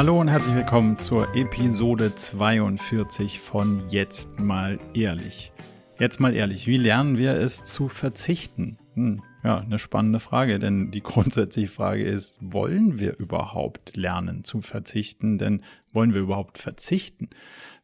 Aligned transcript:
Hallo 0.00 0.18
und 0.18 0.28
herzlich 0.28 0.54
willkommen 0.54 0.98
zur 0.98 1.36
Episode 1.36 2.14
42 2.14 3.38
von 3.38 3.82
Jetzt 3.90 4.40
mal 4.40 4.78
ehrlich. 4.94 5.52
Jetzt 5.98 6.20
mal 6.20 6.34
ehrlich, 6.34 6.66
wie 6.66 6.78
lernen 6.78 7.18
wir 7.18 7.32
es 7.32 7.64
zu 7.64 7.90
verzichten? 7.90 8.78
Hm, 8.94 9.22
ja, 9.44 9.58
eine 9.58 9.78
spannende 9.78 10.18
Frage, 10.18 10.58
denn 10.58 10.90
die 10.90 11.02
grundsätzliche 11.02 11.68
Frage 11.68 12.02
ist, 12.02 12.38
wollen 12.40 12.98
wir 12.98 13.18
überhaupt 13.18 13.94
lernen 13.94 14.42
zu 14.42 14.62
verzichten? 14.62 15.36
Denn 15.36 15.62
wollen 15.92 16.14
wir 16.14 16.22
überhaupt 16.22 16.56
verzichten? 16.56 17.28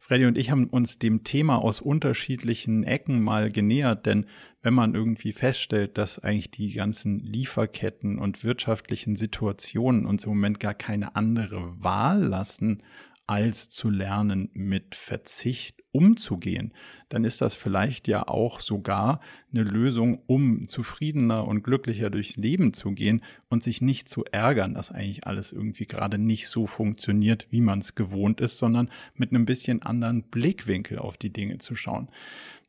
Freddy 0.07 0.25
und 0.25 0.37
ich 0.37 0.51
haben 0.51 0.67
uns 0.67 0.99
dem 0.99 1.25
Thema 1.25 1.57
aus 1.57 1.81
unterschiedlichen 1.81 2.85
Ecken 2.85 3.21
mal 3.21 3.51
genähert, 3.51 4.05
denn 4.05 4.25
wenn 4.61 4.73
man 4.73 4.95
irgendwie 4.95 5.33
feststellt, 5.33 5.97
dass 5.97 6.17
eigentlich 6.17 6.49
die 6.49 6.71
ganzen 6.71 7.19
Lieferketten 7.19 8.17
und 8.17 8.41
wirtschaftlichen 8.45 9.17
Situationen 9.17 10.05
uns 10.05 10.23
im 10.23 10.29
Moment 10.29 10.61
gar 10.61 10.75
keine 10.75 11.17
andere 11.17 11.83
Wahl 11.83 12.23
lassen, 12.23 12.83
als 13.27 13.69
zu 13.69 13.89
lernen, 13.89 14.49
mit 14.53 14.95
Verzicht 14.95 15.83
umzugehen, 15.91 16.73
dann 17.09 17.23
ist 17.23 17.41
das 17.41 17.55
vielleicht 17.55 18.07
ja 18.07 18.27
auch 18.27 18.59
sogar 18.59 19.19
eine 19.51 19.63
Lösung, 19.63 20.21
um 20.27 20.67
zufriedener 20.67 21.45
und 21.45 21.63
glücklicher 21.63 22.09
durchs 22.09 22.37
Leben 22.37 22.73
zu 22.73 22.91
gehen 22.91 23.23
und 23.49 23.63
sich 23.63 23.81
nicht 23.81 24.07
zu 24.07 24.23
ärgern, 24.25 24.73
dass 24.73 24.91
eigentlich 24.91 25.25
alles 25.25 25.51
irgendwie 25.51 25.87
gerade 25.87 26.17
nicht 26.17 26.47
so 26.47 26.67
funktioniert, 26.67 27.47
wie 27.49 27.61
man 27.61 27.79
es 27.79 27.95
gewohnt 27.95 28.41
ist, 28.41 28.57
sondern 28.57 28.89
mit 29.13 29.31
einem 29.31 29.45
bisschen 29.45 29.81
anderen 29.81 30.23
Blickwinkel 30.23 30.99
auf 30.99 31.17
die 31.17 31.33
Dinge 31.33 31.57
zu 31.57 31.75
schauen. 31.75 32.09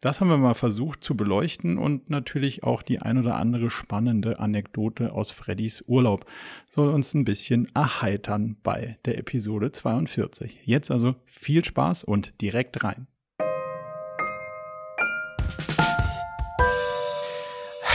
Das 0.01 0.21
haben 0.21 0.29
wir 0.29 0.37
mal 0.37 0.55
versucht 0.55 1.03
zu 1.03 1.17
beleuchten 1.17 1.77
und 1.77 2.09
natürlich 2.09 2.63
auch 2.63 2.83
die 2.83 3.01
ein 3.01 3.19
oder 3.19 3.35
andere 3.35 3.69
spannende 3.69 4.39
Anekdote 4.39 5.13
aus 5.13 5.33
Freddys 5.33 5.83
Urlaub 5.89 6.25
soll 6.71 6.91
uns 6.91 7.15
ein 7.15 7.25
bisschen 7.25 7.69
erheitern 7.75 8.57
bei 8.63 8.99
der 9.07 9.19
Episode 9.19 9.73
42. 9.73 10.61
Jetzt 10.65 10.93
also 10.93 11.17
viel 11.25 11.65
Spaß 11.65 12.05
und 12.05 12.41
direkt 12.41 12.85
rein. 12.85 13.09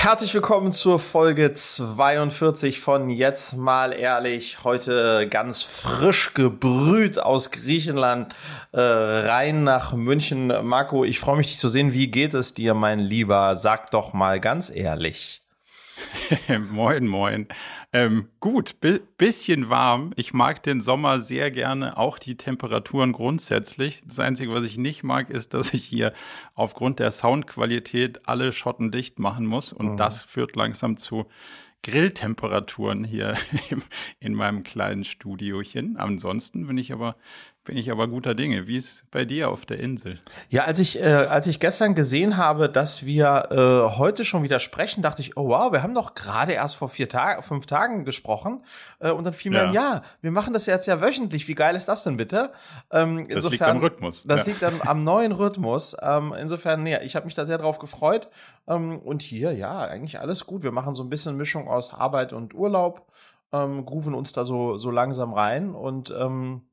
Herzlich 0.04 0.34
willkommen 0.34 0.74
zur 0.74 1.00
Folge 1.00 1.54
42 1.54 2.82
von 2.82 3.10
Jetzt 3.10 3.56
mal 3.56 3.94
ehrlich. 3.94 4.66
Heute 4.66 5.30
ganz 5.30 5.62
frisch 5.62 6.34
gebrüht 6.34 7.20
aus 7.20 7.52
Griechenland 7.52 8.36
äh, 8.74 8.82
rein 8.82 9.64
nach 9.64 9.94
München. 9.94 10.48
Marco, 10.68 11.06
ich 11.06 11.22
freue 11.22 11.38
mich, 11.38 11.48
dich 11.48 11.58
zu 11.58 11.70
sehen. 11.70 11.94
Wie 11.94 12.12
geht 12.12 12.34
es 12.34 12.54
dir, 12.54 12.74
mein 12.74 13.00
Lieber? 13.00 13.56
Sag 13.56 13.92
doch 13.92 14.12
mal 14.12 14.42
ganz 14.42 14.70
ehrlich. 14.70 15.43
moin, 16.72 17.08
moin. 17.08 17.48
Ähm, 17.92 18.30
gut, 18.40 18.80
bi 18.82 19.00
bisschen 19.18 19.70
warm. 19.70 20.14
Ich 20.16 20.34
mag 20.34 20.64
den 20.64 20.82
Sommer 20.82 21.20
sehr 21.22 21.52
gerne, 21.52 21.98
auch 21.98 22.18
die 22.18 22.38
Temperaturen 22.38 23.12
grundsätzlich. 23.12 24.02
Das 24.06 24.20
Einzige, 24.20 24.52
was 24.52 24.66
ich 24.66 24.78
nicht 24.78 25.04
mag, 25.04 25.30
ist, 25.30 25.54
dass 25.54 25.74
ich 25.74 25.86
hier 25.86 26.14
aufgrund 26.56 27.00
der 27.00 27.12
Soundqualität 27.12 28.28
alle 28.28 28.52
Schotten 28.52 28.92
dicht 28.92 29.20
machen 29.20 29.46
muss. 29.46 29.74
Und 29.74 29.94
mhm. 29.94 29.98
das 29.98 30.24
führt 30.24 30.56
langsam 30.56 30.98
zu 30.98 31.28
Grilltemperaturen 31.84 33.04
hier 33.04 33.36
in 34.20 34.34
meinem 34.34 34.64
kleinen 34.64 35.04
Studiochen. 35.04 35.98
Ansonsten 35.98 36.66
bin 36.66 36.78
ich 36.78 36.94
aber 36.94 37.16
bin 37.66 37.78
ich 37.78 37.90
aber 37.92 38.08
guter 38.08 38.36
Dinge. 38.36 38.68
Wie 38.68 38.76
ist 38.76 39.10
bei 39.10 39.24
dir 39.24 39.50
auf 39.50 39.66
der 39.66 39.80
Insel? 39.80 40.20
Ja, 40.50 40.66
als 40.66 40.80
ich, 40.80 41.00
äh, 41.00 41.06
als 41.06 41.48
ich 41.48 41.62
gestern 41.62 41.96
gesehen 41.96 42.36
habe, 42.36 42.68
dass 42.68 43.06
wir 43.06 43.48
äh, 43.52 43.98
heute 43.98 44.26
schon 44.26 44.44
wieder 44.44 44.60
sprechen, 44.60 45.02
dachte 45.02 45.22
ich, 45.22 45.38
oh 45.38 45.48
wow, 45.48 45.72
wir 45.72 45.82
haben 45.82 45.96
doch 45.96 46.14
gerade 46.14 46.52
erst 46.52 46.76
vor 46.76 46.90
vier 46.90 47.08
Tagen, 47.08 47.42
fünf 47.42 47.66
Tagen 47.66 48.04
gesprochen. 48.04 48.66
Äh, 49.00 49.12
und 49.12 49.24
dann 49.24 49.34
fiel 49.34 49.52
mir, 49.52 49.66
ja. 49.66 49.72
ja, 49.72 50.02
wir 50.22 50.32
machen 50.32 50.54
das 50.54 50.66
jetzt 50.66 50.88
ja 50.88 51.00
wöchentlich. 51.00 51.48
Wie 51.48 51.56
geil 51.56 51.76
ist 51.76 51.88
das 51.88 52.04
denn 52.04 52.18
bitte? 52.18 52.52
Ähm, 52.92 53.20
das 53.20 53.36
insofern, 53.36 53.52
liegt 53.52 53.64
am 53.64 53.78
Rhythmus. 53.78 54.24
Das 54.26 54.42
ja. 54.42 54.48
liegt 54.48 54.64
am, 54.64 54.82
am 54.82 55.04
neuen 55.04 55.32
Rhythmus. 55.32 55.96
Ähm, 56.02 56.34
insofern, 56.38 56.84
nee, 56.84 56.98
ich 57.04 57.16
habe 57.16 57.26
mich 57.26 57.36
da 57.36 57.46
sehr 57.46 57.58
drauf 57.58 57.80
gefreut. 57.80 58.28
Ähm, 58.68 59.00
und 59.00 59.22
hier, 59.22 59.54
ja, 59.54 59.80
eigentlich 59.80 60.20
alles 60.20 60.46
gut. 60.46 60.64
Wir 60.64 60.72
machen 60.72 60.96
so 60.96 61.04
ein 61.04 61.10
bisschen 61.10 61.38
Mischung 61.38 61.70
aus 61.70 61.94
Arbeit 61.94 62.34
und 62.34 62.54
Urlaub, 62.54 63.08
ähm, 63.54 63.86
grooven 63.86 64.16
uns 64.16 64.34
da 64.34 64.44
so, 64.44 64.78
so 64.78 64.92
langsam 64.92 65.34
rein 65.34 65.74
und 65.74 66.14
ähm, 66.18 66.64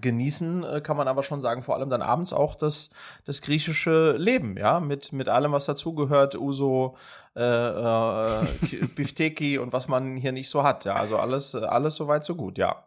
genießen 0.00 0.64
äh, 0.64 0.80
kann 0.82 0.96
man 0.96 1.08
aber 1.08 1.22
schon 1.22 1.40
sagen, 1.40 1.62
vor 1.62 1.76
allem 1.76 1.90
dann 1.90 2.02
abends 2.02 2.32
auch 2.32 2.54
das, 2.54 2.90
das 3.24 3.40
griechische 3.40 4.16
Leben, 4.18 4.56
ja, 4.56 4.80
mit, 4.80 5.12
mit 5.12 5.28
allem, 5.28 5.52
was 5.52 5.66
dazugehört, 5.66 6.34
Uso, 6.34 6.96
äh, 7.34 7.42
äh, 7.42 8.46
Bifteki 8.94 9.58
und 9.58 9.72
was 9.72 9.88
man 9.88 10.16
hier 10.16 10.32
nicht 10.32 10.50
so 10.50 10.62
hat, 10.62 10.84
ja, 10.84 10.94
also 10.94 11.16
alles, 11.18 11.54
alles 11.54 11.94
soweit 11.96 12.24
so 12.24 12.34
gut, 12.34 12.58
ja. 12.58 12.84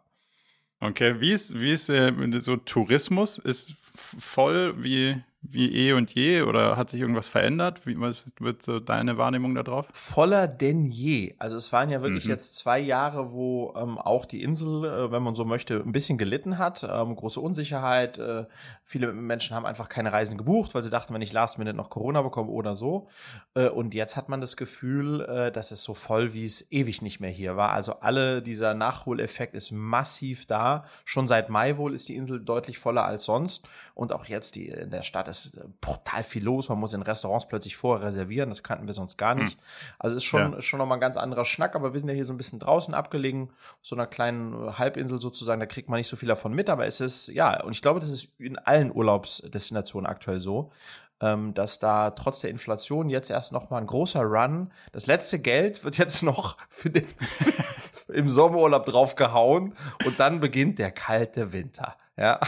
Okay, 0.80 1.20
wie 1.20 1.32
ist, 1.32 1.58
wie 1.58 1.72
ist 1.72 1.88
äh, 1.88 2.12
so 2.40 2.56
Tourismus? 2.56 3.38
Ist 3.38 3.74
voll 3.94 4.74
wie, 4.82 5.22
wie 5.42 5.88
eh 5.88 5.92
und 5.92 6.14
je 6.14 6.42
oder 6.42 6.76
hat 6.76 6.90
sich 6.90 7.00
irgendwas 7.00 7.26
verändert? 7.26 7.84
Wie 7.86 7.98
was 8.00 8.26
wird 8.38 8.62
so 8.62 8.78
deine 8.78 9.18
Wahrnehmung 9.18 9.54
darauf? 9.54 9.88
Voller 9.92 10.46
denn 10.46 10.84
je. 10.84 11.34
Also 11.38 11.56
es 11.56 11.72
waren 11.72 11.90
ja 11.90 12.00
wirklich 12.00 12.24
mhm. 12.24 12.30
jetzt 12.30 12.56
zwei 12.56 12.78
Jahre, 12.78 13.32
wo 13.32 13.74
ähm, 13.76 13.98
auch 13.98 14.24
die 14.24 14.42
Insel, 14.42 14.84
äh, 14.84 15.10
wenn 15.10 15.22
man 15.22 15.34
so 15.34 15.44
möchte, 15.44 15.82
ein 15.84 15.92
bisschen 15.92 16.16
gelitten 16.16 16.58
hat. 16.58 16.86
Ähm, 16.88 17.16
große 17.16 17.40
Unsicherheit. 17.40 18.18
Äh, 18.18 18.46
viele 18.92 19.10
Menschen 19.12 19.56
haben 19.56 19.64
einfach 19.64 19.88
keine 19.88 20.12
Reisen 20.12 20.36
gebucht, 20.36 20.74
weil 20.74 20.82
sie 20.82 20.90
dachten, 20.90 21.14
wenn 21.14 21.22
ich 21.22 21.32
Last 21.32 21.58
Minute 21.58 21.74
noch 21.76 21.88
Corona 21.88 22.20
bekomme 22.20 22.50
oder 22.50 22.76
so. 22.76 23.08
Äh, 23.54 23.68
und 23.68 23.94
jetzt 23.94 24.16
hat 24.16 24.28
man 24.28 24.42
das 24.42 24.56
Gefühl, 24.56 25.22
äh, 25.22 25.50
dass 25.50 25.70
es 25.70 25.82
so 25.82 25.94
voll, 25.94 26.34
wie 26.34 26.44
es 26.44 26.70
ewig 26.70 27.00
nicht 27.00 27.18
mehr 27.18 27.30
hier 27.30 27.56
war. 27.56 27.72
Also 27.72 28.00
alle 28.00 28.42
dieser 28.42 28.74
Nachholeffekt 28.74 29.54
ist 29.54 29.72
massiv 29.72 30.44
da. 30.44 30.84
Schon 31.06 31.26
seit 31.26 31.48
Mai 31.48 31.78
wohl 31.78 31.94
ist 31.94 32.08
die 32.08 32.16
Insel 32.16 32.38
deutlich 32.38 32.78
voller 32.78 33.04
als 33.04 33.24
sonst. 33.24 33.66
Und 33.94 34.12
auch 34.12 34.26
jetzt 34.26 34.56
die 34.56 34.68
in 34.68 34.90
der 34.90 35.02
Stadt 35.02 35.26
ist 35.26 35.56
äh, 35.56 35.64
brutal 35.80 36.22
viel 36.22 36.44
los. 36.44 36.68
Man 36.68 36.78
muss 36.78 36.92
in 36.92 37.02
Restaurants 37.02 37.48
plötzlich 37.48 37.76
vorher 37.76 38.06
reservieren. 38.08 38.50
Das 38.50 38.62
kannten 38.62 38.86
wir 38.86 38.94
sonst 38.94 39.16
gar 39.16 39.34
nicht. 39.34 39.56
Hm. 39.56 39.64
Also 39.98 40.16
ist 40.16 40.24
schon, 40.24 40.52
ja. 40.52 40.60
schon 40.60 40.78
nochmal 40.78 40.98
ein 40.98 41.02
ganz 41.02 41.16
anderer 41.16 41.46
Schnack. 41.46 41.74
Aber 41.74 41.94
wir 41.94 42.00
sind 42.00 42.10
ja 42.10 42.14
hier 42.14 42.26
so 42.26 42.34
ein 42.34 42.36
bisschen 42.38 42.58
draußen 42.58 42.92
abgelegen, 42.92 43.50
so 43.80 43.96
einer 43.96 44.06
kleinen 44.06 44.78
Halbinsel 44.78 45.18
sozusagen. 45.18 45.60
Da 45.60 45.66
kriegt 45.66 45.88
man 45.88 45.96
nicht 45.96 46.08
so 46.08 46.16
viel 46.16 46.28
davon 46.28 46.52
mit. 46.52 46.68
Aber 46.68 46.84
es 46.84 47.00
ist, 47.00 47.28
ja, 47.28 47.62
und 47.62 47.72
ich 47.72 47.80
glaube, 47.80 48.00
das 48.00 48.10
ist 48.10 48.38
in 48.38 48.58
allen 48.58 48.81
Urlaubsdestinationen 48.90 50.06
aktuell 50.06 50.40
so 50.40 50.72
ähm, 51.22 51.54
dass 51.54 51.78
da 51.78 52.10
trotz 52.10 52.40
der 52.40 52.50
Inflation 52.50 53.08
jetzt 53.08 53.30
erst 53.30 53.52
noch 53.52 53.70
mal 53.70 53.78
ein 53.78 53.86
großer 53.86 54.22
Run, 54.22 54.72
das 54.90 55.06
letzte 55.06 55.38
Geld 55.38 55.84
wird 55.84 55.96
jetzt 55.96 56.22
noch 56.22 56.56
für 56.68 56.90
den 56.90 57.06
im 58.08 58.28
Sommerurlaub 58.28 58.84
draufgehauen 58.84 59.74
und 60.04 60.20
dann 60.20 60.40
beginnt 60.40 60.78
der 60.78 60.90
kalte 60.90 61.52
Winter. 61.52 61.96
Ja. 62.16 62.40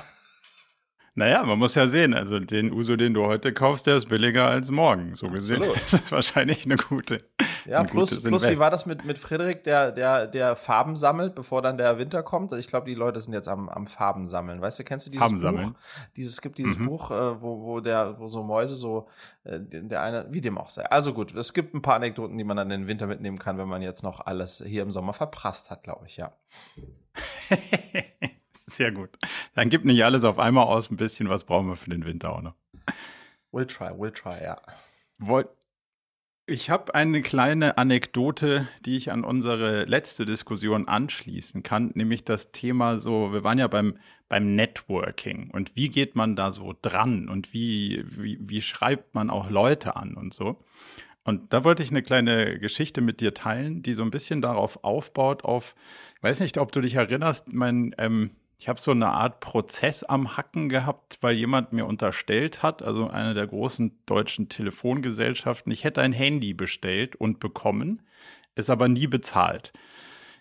Naja, 1.17 1.45
man 1.45 1.61
muss 1.61 1.77
ja 1.77 1.87
sehen, 1.87 2.13
also 2.13 2.41
den 2.41 2.73
Uso, 2.73 2.97
den 2.97 3.15
du 3.15 3.25
heute 3.25 3.53
kaufst, 3.53 3.87
der 3.87 3.97
ist 3.97 4.09
billiger 4.09 4.49
als 4.49 4.73
morgen. 4.73 5.15
So 5.15 5.29
gesehen 5.29 5.63
Absolut. 5.63 5.77
ist 5.77 5.93
das 5.93 6.13
wahrscheinlich 6.13 6.65
eine 6.65 6.77
gute. 6.77 7.19
Ja, 7.67 7.81
ein 7.81 7.87
plus, 7.87 8.21
plus 8.21 8.43
wie 8.49 8.59
war 8.59 8.71
das 8.71 8.85
mit, 8.85 9.05
mit 9.05 9.19
Frederik, 9.19 9.63
der, 9.63 9.93
der, 9.93 10.27
der 10.27 10.57
Farben 10.57 10.97
sammelt, 10.97 11.37
bevor 11.37 11.63
dann 11.63 11.79
der 11.79 11.99
Winter 11.99 12.25
kommt? 12.25 12.51
Also 12.53 12.59
ich 12.59 12.67
glaube, 12.67 12.87
die 12.87 12.97
Leute 12.97 13.21
sind 13.21 13.33
jetzt 13.33 13.49
am, 13.49 13.69
am 13.69 13.87
Farben 13.87 14.27
sammeln. 14.27 14.61
Weißt 14.61 14.81
du, 14.81 14.83
kennst 14.83 15.07
du 15.07 15.11
dieses 15.13 15.23
Farben 15.23 15.37
Buch? 15.37 15.43
Sammeln. 15.43 15.77
Dieses, 16.17 16.33
es 16.33 16.41
gibt 16.41 16.59
dieses 16.59 16.79
mhm. 16.79 16.87
Buch, 16.87 17.13
äh, 17.13 17.41
wo, 17.41 17.63
wo 17.63 17.79
der, 17.79 18.19
wo 18.19 18.27
so 18.27 18.43
Mäuse 18.43 18.75
so, 18.75 19.07
äh, 19.45 19.61
der 19.61 20.03
eine, 20.03 20.27
wie 20.31 20.41
dem 20.41 20.59
auch 20.59 20.71
sei. 20.71 20.85
Also 20.87 21.13
gut, 21.13 21.33
es 21.33 21.55
gibt 21.55 21.75
ein 21.75 21.83
paar 21.83 21.95
Anekdoten, 21.95 22.37
die 22.37 22.45
man 22.45 22.57
dann 22.57 22.73
in 22.73 22.83
den 22.83 22.89
Winter 22.89 23.07
mitnehmen 23.07 23.39
kann, 23.39 23.57
wenn 23.57 23.69
man 23.69 23.83
jetzt 23.83 24.03
noch 24.03 24.27
alles 24.27 24.65
hier 24.67 24.83
im 24.83 24.91
Sommer 24.91 25.13
verprasst 25.13 25.71
hat, 25.71 25.85
glaube 25.85 26.07
ich, 26.09 26.17
ja. 26.17 26.33
Sehr 28.67 28.93
gut. 28.93 29.11
Dann 29.55 29.69
gibt 29.69 29.85
nicht 29.85 30.05
alles 30.05 30.25
auf 30.25 30.39
einmal 30.39 30.65
aus, 30.65 30.91
ein 30.91 30.97
bisschen 30.97 31.29
was 31.29 31.45
brauchen 31.45 31.69
wir 31.69 31.77
für 31.77 31.91
den 31.91 32.05
Winter 32.05 32.33
auch 32.33 32.43
noch. 32.43 32.55
We'll 33.53 33.67
try, 33.67 33.91
we'll 33.91 34.13
try, 34.13 34.43
ja. 34.43 34.61
Wollt, 35.19 35.49
ich 36.47 36.69
habe 36.69 36.95
eine 36.95 37.23
kleine 37.23 37.79
Anekdote, 37.79 38.69
die 38.85 38.97
ich 38.97 39.11
an 39.11 39.25
unsere 39.25 39.85
letzte 39.85 40.27
Diskussion 40.27 40.89
anschließen 40.89 41.63
kann, 41.63 41.93
nämlich 41.95 42.25
das 42.25 42.53
Thema 42.53 43.01
so, 43.01 43.33
wir 43.33 43.45
waren 43.45 43.59
ja 43.59 43.67
beim, 43.67 43.97
beim 44.29 44.55
Networking 44.55 45.51
und 45.51 45.75
wie 45.77 45.89
geht 45.89 46.17
man 46.17 46.37
da 46.37 46.53
so 46.53 46.75
dran 46.83 47.31
und 47.31 47.55
wie, 47.55 48.05
wie, 48.09 48.39
wie 48.41 48.61
schreibt 48.61 49.15
man 49.15 49.31
auch 49.31 49.49
Leute 49.49 49.97
an 49.97 50.15
und 50.15 50.35
so. 50.35 50.63
Und 51.23 51.55
da 51.55 51.65
wollte 51.65 51.83
ich 51.83 51.91
eine 51.91 52.03
kleine 52.03 52.59
Geschichte 52.59 53.01
mit 53.01 53.21
dir 53.21 53.33
teilen, 53.33 53.83
die 53.83 53.95
so 53.95 54.03
ein 54.03 54.11
bisschen 54.11 54.43
darauf 54.43 54.85
aufbaut, 54.85 55.45
auf, 55.45 55.75
ich 56.17 56.23
weiß 56.23 56.41
nicht, 56.41 56.59
ob 56.59 56.73
du 56.73 56.83
dich 56.83 56.97
erinnerst, 56.97 57.55
mein, 57.55 57.95
ähm, 57.97 58.33
ich 58.65 58.69
habe 58.71 58.81
so 58.81 58.93
eine 58.93 59.09
Art 59.09 59.41
Prozess 59.41 60.05
am 60.05 60.39
Hacken 60.39 60.71
gehabt, 60.71 61.19
weil 61.21 61.35
jemand 61.35 61.75
mir 61.75 61.85
unterstellt 61.85 62.63
hat, 62.63 62.81
also 62.81 63.11
eine 63.11 63.35
der 63.35 63.47
großen 63.47 63.93
deutschen 64.07 64.49
Telefongesellschaften, 64.49 65.71
ich 65.71 65.85
hätte 65.85 66.01
ein 66.01 66.15
Handy 66.15 66.55
bestellt 66.55 67.15
und 67.15 67.41
bekommen, 67.41 68.01
es 68.55 68.71
aber 68.71 68.89
nie 68.89 69.07
bezahlt. 69.07 69.75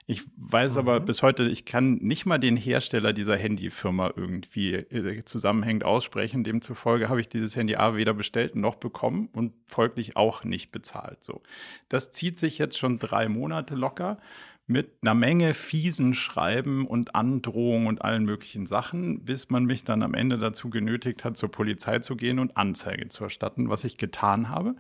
Ich 0.06 0.24
weiß 0.38 0.74
mhm. 0.74 0.80
aber 0.80 1.00
bis 1.02 1.22
heute, 1.22 1.44
ich 1.50 1.66
kann 1.66 1.96
nicht 1.96 2.26
mal 2.26 2.38
den 2.38 2.56
Hersteller 2.56 3.12
dieser 3.12 3.36
Handyfirma 3.36 4.14
irgendwie 4.16 4.76
äh, 4.76 5.26
zusammenhängend 5.26 5.84
aussprechen. 5.84 6.46
Demzufolge 6.46 7.10
habe 7.10 7.20
ich 7.20 7.28
dieses 7.28 7.58
Handy 7.58 7.76
A 7.76 7.98
weder 7.98 8.14
bestellt 8.14 8.56
noch 8.56 8.76
bekommen 8.76 9.28
und 9.34 9.52
folglich 9.66 10.16
auch 10.16 10.46
nicht 10.46 10.72
bezahlt. 10.72 11.26
So, 11.26 11.42
das 11.90 12.12
zieht 12.12 12.40
sich 12.40 12.58
jetzt 12.58 12.78
schon 12.78 13.00
drei 13.00 13.28
Monate 13.28 13.76
locker 13.76 14.18
mit 14.66 14.98
einer 15.02 15.14
Menge 15.14 15.54
fiesen 15.54 16.14
Schreiben 16.14 16.88
und 16.88 17.16
Androhungen 17.16 17.88
und 17.88 18.02
allen 18.02 18.24
möglichen 18.24 18.66
Sachen, 18.66 19.26
bis 19.26 19.50
man 19.50 19.66
mich 19.66 19.84
dann 19.84 20.04
am 20.04 20.14
Ende 20.14 20.38
dazu 20.38 20.70
genötigt 20.70 21.26
hat, 21.26 21.38
zur 21.38 21.52
Polizei 21.52 22.00
zu 22.00 22.16
gehen 22.16 22.40
und 22.40 22.56
Anzeige 22.56 23.10
zu 23.10 23.26
erstatten, 23.26 23.70
was 23.70 23.84
ich 23.84 23.98
getan 23.98 24.50
habe. 24.50 24.76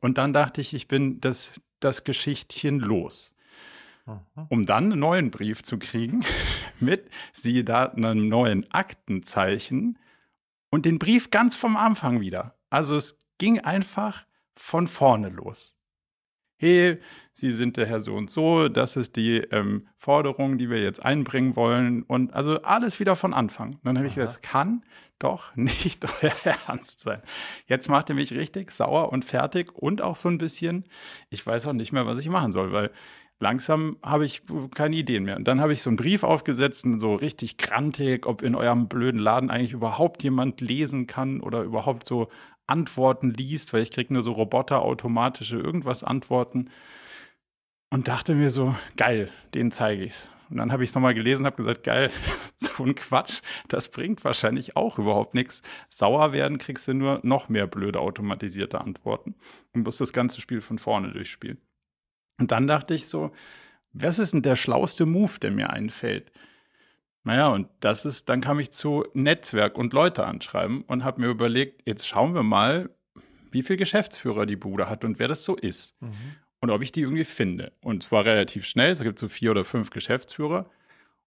Und 0.00 0.18
dann 0.18 0.32
dachte 0.32 0.60
ich, 0.60 0.74
ich 0.74 0.86
bin 0.86 1.20
das, 1.20 1.60
das 1.80 2.04
Geschichtchen 2.04 2.78
los. 2.78 3.34
Um 4.48 4.66
dann 4.66 4.92
einen 4.92 5.00
neuen 5.00 5.32
Brief 5.32 5.64
zu 5.64 5.78
kriegen 5.78 6.24
mit, 6.80 7.10
siehe 7.32 7.64
da, 7.64 7.86
einem 7.86 8.28
neuen 8.28 8.70
Aktenzeichen 8.70 9.98
und 10.70 10.84
den 10.84 11.00
Brief 11.00 11.30
ganz 11.32 11.56
vom 11.56 11.76
Anfang 11.76 12.20
wieder. 12.20 12.56
Also 12.70 12.94
es 12.94 13.18
ging 13.38 13.58
einfach 13.58 14.24
von 14.54 14.86
vorne 14.86 15.28
los 15.30 15.75
hey, 16.56 16.98
Sie 17.32 17.52
sind 17.52 17.76
der 17.76 17.84
Herr 17.84 18.00
so 18.00 18.14
und 18.14 18.30
so, 18.30 18.68
das 18.68 18.96
ist 18.96 19.16
die 19.16 19.36
ähm, 19.36 19.86
Forderung, 19.98 20.56
die 20.56 20.70
wir 20.70 20.82
jetzt 20.82 21.04
einbringen 21.04 21.54
wollen. 21.54 22.02
Und 22.02 22.32
also 22.32 22.62
alles 22.62 22.98
wieder 22.98 23.14
von 23.14 23.34
Anfang. 23.34 23.74
Und 23.74 23.84
dann 23.84 23.98
habe 23.98 24.06
ich 24.06 24.14
gesagt, 24.14 24.36
das 24.36 24.40
kann 24.40 24.82
doch 25.18 25.54
nicht 25.56 26.06
euer 26.22 26.32
Ernst 26.66 27.00
sein. 27.00 27.20
Jetzt 27.66 27.90
macht 27.90 28.08
ihr 28.08 28.14
mich 28.14 28.32
richtig 28.32 28.70
sauer 28.70 29.12
und 29.12 29.26
fertig 29.26 29.74
und 29.74 30.00
auch 30.00 30.16
so 30.16 30.30
ein 30.30 30.38
bisschen, 30.38 30.84
ich 31.28 31.46
weiß 31.46 31.66
auch 31.66 31.74
nicht 31.74 31.92
mehr, 31.92 32.06
was 32.06 32.18
ich 32.18 32.30
machen 32.30 32.52
soll, 32.52 32.72
weil 32.72 32.90
langsam 33.38 33.98
habe 34.02 34.24
ich 34.24 34.42
keine 34.74 34.96
Ideen 34.96 35.24
mehr. 35.24 35.36
Und 35.36 35.46
dann 35.46 35.60
habe 35.60 35.72
ich 35.72 35.82
so 35.82 35.90
einen 35.90 35.98
Brief 35.98 36.22
aufgesetzt, 36.22 36.86
so 36.96 37.14
richtig 37.14 37.58
grantig, 37.58 38.26
ob 38.26 38.40
in 38.40 38.54
eurem 38.54 38.88
blöden 38.88 39.20
Laden 39.20 39.50
eigentlich 39.50 39.72
überhaupt 39.72 40.22
jemand 40.22 40.60
lesen 40.60 41.06
kann 41.06 41.40
oder 41.40 41.62
überhaupt 41.62 42.06
so 42.06 42.28
Antworten 42.66 43.30
liest, 43.30 43.72
weil 43.72 43.82
ich 43.82 43.90
kriege 43.90 44.12
nur 44.12 44.22
so 44.22 44.32
roboterautomatische 44.32 45.56
irgendwas 45.56 46.02
Antworten. 46.02 46.70
Und 47.90 48.08
dachte 48.08 48.34
mir 48.34 48.50
so, 48.50 48.74
geil, 48.96 49.30
den 49.54 49.70
zeige 49.70 50.04
ich's. 50.04 50.28
Und 50.50 50.58
dann 50.58 50.72
habe 50.72 50.84
ich 50.84 50.90
es 50.90 50.94
nochmal 50.94 51.14
gelesen, 51.14 51.46
habe 51.46 51.56
gesagt, 51.56 51.84
geil, 51.84 52.10
so 52.56 52.84
ein 52.84 52.94
Quatsch, 52.94 53.40
das 53.68 53.88
bringt 53.88 54.24
wahrscheinlich 54.24 54.76
auch 54.76 54.98
überhaupt 54.98 55.34
nichts. 55.34 55.62
Sauer 55.88 56.32
werden 56.32 56.58
kriegst 56.58 56.86
du 56.88 56.94
nur 56.94 57.20
noch 57.22 57.48
mehr 57.48 57.66
blöde 57.66 58.00
automatisierte 58.00 58.80
Antworten 58.80 59.34
und 59.72 59.84
musst 59.84 60.00
das 60.00 60.12
ganze 60.12 60.40
Spiel 60.40 60.60
von 60.60 60.78
vorne 60.78 61.12
durchspielen. 61.12 61.58
Und 62.38 62.52
dann 62.52 62.66
dachte 62.66 62.94
ich 62.94 63.06
so, 63.06 63.32
was 63.92 64.18
ist 64.18 64.34
denn 64.34 64.42
der 64.42 64.56
schlauste 64.56 65.06
Move, 65.06 65.38
der 65.40 65.50
mir 65.50 65.70
einfällt? 65.70 66.30
Naja, 67.26 67.48
und 67.48 67.66
das 67.80 68.04
ist, 68.04 68.28
dann 68.28 68.40
kam 68.40 68.60
ich 68.60 68.70
zu 68.70 69.04
Netzwerk 69.12 69.78
und 69.78 69.92
Leute 69.92 70.24
anschreiben 70.24 70.82
und 70.82 71.02
habe 71.02 71.20
mir 71.20 71.26
überlegt, 71.26 71.82
jetzt 71.84 72.06
schauen 72.06 72.36
wir 72.36 72.44
mal, 72.44 72.88
wie 73.50 73.64
viel 73.64 73.76
Geschäftsführer 73.76 74.46
die 74.46 74.54
Bude 74.54 74.88
hat 74.88 75.02
und 75.02 75.18
wer 75.18 75.26
das 75.26 75.44
so 75.44 75.56
ist. 75.56 76.00
Mhm. 76.00 76.36
Und 76.60 76.70
ob 76.70 76.82
ich 76.82 76.92
die 76.92 77.00
irgendwie 77.00 77.24
finde. 77.24 77.72
Und 77.82 78.04
zwar 78.04 78.24
relativ 78.24 78.64
schnell, 78.64 78.92
es 78.92 79.00
gibt 79.00 79.18
so 79.18 79.28
vier 79.28 79.50
oder 79.50 79.64
fünf 79.64 79.90
Geschäftsführer. 79.90 80.70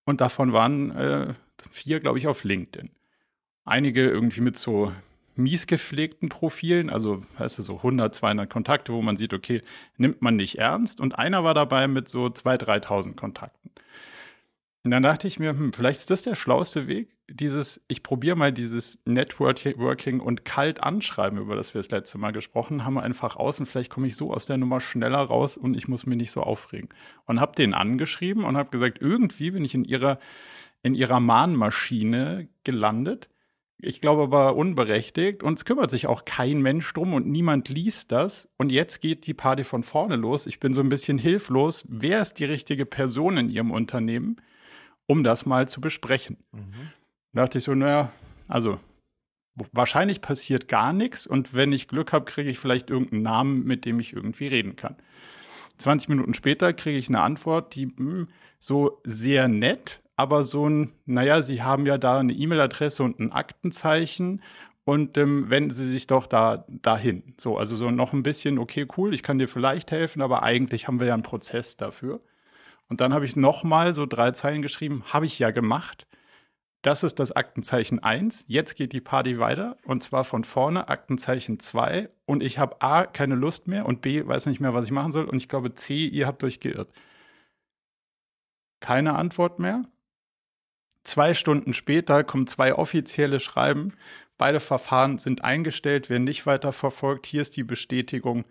Und 0.05 0.21
davon 0.21 0.53
waren 0.53 0.91
äh, 0.91 1.33
vier, 1.69 1.99
glaube 1.99 2.17
ich, 2.17 2.27
auf 2.27 2.45
LinkedIn. 2.45 2.91
Einige 3.65 4.09
irgendwie 4.09 4.41
mit 4.41 4.55
so 4.55 4.93
mies 5.35 5.67
gepflegten 5.67 6.29
Profilen, 6.29 6.89
also 6.89 7.21
weißt 7.39 7.59
du, 7.59 7.63
so 7.63 7.75
100, 7.75 8.15
200 8.15 8.49
Kontakte, 8.49 8.93
wo 8.93 9.01
man 9.01 9.17
sieht, 9.17 9.33
okay, 9.33 9.63
nimmt 9.97 10.21
man 10.21 10.37
nicht 10.37 10.59
ernst. 10.59 11.01
Und 11.01 11.19
einer 11.19 11.43
war 11.43 11.53
dabei 11.53 11.89
mit 11.89 12.07
so 12.07 12.27
2.000, 12.27 12.85
3.000 12.85 13.15
Kontakten. 13.17 13.71
Und 14.85 14.91
dann 14.91 15.03
dachte 15.03 15.27
ich 15.27 15.39
mir, 15.39 15.51
hm, 15.51 15.73
vielleicht 15.73 15.99
ist 15.99 16.09
das 16.09 16.21
der 16.21 16.35
schlauste 16.35 16.87
Weg, 16.87 17.15
dieses, 17.29 17.81
ich 17.87 18.01
probiere 18.01 18.35
mal 18.35 18.53
dieses 18.53 18.99
Networking 19.05 20.19
und 20.19 20.45
kalt 20.45 20.81
anschreiben, 20.81 21.37
über 21.37 21.55
das 21.55 21.73
wir 21.73 21.79
das 21.79 21.91
letzte 21.91 22.17
Mal 22.17 22.31
gesprochen 22.31 22.85
haben, 22.85 22.97
einfach 22.97 23.35
aus 23.35 23.59
und 23.59 23.65
vielleicht 23.65 23.91
komme 23.91 24.07
ich 24.07 24.15
so 24.15 24.33
aus 24.33 24.45
der 24.45 24.57
Nummer 24.57 24.81
schneller 24.81 25.19
raus 25.19 25.57
und 25.57 25.75
ich 25.75 25.87
muss 25.87 26.05
mich 26.05 26.17
nicht 26.17 26.31
so 26.31 26.41
aufregen. 26.41 26.89
Und 27.25 27.39
habe 27.39 27.55
den 27.55 27.73
angeschrieben 27.73 28.45
und 28.45 28.57
habe 28.57 28.69
gesagt, 28.69 28.99
irgendwie 29.01 29.51
bin 29.51 29.65
ich 29.65 29.75
in 29.75 29.83
ihrer, 29.83 30.17
in 30.81 30.95
ihrer 30.95 31.19
Mahnmaschine 31.19 32.47
gelandet. 32.63 33.29
Ich 33.81 34.01
glaube 34.01 34.23
aber 34.23 34.55
unberechtigt 34.55 35.43
und 35.43 35.57
es 35.57 35.65
kümmert 35.65 35.89
sich 35.89 36.07
auch 36.07 36.25
kein 36.25 36.61
Mensch 36.61 36.91
drum 36.93 37.13
und 37.13 37.27
niemand 37.27 37.69
liest 37.69 38.11
das. 38.11 38.49
Und 38.57 38.71
jetzt 38.71 38.99
geht 39.01 39.25
die 39.27 39.33
Party 39.33 39.63
von 39.63 39.83
vorne 39.83 40.15
los. 40.15 40.47
Ich 40.47 40.59
bin 40.59 40.73
so 40.73 40.81
ein 40.81 40.89
bisschen 40.89 41.17
hilflos. 41.17 41.85
Wer 41.87 42.21
ist 42.21 42.35
die 42.35 42.45
richtige 42.45 42.85
Person 42.85 43.37
in 43.37 43.49
ihrem 43.49 43.71
Unternehmen? 43.71 44.37
Um 45.09 45.23
das 45.23 45.47
mal 45.47 45.67
zu 45.67 45.81
besprechen. 45.81 46.37
Mhm. 46.51 46.91
Da 47.33 47.41
dachte 47.41 47.57
ich 47.57 47.63
so, 47.63 47.73
naja, 47.73 48.11
also 48.47 48.79
wahrscheinlich 49.73 50.21
passiert 50.21 50.67
gar 50.67 50.93
nichts 50.93 51.25
und 51.25 51.55
wenn 51.55 51.73
ich 51.73 51.87
Glück 51.87 52.13
habe, 52.13 52.25
kriege 52.25 52.49
ich 52.49 52.59
vielleicht 52.59 52.91
irgendeinen 52.91 53.23
Namen, 53.23 53.63
mit 53.65 53.85
dem 53.85 53.99
ich 53.99 54.13
irgendwie 54.13 54.47
reden 54.47 54.75
kann. 54.75 54.95
20 55.79 56.09
Minuten 56.09 56.35
später 56.35 56.73
kriege 56.73 56.99
ich 56.99 57.09
eine 57.09 57.21
Antwort, 57.21 57.73
die 57.73 57.87
mh, 57.87 57.93
hm, 57.97 58.27
so 58.59 59.01
sehr 59.03 59.47
nett, 59.47 60.01
aber 60.15 60.43
so 60.43 60.69
ein, 60.69 60.91
naja, 61.05 61.41
Sie 61.41 61.63
haben 61.63 61.87
ja 61.87 61.97
da 61.97 62.19
eine 62.19 62.33
E-Mail-Adresse 62.33 63.01
und 63.01 63.19
ein 63.19 63.31
Aktenzeichen 63.31 64.43
und 64.85 65.17
ähm, 65.17 65.49
wenden 65.49 65.73
Sie 65.73 65.89
sich 65.89 66.05
doch 66.05 66.27
da 66.27 66.65
dahin. 66.67 67.33
So, 67.37 67.57
also 67.57 67.75
so 67.75 67.89
noch 67.89 68.13
ein 68.13 68.21
bisschen, 68.21 68.59
okay, 68.59 68.85
cool, 68.95 69.15
ich 69.15 69.23
kann 69.23 69.39
dir 69.39 69.47
vielleicht 69.47 69.89
helfen, 69.91 70.21
aber 70.21 70.43
eigentlich 70.43 70.87
haben 70.87 70.99
wir 70.99 71.07
ja 71.07 71.15
einen 71.15 71.23
Prozess 71.23 71.77
dafür. 71.77 72.21
Und 72.89 73.01
dann 73.01 73.13
habe 73.13 73.25
ich 73.25 73.35
nochmal 73.35 73.93
so 73.93 74.05
drei 74.05 74.31
Zeilen 74.31 74.61
geschrieben, 74.61 75.03
habe 75.05 75.27
ich 75.27 75.39
ja 75.39 75.51
gemacht. 75.51 76.07
Das 76.81 77.03
ist 77.03 77.19
das 77.19 77.31
Aktenzeichen 77.31 77.99
1. 77.99 78.45
Jetzt 78.47 78.75
geht 78.75 78.93
die 78.93 79.01
Party 79.01 79.37
weiter 79.37 79.77
und 79.83 80.01
zwar 80.01 80.23
von 80.23 80.43
vorne 80.43 80.87
Aktenzeichen 80.87 81.59
2 81.59 82.09
und 82.25 82.41
ich 82.41 82.57
habe 82.57 82.81
A 82.81 83.05
keine 83.05 83.35
Lust 83.35 83.67
mehr 83.67 83.85
und 83.85 84.01
B 84.01 84.25
weiß 84.25 84.45
nicht 84.45 84.61
mehr, 84.61 84.73
was 84.73 84.85
ich 84.85 84.91
machen 84.91 85.11
soll 85.11 85.25
und 85.25 85.37
ich 85.37 85.49
glaube 85.49 85.75
C, 85.75 86.05
ihr 86.05 86.25
habt 86.25 86.43
euch 86.43 86.59
geirrt. 86.59 86.89
Keine 88.79 89.15
Antwort 89.15 89.59
mehr. 89.59 89.83
Zwei 91.03 91.33
Stunden 91.33 91.73
später 91.73 92.23
kommen 92.23 92.47
zwei 92.47 92.73
offizielle 92.73 93.39
Schreiben. 93.39 93.93
Beide 94.37 94.61
Verfahren 94.61 95.17
sind 95.17 95.43
eingestellt, 95.43 96.09
werden 96.09 96.23
nicht 96.23 96.45
weiter 96.45 96.71
verfolgt. 96.71 97.25
Hier 97.25 97.41
ist 97.41 97.57
die 97.57 97.63
Bestätigung. 97.63 98.45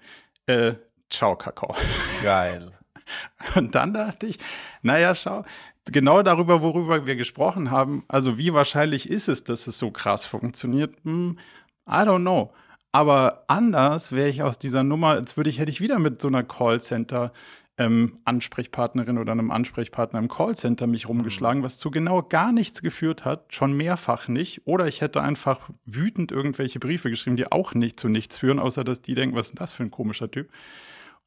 Äh, 0.46 0.74
ciao, 1.08 1.34
Kakao. 1.36 1.74
Geil. 2.22 2.77
Und 3.56 3.74
dann 3.74 3.92
dachte 3.92 4.26
ich, 4.26 4.38
naja, 4.82 5.14
schau, 5.14 5.44
genau 5.84 6.22
darüber, 6.22 6.62
worüber 6.62 7.06
wir 7.06 7.16
gesprochen 7.16 7.70
haben, 7.70 8.04
also 8.08 8.38
wie 8.38 8.52
wahrscheinlich 8.52 9.08
ist 9.08 9.28
es, 9.28 9.44
dass 9.44 9.66
es 9.66 9.78
so 9.78 9.90
krass 9.90 10.24
funktioniert? 10.26 10.94
Hm, 11.04 11.38
I 11.86 11.90
don't 11.90 12.20
know. 12.20 12.52
Aber 12.92 13.44
anders 13.48 14.12
wäre 14.12 14.28
ich 14.28 14.42
aus 14.42 14.58
dieser 14.58 14.82
Nummer, 14.82 15.16
jetzt 15.16 15.36
würde 15.36 15.50
ich, 15.50 15.58
hätte 15.58 15.70
ich 15.70 15.80
wieder 15.80 15.98
mit 15.98 16.20
so 16.22 16.28
einer 16.28 16.42
Callcenter 16.42 17.32
ähm, 17.78 18.18
Ansprechpartnerin 18.24 19.18
oder 19.18 19.32
einem 19.32 19.50
Ansprechpartner 19.50 20.18
im 20.18 20.28
Callcenter 20.28 20.86
mich 20.86 21.08
rumgeschlagen, 21.08 21.62
was 21.62 21.78
zu 21.78 21.90
genau 21.90 22.22
gar 22.22 22.50
nichts 22.50 22.82
geführt 22.82 23.24
hat, 23.24 23.54
schon 23.54 23.76
mehrfach 23.76 24.26
nicht. 24.26 24.62
Oder 24.66 24.88
ich 24.88 25.00
hätte 25.00 25.22
einfach 25.22 25.70
wütend 25.86 26.32
irgendwelche 26.32 26.80
Briefe 26.80 27.08
geschrieben, 27.08 27.36
die 27.36 27.50
auch 27.52 27.74
nicht 27.74 28.00
zu 28.00 28.08
nichts 28.08 28.38
führen, 28.38 28.58
außer 28.58 28.84
dass 28.84 29.00
die 29.00 29.14
denken, 29.14 29.36
was 29.36 29.50
ist 29.50 29.60
das 29.60 29.74
für 29.74 29.84
ein 29.84 29.90
komischer 29.90 30.30
Typ. 30.30 30.50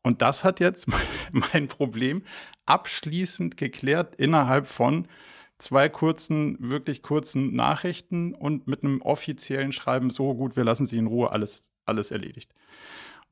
Und 0.04 0.22
das 0.22 0.44
hat 0.44 0.60
jetzt 0.60 0.88
mein 1.32 1.68
Problem 1.68 2.24
abschließend 2.66 3.58
geklärt 3.58 4.16
innerhalb 4.16 4.68
von 4.68 5.08
zwei 5.58 5.90
kurzen, 5.90 6.58
wirklich 6.60 7.04
kurzen 7.04 7.56
Nachrichten 7.56 8.34
und 8.34 8.68
mit 8.68 8.84
einem 8.84 9.02
offiziellen 9.02 9.72
Schreiben, 9.72 10.10
so 10.10 10.34
gut, 10.34 10.56
wir 10.56 10.64
lassen 10.64 10.86
Sie 10.86 10.98
in 10.98 11.08
Ruhe, 11.08 11.32
alles, 11.32 11.64
alles 11.86 12.12
erledigt. 12.12 12.54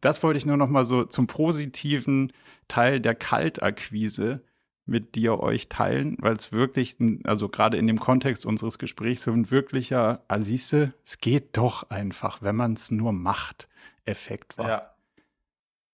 Das 0.01 0.23
wollte 0.23 0.37
ich 0.37 0.45
nur 0.45 0.57
noch 0.57 0.69
mal 0.69 0.85
so 0.85 1.03
zum 1.03 1.27
positiven 1.27 2.31
Teil 2.67 3.01
der 3.01 3.15
Kaltakquise 3.15 4.43
mit 4.85 5.15
dir 5.15 5.39
euch 5.39 5.69
teilen, 5.69 6.17
weil 6.19 6.33
es 6.33 6.51
wirklich, 6.51 6.97
also 7.23 7.49
gerade 7.49 7.77
in 7.77 7.87
dem 7.87 7.99
Kontext 7.99 8.45
unseres 8.45 8.79
Gesprächs, 8.79 9.23
so 9.23 9.31
ein 9.31 9.51
wirklicher, 9.51 10.23
ah, 10.27 10.41
siehste, 10.41 10.93
es 11.03 11.19
geht 11.19 11.57
doch 11.57 11.89
einfach, 11.89 12.41
wenn 12.41 12.55
man 12.55 12.73
es 12.73 12.89
nur 12.89 13.11
macht, 13.11 13.67
Effekt 14.05 14.57
war. 14.57 14.67
Ja. 14.67 14.91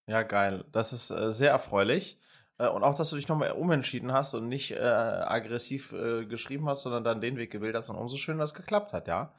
Ja, 0.07 0.23
geil. 0.23 0.65
Das 0.71 0.93
ist 0.93 1.09
äh, 1.09 1.31
sehr 1.31 1.51
erfreulich. 1.51 2.19
Äh, 2.57 2.67
und 2.67 2.83
auch, 2.83 2.93
dass 2.95 3.09
du 3.09 3.15
dich 3.15 3.27
nochmal 3.27 3.51
umentschieden 3.51 4.13
hast 4.13 4.33
und 4.33 4.47
nicht 4.47 4.71
äh, 4.71 4.77
aggressiv 4.79 5.91
äh, 5.93 6.25
geschrieben 6.25 6.67
hast, 6.69 6.83
sondern 6.83 7.03
dann 7.03 7.21
den 7.21 7.37
Weg 7.37 7.51
gewählt 7.51 7.75
hast 7.75 7.89
und 7.89 7.97
umso 7.97 8.17
schöner, 8.17 8.39
dass 8.39 8.51
es 8.51 8.55
geklappt 8.55 8.93
hat, 8.93 9.07
ja. 9.07 9.33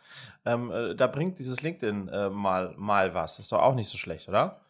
Ähm, 0.45 0.71
äh, 0.71 0.95
da 0.95 1.07
bringt 1.07 1.39
dieses 1.39 1.63
LinkedIn 1.63 2.11
mal, 2.33 2.75
mal 2.77 3.15
was. 3.15 3.37
Das 3.37 3.47
ist 3.47 3.53
doch 3.53 3.63
auch 3.63 3.75
nicht 3.75 3.89
so 3.89 3.97
schlecht, 3.97 4.29
oder? 4.29 4.61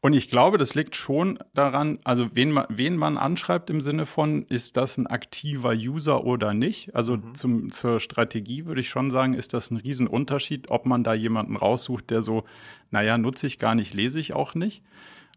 Und 0.00 0.12
ich 0.12 0.30
glaube, 0.30 0.58
das 0.58 0.74
liegt 0.74 0.94
schon 0.94 1.38
daran, 1.54 1.98
also 2.04 2.28
wen 2.34 2.52
man, 2.52 2.66
wen 2.68 2.96
man 2.96 3.16
anschreibt 3.16 3.70
im 3.70 3.80
Sinne 3.80 4.06
von, 4.06 4.42
ist 4.44 4.76
das 4.76 4.98
ein 4.98 5.06
aktiver 5.06 5.72
User 5.72 6.24
oder 6.24 6.54
nicht? 6.54 6.94
Also 6.94 7.16
mhm. 7.16 7.34
zum, 7.34 7.72
zur 7.72 8.00
Strategie 8.00 8.66
würde 8.66 8.80
ich 8.80 8.88
schon 8.88 9.10
sagen, 9.10 9.34
ist 9.34 9.54
das 9.54 9.70
ein 9.70 9.78
Riesenunterschied, 9.78 10.70
ob 10.70 10.86
man 10.86 11.02
da 11.02 11.14
jemanden 11.14 11.56
raussucht, 11.56 12.10
der 12.10 12.22
so, 12.22 12.44
naja, 12.90 13.18
nutze 13.18 13.46
ich 13.46 13.58
gar 13.58 13.74
nicht, 13.74 13.94
lese 13.94 14.20
ich 14.20 14.34
auch 14.34 14.54
nicht. 14.54 14.82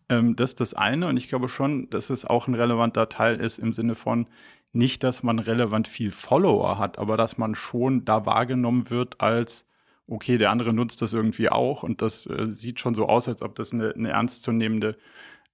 Ähm, 0.10 0.36
das 0.36 0.52
ist 0.52 0.60
das 0.60 0.74
eine. 0.74 1.08
Und 1.08 1.18
ich 1.18 1.30
glaube 1.30 1.50
schon, 1.50 1.90
dass 1.90 2.10
es 2.10 2.26
auch 2.26 2.48
ein 2.48 2.56
relevanter 2.56 3.10
Teil 3.10 3.40
ist 3.40 3.60
im 3.60 3.74
Sinne 3.74 3.96
von, 3.96 4.28
nicht, 4.72 5.04
dass 5.04 5.24
man 5.24 5.40
relevant 5.40 5.88
viel 5.88 6.12
Follower 6.12 6.78
hat, 6.78 7.00
aber 7.00 7.18
dass 7.18 7.38
man 7.38 7.56
schon 7.56 8.06
da 8.06 8.26
wahrgenommen 8.26 8.90
wird 8.90 9.20
als 9.20 9.66
okay, 10.10 10.38
der 10.38 10.50
andere 10.50 10.74
nutzt 10.74 11.02
das 11.02 11.14
irgendwie 11.14 11.50
auch 11.50 11.84
und 11.84 12.02
das 12.02 12.26
äh, 12.26 12.48
sieht 12.48 12.80
schon 12.80 12.96
so 12.96 13.08
aus, 13.08 13.28
als 13.28 13.42
ob 13.42 13.56
das 13.56 13.74
eine, 13.74 13.94
eine 13.94 14.10
ernstzunehmende 14.10 14.98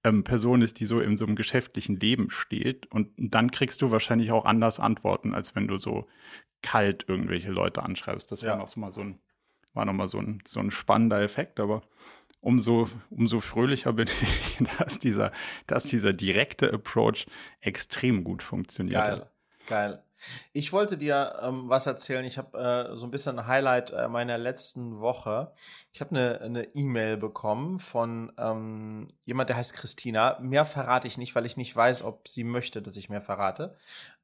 ähm, 0.02 0.24
Person 0.24 0.62
ist, 0.62 0.80
die 0.80 0.86
so 0.86 1.00
in 1.00 1.16
so 1.16 1.26
einem 1.26 1.36
geschäftlichen 1.36 1.98
Leben 2.00 2.30
steht. 2.30 2.86
Und 2.86 3.10
dann 3.16 3.50
kriegst 3.50 3.82
du 3.82 3.90
wahrscheinlich 3.90 4.32
auch 4.32 4.44
anders 4.44 4.80
Antworten, 4.80 5.34
als 5.34 5.54
wenn 5.54 5.68
du 5.68 5.76
so 5.76 6.06
kalt 6.62 7.04
irgendwelche 7.08 7.50
Leute 7.50 7.82
anschreibst. 7.82 8.32
Das 8.32 8.42
war 8.42 8.50
ja. 8.50 8.56
noch 8.56 8.68
so 8.68 8.80
mal 8.80 8.92
so 8.92 9.00
ein, 9.00 9.20
war 9.74 9.84
noch 9.84 9.92
mal 9.92 10.08
so 10.08 10.18
ein, 10.18 10.42
so 10.46 10.60
ein 10.60 10.70
spannender 10.70 11.20
Effekt, 11.20 11.60
aber 11.60 11.82
umso, 12.40 12.88
umso 13.10 13.40
fröhlicher 13.40 13.92
bin 13.92 14.08
ich, 14.08 14.66
dass 14.78 14.98
dieser, 14.98 15.32
dass 15.66 15.84
dieser 15.84 16.12
direkte 16.12 16.72
Approach 16.72 17.26
extrem 17.60 18.24
gut 18.24 18.42
funktioniert 18.42 19.02
Geil. 19.02 19.20
hat. 19.20 19.30
Geil. 19.66 20.02
Ich 20.52 20.72
wollte 20.72 20.96
dir 20.96 21.40
ähm, 21.42 21.68
was 21.68 21.86
erzählen. 21.86 22.24
Ich 22.24 22.38
habe 22.38 22.90
äh, 22.92 22.96
so 22.96 23.06
ein 23.06 23.10
bisschen 23.10 23.38
ein 23.38 23.46
Highlight 23.46 23.90
äh, 23.90 24.08
meiner 24.08 24.38
letzten 24.38 25.00
Woche. 25.00 25.52
Ich 25.92 26.00
habe 26.00 26.10
eine 26.10 26.40
eine 26.40 26.64
E-Mail 26.74 27.16
bekommen 27.16 27.78
von 27.78 28.32
ähm, 28.38 29.08
jemand, 29.24 29.48
der 29.48 29.56
heißt 29.56 29.74
Christina. 29.74 30.38
Mehr 30.40 30.64
verrate 30.64 31.08
ich 31.08 31.18
nicht, 31.18 31.34
weil 31.34 31.46
ich 31.46 31.56
nicht 31.56 31.74
weiß, 31.74 32.02
ob 32.02 32.28
sie 32.28 32.44
möchte, 32.44 32.82
dass 32.82 32.96
ich 32.96 33.08
mehr 33.08 33.22
verrate. 33.22 33.76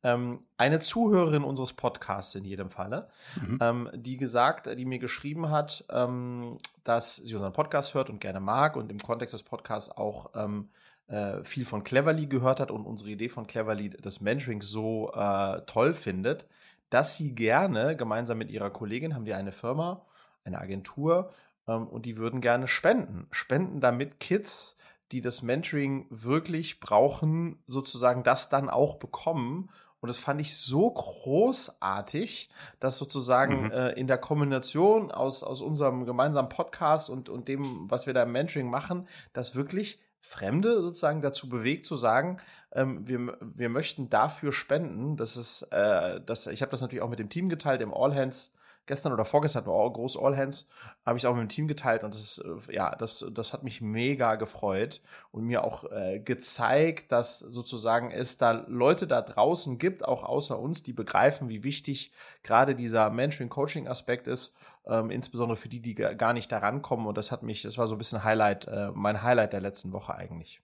Ähm, 0.03 0.41
eine 0.57 0.81
Zuhörerin 0.81 1.45
unseres 1.45 1.73
Podcasts 1.73 2.35
in 2.35 2.45
jedem 2.45 2.71
Falle, 2.71 3.09
mhm. 3.41 3.59
ähm, 3.61 3.91
die 3.95 4.17
gesagt, 4.17 4.67
die 4.67 4.85
mir 4.85 4.99
geschrieben 4.99 5.51
hat, 5.51 5.85
ähm, 5.91 6.59
dass 6.83 7.17
sie 7.17 7.35
unseren 7.35 7.53
Podcast 7.53 7.95
hört 7.95 8.11
und 8.11 8.21
gerne 8.21 8.41
mag 8.41 8.77
und 8.77 8.91
im 8.91 8.99
Kontext 8.99 9.33
des 9.33 9.45
Podcasts 9.45 9.91
auch 9.91 10.31
ähm, 10.35 10.71
äh, 11.13 11.45
viel 11.45 11.67
von 11.67 11.85
Cleverly 11.85 12.27
gehört 12.27 12.59
hat 12.59 12.71
und 12.71 12.87
unsere 12.87 13.11
Idee 13.11 13.29
von 13.29 13.47
Cleverly 13.47 13.91
des 13.91 14.23
Mentorings 14.23 14.67
so 14.67 15.13
äh, 15.13 15.61
toll 15.67 15.93
findet, 15.93 16.47
dass 16.89 17.17
sie 17.17 17.35
gerne 17.35 17.97
gemeinsam 17.97 18.39
mit 18.39 18.51
ihrer 18.51 18.71
Kollegin 18.71 19.15
haben 19.15 19.27
die 19.27 19.35
eine 19.35 19.53
Firma, 19.53 20.07
eine 20.45 20.59
Agentur 20.59 21.31
ähm, 21.69 21.87
und 21.87 22.07
die 22.07 22.17
würden 22.17 22.41
gerne 22.41 22.67
spenden. 22.67 23.27
Spenden 23.31 23.81
damit 23.81 24.21
Kids, 24.21 24.79
die 25.13 25.21
das 25.21 25.43
Mentoring 25.43 26.07
wirklich 26.09 26.81
brauchen, 26.81 27.63
sozusagen 27.67 28.23
das 28.25 28.49
dann 28.49 28.71
auch 28.71 28.97
bekommen. 28.97 29.69
Und 30.01 30.09
das 30.09 30.17
fand 30.17 30.41
ich 30.41 30.57
so 30.57 30.91
großartig, 30.91 32.51
dass 32.81 32.97
sozusagen 32.97 33.65
mhm. 33.65 33.71
äh, 33.71 33.91
in 33.91 34.07
der 34.07 34.19
Kombination 34.19 35.13
aus, 35.13 35.43
aus 35.43 35.61
unserem 35.61 36.07
gemeinsamen 36.07 36.49
Podcast 36.49 37.11
und, 37.11 37.29
und 37.29 37.49
dem, 37.49 37.91
was 37.91 38.07
wir 38.07 38.15
da 38.15 38.23
im 38.23 38.33
Mentoring 38.33 38.71
machen, 38.71 39.07
das 39.35 39.55
wirklich 39.55 40.01
Fremde 40.25 40.81
sozusagen 40.81 41.21
dazu 41.21 41.49
bewegt 41.49 41.85
zu 41.85 41.97
sagen, 41.97 42.39
ähm, 42.73 43.07
wir, 43.07 43.37
wir 43.41 43.69
möchten 43.69 44.09
dafür 44.09 44.53
spenden. 44.53 45.17
Das 45.17 45.37
ist, 45.37 45.63
äh, 45.73 46.21
das, 46.25 46.47
ich 46.47 46.63
habe 46.63 46.71
das 46.71 46.81
natürlich 46.81 47.03
auch 47.03 47.11
mit 47.11 47.19
dem 47.19 47.29
Team 47.29 47.49
geteilt 47.49 47.81
im 47.81 47.93
All 47.93 48.15
Hands. 48.15 48.55
Gestern 48.87 49.13
oder 49.13 49.25
vorgestern 49.25 49.67
war 49.67 49.93
groß 49.93 50.17
All 50.17 50.37
Hands, 50.37 50.69
habe 51.07 51.19
ich 51.19 51.27
auch 51.27 51.35
mit 51.35 51.43
dem 51.43 51.49
Team 51.49 51.69
geteilt 51.69 52.03
und 52.03 52.15
das 52.15 52.21
ist, 52.21 52.39
äh, 52.39 52.75
ja, 52.75 52.95
das, 52.97 53.25
das 53.33 53.53
hat 53.53 53.63
mich 53.63 53.81
mega 53.81 54.37
gefreut 54.37 55.03
und 55.31 55.45
mir 55.45 55.63
auch 55.65 55.91
äh, 55.91 56.19
gezeigt, 56.21 57.11
dass 57.11 57.39
sozusagen 57.41 58.11
es 58.11 58.39
da 58.39 58.65
Leute 58.69 59.07
da 59.07 59.23
draußen 59.23 59.79
gibt, 59.79 60.05
auch 60.05 60.25
außer 60.25 60.59
uns, 60.59 60.83
die 60.83 60.93
begreifen, 60.93 61.49
wie 61.49 61.63
wichtig 61.63 62.13
gerade 62.43 62.75
dieser 62.75 63.11
Mentoring-Coaching-Aspekt 63.11 64.27
ist 64.27 64.57
ähm, 64.87 65.11
insbesondere 65.11 65.57
für 65.57 65.69
die, 65.69 65.81
die 65.81 65.95
gar 65.95 66.33
nicht 66.33 66.51
da 66.51 66.59
rankommen. 66.59 67.07
Und 67.07 67.17
das 67.19 67.31
hat 67.31 67.43
mich, 67.43 67.63
das 67.63 67.79
war 67.79 67.87
so 67.87 67.95
ein 67.95 67.99
bisschen 67.99 68.25
Highlight, 68.25 68.67
äh, 68.67 68.91
mein 68.95 69.23
Highlight 69.23 69.53
der 69.53 69.61
letzten 69.61 69.93
Woche 69.93 70.15
eigentlich. 70.15 70.61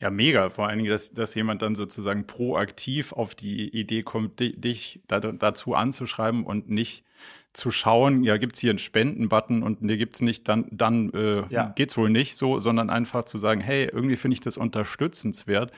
Ja, 0.00 0.10
mega. 0.10 0.50
Vor 0.50 0.66
allen 0.66 0.78
Dingen, 0.78 0.90
dass, 0.90 1.12
dass 1.12 1.34
jemand 1.34 1.62
dann 1.62 1.76
sozusagen 1.76 2.26
proaktiv 2.26 3.12
auf 3.12 3.36
die 3.36 3.68
Idee 3.68 4.02
kommt, 4.02 4.40
dich 4.40 5.00
da, 5.06 5.20
dazu 5.20 5.74
anzuschreiben 5.74 6.44
und 6.44 6.68
nicht 6.68 7.04
zu 7.52 7.70
schauen, 7.70 8.24
ja, 8.24 8.36
gibt 8.36 8.54
es 8.54 8.60
hier 8.60 8.70
einen 8.70 8.78
Spenden-Button 8.78 9.62
und 9.62 9.82
ne, 9.82 9.96
gibt 9.96 10.16
es 10.16 10.22
nicht, 10.22 10.48
dann, 10.48 10.66
dann 10.72 11.10
äh, 11.10 11.44
ja. 11.50 11.72
es 11.78 11.96
wohl 11.96 12.10
nicht 12.10 12.34
so, 12.34 12.60
sondern 12.60 12.90
einfach 12.90 13.24
zu 13.24 13.38
sagen, 13.38 13.60
hey, 13.60 13.84
irgendwie 13.84 14.16
finde 14.16 14.34
ich 14.34 14.40
das 14.40 14.56
unterstützenswert 14.56 15.70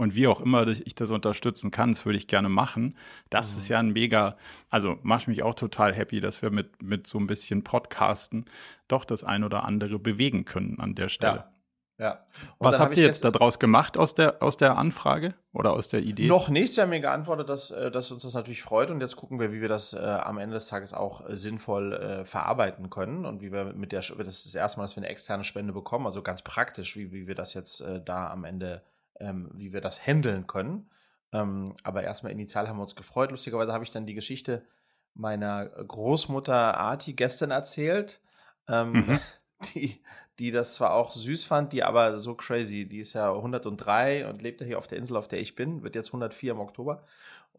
und 0.00 0.14
wie 0.14 0.26
auch 0.26 0.40
immer 0.40 0.66
ich 0.66 0.94
das 0.94 1.10
unterstützen 1.10 1.70
kann, 1.70 1.92
das 1.92 2.06
würde 2.06 2.16
ich 2.16 2.26
gerne 2.26 2.48
machen. 2.48 2.96
Das 3.28 3.52
mhm. 3.52 3.58
ist 3.58 3.68
ja 3.68 3.78
ein 3.78 3.92
mega, 3.92 4.38
also 4.70 4.96
macht 5.02 5.28
mich 5.28 5.42
auch 5.42 5.54
total 5.54 5.92
happy, 5.92 6.20
dass 6.20 6.40
wir 6.40 6.50
mit, 6.50 6.82
mit 6.82 7.06
so 7.06 7.18
ein 7.18 7.26
bisschen 7.26 7.64
Podcasten 7.64 8.46
doch 8.88 9.04
das 9.04 9.24
ein 9.24 9.44
oder 9.44 9.64
andere 9.64 9.98
bewegen 9.98 10.46
können 10.46 10.80
an 10.80 10.94
der 10.94 11.10
Stelle. 11.10 11.36
Ja. 11.36 11.52
Ja. 11.98 12.24
Was 12.58 12.80
habt 12.80 12.96
ihr 12.96 13.02
jetzt 13.02 13.24
daraus 13.26 13.58
gemacht 13.58 13.98
aus 13.98 14.14
der, 14.14 14.42
aus 14.42 14.56
der 14.56 14.78
Anfrage 14.78 15.34
oder 15.52 15.74
aus 15.74 15.88
der 15.88 16.00
Idee? 16.00 16.28
Noch 16.28 16.48
nicht. 16.48 16.72
Sie 16.72 16.80
haben 16.80 16.88
mir 16.88 17.00
geantwortet, 17.00 17.50
dass, 17.50 17.70
äh, 17.70 17.90
dass 17.90 18.10
uns 18.10 18.22
das 18.22 18.32
natürlich 18.32 18.62
freut 18.62 18.90
und 18.90 19.02
jetzt 19.02 19.16
gucken 19.16 19.38
wir, 19.38 19.52
wie 19.52 19.60
wir 19.60 19.68
das 19.68 19.92
äh, 19.92 19.98
am 19.98 20.38
Ende 20.38 20.54
des 20.54 20.66
Tages 20.66 20.94
auch 20.94 21.28
äh, 21.28 21.36
sinnvoll 21.36 21.92
äh, 21.92 22.24
verarbeiten 22.24 22.88
können 22.88 23.26
und 23.26 23.42
wie 23.42 23.52
wir 23.52 23.74
mit 23.74 23.92
der, 23.92 24.00
das 24.00 24.08
ist 24.16 24.46
das 24.46 24.54
erste 24.54 24.78
Mal, 24.78 24.84
dass 24.84 24.96
wir 24.96 25.02
eine 25.02 25.10
externe 25.10 25.44
Spende 25.44 25.74
bekommen, 25.74 26.06
also 26.06 26.22
ganz 26.22 26.40
praktisch, 26.40 26.96
wie, 26.96 27.12
wie 27.12 27.26
wir 27.26 27.34
das 27.34 27.52
jetzt 27.52 27.82
äh, 27.82 28.00
da 28.02 28.30
am 28.30 28.44
Ende 28.44 28.82
ähm, 29.20 29.50
wie 29.54 29.72
wir 29.72 29.80
das 29.80 30.06
handeln 30.06 30.46
können. 30.46 30.90
Ähm, 31.32 31.74
aber 31.84 32.02
erstmal 32.02 32.32
initial 32.32 32.68
haben 32.68 32.78
wir 32.78 32.82
uns 32.82 32.96
gefreut. 32.96 33.30
Lustigerweise 33.30 33.72
habe 33.72 33.84
ich 33.84 33.90
dann 33.90 34.06
die 34.06 34.14
Geschichte 34.14 34.66
meiner 35.14 35.66
Großmutter 35.66 36.78
Arti 36.78 37.12
gestern 37.12 37.50
erzählt, 37.50 38.20
ähm, 38.68 38.92
mhm. 38.92 39.20
die, 39.74 40.00
die 40.38 40.50
das 40.50 40.74
zwar 40.74 40.94
auch 40.94 41.12
süß 41.12 41.44
fand, 41.44 41.72
die 41.72 41.84
aber 41.84 42.20
so 42.20 42.34
crazy, 42.34 42.86
die 42.86 43.00
ist 43.00 43.12
ja 43.12 43.34
103 43.34 44.28
und 44.28 44.42
lebt 44.42 44.60
ja 44.60 44.66
hier 44.66 44.78
auf 44.78 44.86
der 44.86 44.98
Insel, 44.98 45.16
auf 45.16 45.28
der 45.28 45.40
ich 45.40 45.54
bin, 45.54 45.82
wird 45.82 45.94
jetzt 45.94 46.08
104 46.08 46.52
im 46.52 46.60
Oktober. 46.60 47.04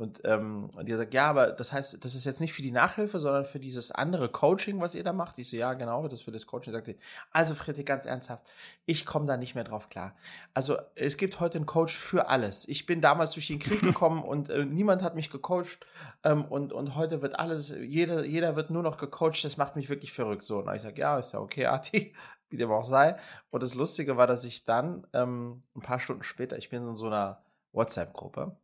Und 0.01 0.19
ähm, 0.23 0.71
die 0.81 0.93
sagt, 0.93 1.13
ja, 1.13 1.29
aber 1.29 1.51
das 1.51 1.71
heißt, 1.71 2.03
das 2.03 2.15
ist 2.15 2.25
jetzt 2.25 2.41
nicht 2.41 2.53
für 2.53 2.63
die 2.63 2.71
Nachhilfe, 2.71 3.19
sondern 3.19 3.45
für 3.45 3.59
dieses 3.59 3.91
andere 3.91 4.29
Coaching, 4.29 4.81
was 4.81 4.95
ihr 4.95 5.03
da 5.03 5.13
macht. 5.13 5.37
Ich 5.37 5.51
so, 5.51 5.57
ja, 5.57 5.75
genau, 5.75 6.07
das 6.07 6.21
ist 6.21 6.25
für 6.25 6.31
das 6.31 6.47
Coaching. 6.47 6.73
Sagt 6.73 6.87
sie, 6.87 6.97
also 7.31 7.53
Friedrich, 7.53 7.85
ganz 7.85 8.05
ernsthaft, 8.05 8.41
ich 8.87 9.05
komme 9.05 9.27
da 9.27 9.37
nicht 9.37 9.53
mehr 9.53 9.63
drauf 9.63 9.89
klar. 9.89 10.15
Also 10.55 10.79
es 10.95 11.17
gibt 11.17 11.39
heute 11.39 11.59
einen 11.59 11.67
Coach 11.67 11.95
für 11.95 12.29
alles. 12.29 12.67
Ich 12.67 12.87
bin 12.87 12.99
damals 12.99 13.33
durch 13.33 13.45
den 13.45 13.59
Krieg 13.59 13.79
gekommen 13.81 14.23
und 14.23 14.49
äh, 14.49 14.65
niemand 14.65 15.03
hat 15.03 15.13
mich 15.13 15.29
gecoacht 15.29 15.85
ähm, 16.23 16.45
und, 16.45 16.73
und 16.73 16.95
heute 16.95 17.21
wird 17.21 17.37
alles, 17.37 17.69
jeder, 17.69 18.25
jeder 18.25 18.55
wird 18.55 18.71
nur 18.71 18.81
noch 18.81 18.97
gecoacht. 18.97 19.43
Das 19.43 19.57
macht 19.57 19.75
mich 19.75 19.87
wirklich 19.87 20.13
verrückt. 20.13 20.45
So, 20.45 20.63
und 20.63 20.75
ich 20.75 20.81
sage, 20.81 20.99
ja, 20.99 21.19
ist 21.19 21.33
ja 21.33 21.39
okay, 21.39 21.67
Arti, 21.67 22.15
wie 22.49 22.57
dem 22.57 22.71
auch 22.71 22.83
sei. 22.83 23.17
Und 23.51 23.61
das 23.61 23.75
Lustige 23.75 24.17
war, 24.17 24.25
dass 24.25 24.45
ich 24.45 24.65
dann 24.65 25.05
ähm, 25.13 25.61
ein 25.75 25.81
paar 25.81 25.99
Stunden 25.99 26.23
später, 26.23 26.57
ich 26.57 26.71
bin 26.71 26.87
in 26.87 26.95
so 26.95 27.05
einer 27.05 27.43
WhatsApp-Gruppe 27.71 28.55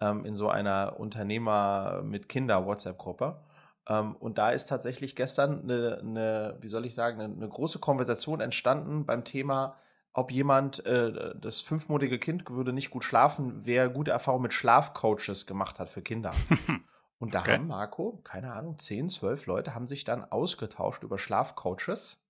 ähm, 0.00 0.24
in 0.24 0.34
so 0.34 0.48
einer 0.48 0.98
Unternehmer 0.98 2.02
mit 2.02 2.28
Kinder 2.28 2.66
WhatsApp-Gruppe. 2.66 3.40
Ähm, 3.88 4.16
und 4.16 4.38
da 4.38 4.50
ist 4.50 4.68
tatsächlich 4.68 5.16
gestern 5.16 5.62
eine, 5.62 5.98
eine 5.98 6.56
wie 6.60 6.68
soll 6.68 6.86
ich 6.86 6.94
sagen, 6.94 7.20
eine, 7.20 7.32
eine, 7.32 7.48
große 7.48 7.78
Konversation 7.78 8.40
entstanden 8.40 9.06
beim 9.06 9.24
Thema, 9.24 9.76
ob 10.12 10.30
jemand, 10.30 10.84
äh, 10.86 11.34
das 11.38 11.60
fünfmonatige 11.60 12.18
Kind 12.18 12.48
würde 12.50 12.72
nicht 12.72 12.90
gut 12.90 13.04
schlafen, 13.04 13.64
wer 13.64 13.88
gute 13.88 14.10
Erfahrungen 14.10 14.44
mit 14.44 14.54
Schlafcoaches 14.54 15.46
gemacht 15.46 15.78
hat 15.78 15.90
für 15.90 16.02
Kinder. 16.02 16.32
Und 17.18 17.34
da 17.34 17.40
okay. 17.40 17.54
haben 17.54 17.66
Marco, 17.66 18.20
keine 18.24 18.52
Ahnung, 18.52 18.78
zehn, 18.78 19.08
zwölf 19.08 19.46
Leute 19.46 19.74
haben 19.74 19.88
sich 19.88 20.04
dann 20.04 20.24
ausgetauscht 20.24 21.02
über 21.02 21.18
Schlafcoaches. 21.18 22.22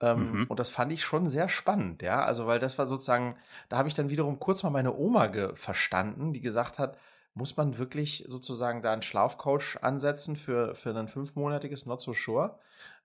Ähm, 0.00 0.32
mhm. 0.32 0.44
Und 0.48 0.58
das 0.58 0.70
fand 0.70 0.92
ich 0.92 1.04
schon 1.04 1.28
sehr 1.28 1.48
spannend, 1.48 2.02
ja. 2.02 2.24
Also, 2.24 2.46
weil 2.46 2.58
das 2.58 2.78
war 2.78 2.86
sozusagen, 2.86 3.36
da 3.68 3.78
habe 3.78 3.88
ich 3.88 3.94
dann 3.94 4.10
wiederum 4.10 4.38
kurz 4.38 4.62
mal 4.62 4.70
meine 4.70 4.94
Oma 4.94 5.30
verstanden, 5.54 6.32
die 6.32 6.40
gesagt 6.40 6.78
hat, 6.78 6.98
muss 7.34 7.56
man 7.56 7.78
wirklich 7.78 8.24
sozusagen 8.28 8.82
da 8.82 8.92
einen 8.92 9.02
Schlafcoach 9.02 9.78
ansetzen 9.82 10.36
für, 10.36 10.74
für 10.74 10.96
ein 10.96 11.08
fünfmonatiges 11.08 11.86
Not 11.86 12.00
So 12.00 12.12
Sure? 12.12 12.58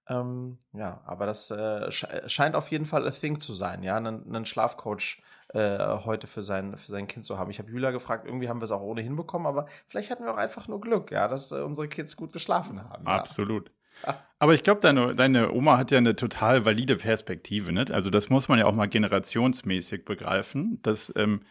Ähm, 0.07 0.57
ja, 0.73 1.01
aber 1.05 1.25
das 1.25 1.51
äh, 1.51 1.91
scheint 1.91 2.55
auf 2.55 2.71
jeden 2.71 2.85
Fall 2.85 3.07
a 3.07 3.11
thing 3.11 3.39
zu 3.39 3.53
sein, 3.53 3.83
ja, 3.83 3.95
einen, 3.95 4.25
einen 4.27 4.45
Schlafcoach 4.45 5.21
äh, 5.49 5.97
heute 5.99 6.25
für 6.25 6.41
sein, 6.41 6.77
für 6.77 6.89
sein 6.89 7.07
Kind 7.07 7.25
zu 7.25 7.37
haben. 7.37 7.51
Ich 7.51 7.59
habe 7.59 7.69
Julia 7.69 7.91
gefragt, 7.91 8.25
irgendwie 8.25 8.49
haben 8.49 8.59
wir 8.59 8.65
es 8.65 8.71
auch 8.71 8.81
ohnehin 8.81 9.15
bekommen, 9.15 9.45
aber 9.45 9.67
vielleicht 9.87 10.09
hatten 10.09 10.23
wir 10.23 10.33
auch 10.33 10.37
einfach 10.37 10.67
nur 10.67 10.81
Glück, 10.81 11.11
ja, 11.11 11.27
dass 11.27 11.51
äh, 11.51 11.61
unsere 11.61 11.87
Kids 11.87 12.15
gut 12.15 12.31
geschlafen 12.33 12.83
haben. 12.83 13.05
Ja. 13.05 13.25
Aber 14.39 14.53
ich 14.53 14.63
glaube, 14.63 14.79
deine, 14.79 15.15
deine 15.15 15.51
Oma 15.51 15.77
hat 15.77 15.91
ja 15.91 15.97
eine 15.97 16.15
total 16.15 16.63
valide 16.63 16.95
Perspektive. 16.95 17.73
Ne? 17.73 17.85
Also 17.91 18.09
das 18.09 18.29
muss 18.29 18.47
man 18.47 18.57
ja 18.57 18.65
auch 18.65 18.73
mal 18.73 18.87
generationsmäßig 18.87 20.05
begreifen, 20.05 20.79
dass 20.81 21.11
ähm, 21.17 21.41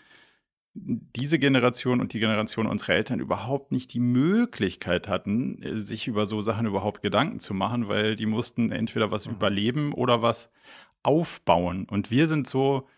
diese 0.75 1.39
Generation 1.39 2.01
und 2.01 2.13
die 2.13 2.21
Generation 2.21 2.67
unserer 2.67 2.95
Eltern 2.95 3.21
überhaupt 3.21 3.73
nicht 3.73 3.93
die 3.93 4.01
Möglichkeit 4.01 5.09
hatten, 5.09 5.63
äh, 5.63 5.79
sich 5.79 6.09
über 6.09 6.27
so 6.27 6.41
Sachen 6.41 6.67
überhaupt 6.67 7.03
Gedanken 7.03 7.41
zu 7.41 7.53
machen, 7.53 7.89
weil 7.89 8.17
die 8.17 8.27
mussten 8.27 8.71
entweder 8.71 9.11
was 9.11 9.27
mhm. 9.27 9.35
überleben 9.35 9.93
oder 9.93 10.23
was 10.23 10.51
aufbauen. 11.03 11.87
Und 11.91 12.11
wir 12.11 12.27
sind 12.27 12.47
so 12.47 12.89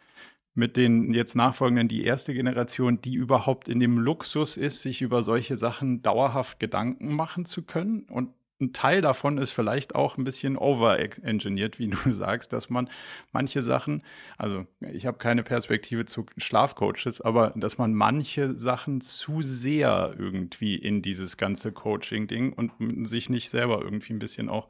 mit 0.54 0.76
den 0.76 1.12
jetzt 1.12 1.36
nachfolgenden 1.36 1.88
die 1.88 2.04
erste 2.04 2.34
Generation, 2.34 3.00
die 3.00 3.14
überhaupt 3.14 3.68
in 3.68 3.80
dem 3.80 3.98
Luxus 3.98 4.56
ist, 4.56 4.82
sich 4.82 5.00
über 5.00 5.22
solche 5.22 5.56
Sachen 5.56 6.02
dauerhaft 6.02 6.58
Gedanken 6.60 7.14
machen 7.14 7.44
zu 7.44 7.62
können 7.62 8.02
und 8.10 8.30
ein 8.60 8.72
Teil 8.72 9.00
davon 9.00 9.38
ist 9.38 9.50
vielleicht 9.50 9.94
auch 9.94 10.18
ein 10.18 10.24
bisschen 10.24 10.56
overengineert, 10.56 11.78
wie 11.78 11.88
du 11.88 12.12
sagst, 12.12 12.52
dass 12.52 12.70
man 12.70 12.88
manche 13.32 13.62
Sachen, 13.62 14.02
also 14.36 14.66
ich 14.80 15.06
habe 15.06 15.18
keine 15.18 15.42
Perspektive 15.42 16.04
zu 16.04 16.26
Schlafcoaches, 16.36 17.20
aber 17.20 17.52
dass 17.56 17.78
man 17.78 17.94
manche 17.94 18.56
Sachen 18.56 19.00
zu 19.00 19.42
sehr 19.42 20.14
irgendwie 20.18 20.76
in 20.76 21.02
dieses 21.02 21.36
ganze 21.36 21.72
Coaching-Ding 21.72 22.52
und 22.52 23.08
sich 23.08 23.30
nicht 23.30 23.50
selber 23.50 23.80
irgendwie 23.82 24.12
ein 24.12 24.18
bisschen 24.18 24.48
auch 24.48 24.68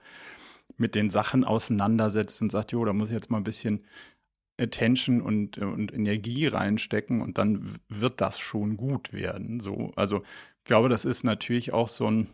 mit 0.76 0.94
den 0.94 1.10
Sachen 1.10 1.44
auseinandersetzt 1.44 2.40
und 2.42 2.52
sagt, 2.52 2.72
jo, 2.72 2.84
da 2.84 2.92
muss 2.92 3.08
ich 3.08 3.14
jetzt 3.14 3.30
mal 3.30 3.38
ein 3.38 3.44
bisschen 3.44 3.84
Attention 4.58 5.20
und, 5.20 5.58
und 5.58 5.92
Energie 5.92 6.46
reinstecken 6.46 7.22
und 7.22 7.38
dann 7.38 7.74
wird 7.88 8.20
das 8.20 8.38
schon 8.38 8.76
gut 8.76 9.12
werden. 9.12 9.60
So, 9.60 9.92
also 9.96 10.22
ich 10.58 10.64
glaube, 10.64 10.88
das 10.88 11.04
ist 11.04 11.24
natürlich 11.24 11.72
auch 11.72 11.88
so 11.88 12.10
ein 12.10 12.28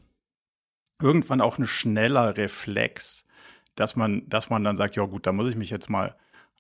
irgendwann 1.01 1.41
auch 1.41 1.59
ein 1.59 1.67
schneller 1.67 2.37
Reflex, 2.37 3.27
dass 3.75 3.97
man, 3.97 4.29
dass 4.29 4.51
man 4.51 4.65
dann 4.65 4.77
sagt, 4.77 4.97
ja 4.97 5.05
gut, 5.05 5.27
da 5.27 5.33
muss 5.33 5.49
ich 5.49 5.57
mich 5.57 5.71
jetzt 5.71 5.91
mal 5.91 6.17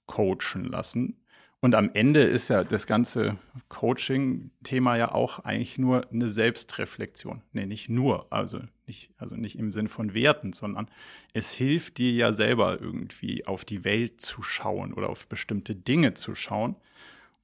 coachen 0.06 0.64
lassen. 0.64 1.16
Und 1.60 1.74
am 1.74 1.90
Ende 1.94 2.22
ist 2.22 2.48
ja 2.48 2.62
das 2.62 2.86
ganze 2.86 3.38
Coaching-Thema 3.68 4.96
ja 4.96 5.12
auch 5.12 5.40
eigentlich 5.40 5.78
nur 5.78 6.08
eine 6.12 6.28
Selbstreflexion. 6.28 7.42
Nee, 7.52 7.66
nicht 7.66 7.88
nur, 7.88 8.30
also 8.30 8.60
nicht, 8.86 9.10
also 9.16 9.36
nicht 9.36 9.58
im 9.58 9.72
Sinn 9.72 9.88
von 9.88 10.12
Werten, 10.12 10.52
sondern 10.52 10.88
es 11.32 11.52
hilft 11.54 11.98
dir 11.98 12.12
ja 12.12 12.32
selber 12.34 12.80
irgendwie 12.80 13.46
auf 13.46 13.64
die 13.64 13.84
Welt 13.84 14.20
zu 14.20 14.42
schauen 14.42 14.92
oder 14.92 15.08
auf 15.08 15.26
bestimmte 15.28 15.74
Dinge 15.74 16.14
zu 16.14 16.34
schauen. 16.34 16.76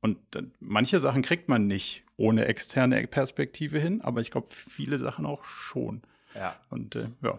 Und 0.03 0.19
manche 0.61 1.01
Sachen 1.01 1.23
kriegt 1.23 1.49
man 1.49 1.67
nicht 1.67 2.05
ohne 2.17 2.45
externe 2.45 3.07
Perspektive 3.07 3.79
hin, 3.79 4.03
aber 4.03 4.21
ich 4.21 4.31
glaube, 4.31 4.49
viele 4.51 4.99
Sachen 4.99 5.27
auch 5.27 5.45
schon. 5.45 6.03
Ja. 6.35 6.57
Und 6.71 6.97
äh, 6.97 7.09
ja. 7.23 7.39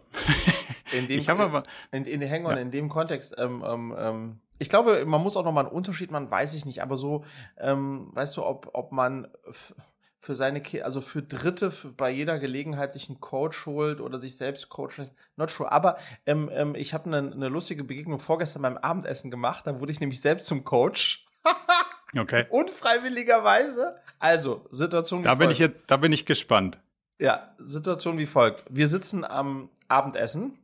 In 0.92 1.08
dem, 1.08 1.20
ich 1.20 1.30
aber, 1.30 1.64
in, 1.92 2.06
in, 2.06 2.22
hang 2.30 2.46
on, 2.46 2.56
ja. 2.56 2.62
in 2.62 2.72
dem 2.72 2.90
Kontext, 2.90 3.36
ähm, 3.38 3.64
ähm, 3.66 3.96
ähm, 3.98 4.40
ich 4.60 4.70
glaube, 4.70 5.06
man 5.06 5.22
muss 5.22 5.36
auch 5.36 5.44
noch 5.44 5.52
mal 5.52 5.66
einen 5.66 5.76
Unterschied 5.76 6.12
machen, 6.12 6.30
weiß 6.30 6.54
ich 6.54 6.66
nicht, 6.66 6.82
aber 6.82 6.96
so, 6.96 7.26
ähm, 7.58 8.10
weißt 8.14 8.38
du, 8.38 8.46
ob, 8.46 8.70
ob 8.74 8.92
man 8.92 9.28
für 10.24 10.36
seine 10.36 10.62
Kinder, 10.62 10.86
also 10.86 11.02
für 11.02 11.22
Dritte 11.22 11.70
für 11.70 11.90
bei 11.90 12.10
jeder 12.10 12.40
Gelegenheit 12.40 12.94
sich 12.94 13.10
einen 13.10 13.20
Coach 13.20 13.66
holt 13.66 14.00
oder 14.00 14.22
sich 14.22 14.38
selbst 14.38 14.70
coachen, 14.70 15.10
not 15.36 15.52
sure. 15.52 15.70
Aber 15.70 15.98
ähm, 16.26 16.50
ähm, 16.54 16.76
ich 16.76 16.94
habe 16.94 17.08
eine, 17.08 17.34
eine 17.34 17.50
lustige 17.50 17.84
Begegnung 17.84 18.20
vorgestern 18.20 18.62
beim 18.62 18.78
Abendessen 18.78 19.32
gemacht, 19.32 19.68
da 19.68 19.82
wurde 19.82 19.92
ich 19.92 20.00
nämlich 20.00 20.22
selbst 20.22 20.46
zum 20.46 20.64
Coach. 20.64 21.26
okay. 22.18 22.46
Unfreiwilligerweise. 22.50 23.98
Also, 24.18 24.66
Situation 24.72 25.24
da 25.24 25.36
bin 25.36 25.50
ich 25.50 25.60
jetzt, 25.60 25.76
Da 25.88 25.98
bin 25.98 26.14
ich 26.14 26.26
gespannt. 26.26 26.80
Ja, 27.20 27.54
Situation 27.58 28.18
wie 28.18 28.26
folgt. 28.26 28.64
Wir 28.70 28.88
sitzen 28.88 29.24
am 29.24 29.70
Abendessen 29.88 30.58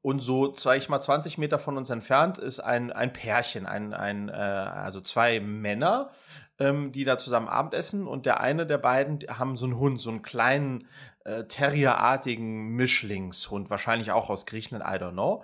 und 0.00 0.20
so, 0.20 0.54
sag 0.54 0.76
ich 0.78 0.88
mal, 0.88 1.00
20 1.00 1.38
Meter 1.38 1.58
von 1.58 1.76
uns 1.76 1.90
entfernt 1.90 2.38
ist 2.38 2.60
ein, 2.60 2.92
ein 2.92 3.12
Pärchen, 3.12 3.66
ein, 3.66 3.94
ein, 3.94 4.28
äh, 4.28 4.32
also 4.32 5.00
zwei 5.00 5.40
Männer, 5.40 6.10
ähm, 6.58 6.92
die 6.92 7.04
da 7.04 7.18
zusammen 7.18 7.48
Abendessen 7.48 8.06
und 8.06 8.26
der 8.26 8.40
eine 8.40 8.66
der 8.66 8.78
beiden 8.78 9.20
haben 9.28 9.56
so 9.56 9.64
einen 9.66 9.78
Hund, 9.78 10.00
so 10.00 10.10
einen 10.10 10.22
kleinen 10.22 10.86
äh, 11.24 11.44
Terrierartigen 11.44 12.68
Mischlingshund, 12.68 13.70
wahrscheinlich 13.70 14.12
auch 14.12 14.30
aus 14.30 14.46
Griechenland, 14.46 14.84
I 14.84 15.02
don't 15.02 15.12
know. 15.12 15.42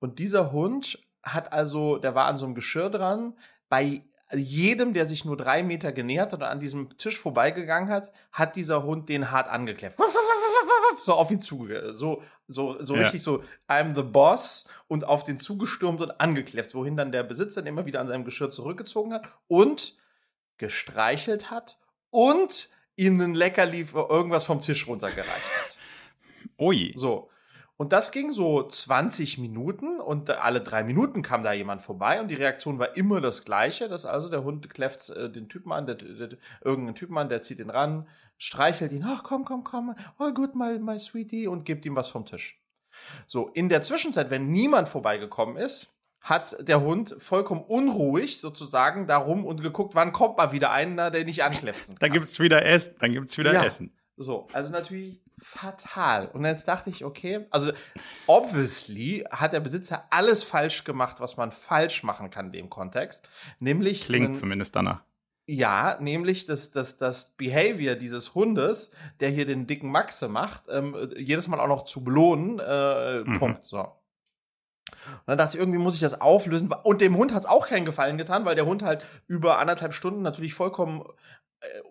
Und 0.00 0.18
dieser 0.18 0.52
Hund 0.52 0.98
hat 1.22 1.52
also, 1.52 1.96
der 1.96 2.14
war 2.14 2.26
an 2.26 2.36
so 2.36 2.46
einem 2.46 2.54
Geschirr 2.54 2.90
dran, 2.90 3.34
bei 3.68 4.02
jedem, 4.32 4.94
der 4.94 5.06
sich 5.06 5.24
nur 5.24 5.36
drei 5.36 5.62
Meter 5.62 5.92
genähert 5.92 6.32
oder 6.32 6.50
an 6.50 6.60
diesem 6.60 6.96
Tisch 6.98 7.18
vorbeigegangen 7.18 7.88
hat, 7.88 8.12
hat 8.32 8.56
dieser 8.56 8.84
Hund 8.84 9.08
den 9.08 9.30
hart 9.30 9.48
angekläfft. 9.48 9.98
So 11.04 11.14
auf 11.14 11.30
ihn 11.30 11.40
zu, 11.40 11.68
so, 11.94 12.22
so, 12.46 12.82
so 12.82 12.94
ja. 12.94 13.02
richtig 13.02 13.22
so, 13.22 13.42
I'm 13.68 13.94
the 13.96 14.02
boss 14.02 14.66
und 14.86 15.04
auf 15.04 15.24
den 15.24 15.38
zugestürmt 15.38 16.00
und 16.00 16.20
angekläfft, 16.20 16.74
wohin 16.74 16.96
dann 16.96 17.10
der 17.10 17.22
Besitzer 17.22 17.64
immer 17.64 17.86
wieder 17.86 18.00
an 18.00 18.08
seinem 18.08 18.24
Geschirr 18.24 18.50
zurückgezogen 18.50 19.14
hat 19.14 19.30
und 19.46 19.96
gestreichelt 20.58 21.50
hat 21.50 21.78
und 22.10 22.68
ihm 22.96 23.20
einen 23.20 23.34
Leckerli 23.34 23.86
irgendwas 23.94 24.44
vom 24.44 24.60
Tisch 24.60 24.86
runtergereicht 24.86 25.30
hat. 25.30 25.78
Ui. 26.58 26.92
So. 26.94 27.29
Und 27.80 27.94
das 27.94 28.12
ging 28.12 28.30
so 28.30 28.62
20 28.62 29.38
Minuten 29.38 30.00
und 30.00 30.28
alle 30.28 30.60
drei 30.60 30.84
Minuten 30.84 31.22
kam 31.22 31.42
da 31.42 31.54
jemand 31.54 31.80
vorbei 31.80 32.20
und 32.20 32.28
die 32.28 32.34
Reaktion 32.34 32.78
war 32.78 32.94
immer 32.94 33.22
das 33.22 33.46
gleiche, 33.46 33.88
dass 33.88 34.04
also 34.04 34.28
der 34.28 34.44
Hund 34.44 34.68
kläfft 34.68 35.08
äh, 35.08 35.32
den 35.32 35.48
Typen 35.48 35.72
an, 35.72 35.86
der, 35.86 35.94
der, 35.94 36.28
irgendeinen 36.62 36.94
Typen 36.94 37.16
an, 37.16 37.30
der 37.30 37.40
zieht 37.40 37.58
ihn 37.58 37.70
ran, 37.70 38.06
streichelt 38.36 38.92
ihn, 38.92 39.02
ach 39.06 39.22
komm, 39.22 39.46
komm, 39.46 39.64
komm, 39.64 39.94
all 40.18 40.34
good, 40.34 40.54
my, 40.54 40.78
my 40.78 40.98
sweetie 40.98 41.46
und 41.46 41.64
gibt 41.64 41.86
ihm 41.86 41.96
was 41.96 42.08
vom 42.08 42.26
Tisch. 42.26 42.60
So, 43.26 43.48
in 43.48 43.70
der 43.70 43.80
Zwischenzeit, 43.80 44.28
wenn 44.28 44.50
niemand 44.50 44.90
vorbeigekommen 44.90 45.56
ist, 45.56 45.96
hat 46.20 46.56
der 46.60 46.82
Hund 46.82 47.16
vollkommen 47.16 47.62
unruhig 47.62 48.42
sozusagen 48.42 49.06
darum 49.06 49.46
und 49.46 49.62
geguckt, 49.62 49.94
wann 49.94 50.12
kommt 50.12 50.36
mal 50.36 50.52
wieder 50.52 50.70
einer, 50.70 51.10
der 51.10 51.24
nicht 51.24 51.44
ankläfft. 51.44 51.94
Dann 51.98 52.12
gibt's 52.12 52.38
wieder 52.38 52.62
Essen, 52.62 52.96
dann 52.98 53.12
gibt's 53.12 53.38
wieder 53.38 53.54
ja. 53.54 53.64
Essen. 53.64 53.96
So, 54.18 54.48
also 54.52 54.70
natürlich 54.70 55.18
fatal. 55.42 56.28
Und 56.28 56.44
jetzt 56.44 56.68
dachte 56.68 56.90
ich, 56.90 57.04
okay, 57.04 57.46
also 57.50 57.72
obviously 58.26 59.24
hat 59.30 59.52
der 59.52 59.60
Besitzer 59.60 60.04
alles 60.10 60.44
falsch 60.44 60.84
gemacht, 60.84 61.20
was 61.20 61.36
man 61.36 61.52
falsch 61.52 62.02
machen 62.02 62.30
kann 62.30 62.46
in 62.46 62.52
dem 62.52 62.70
Kontext. 62.70 63.28
Nämlich. 63.58 64.04
Klingt 64.04 64.26
einen, 64.26 64.34
zumindest 64.34 64.76
danach. 64.76 65.02
Ja, 65.46 65.98
nämlich 66.00 66.46
das, 66.46 66.70
das, 66.70 66.98
das 66.98 67.30
Behavior 67.36 67.96
dieses 67.96 68.34
Hundes, 68.34 68.92
der 69.18 69.30
hier 69.30 69.46
den 69.46 69.66
dicken 69.66 69.90
Maxe 69.90 70.28
macht, 70.28 70.64
ähm, 70.68 70.94
jedes 71.16 71.48
Mal 71.48 71.58
auch 71.58 71.66
noch 71.66 71.84
zu 71.86 72.04
belohnen. 72.04 72.60
Äh, 72.60 73.24
mhm. 73.24 73.38
Punkt. 73.38 73.64
So. 73.64 73.80
Und 73.80 75.22
dann 75.26 75.38
dachte 75.38 75.56
ich, 75.56 75.60
irgendwie 75.60 75.78
muss 75.78 75.94
ich 75.94 76.00
das 76.00 76.20
auflösen. 76.20 76.72
Und 76.84 77.00
dem 77.00 77.16
Hund 77.16 77.32
hat 77.32 77.40
es 77.40 77.48
auch 77.48 77.66
keinen 77.66 77.84
Gefallen 77.84 78.18
getan, 78.18 78.44
weil 78.44 78.54
der 78.54 78.66
Hund 78.66 78.82
halt 78.82 79.04
über 79.26 79.58
anderthalb 79.58 79.92
Stunden 79.92 80.22
natürlich 80.22 80.54
vollkommen 80.54 81.02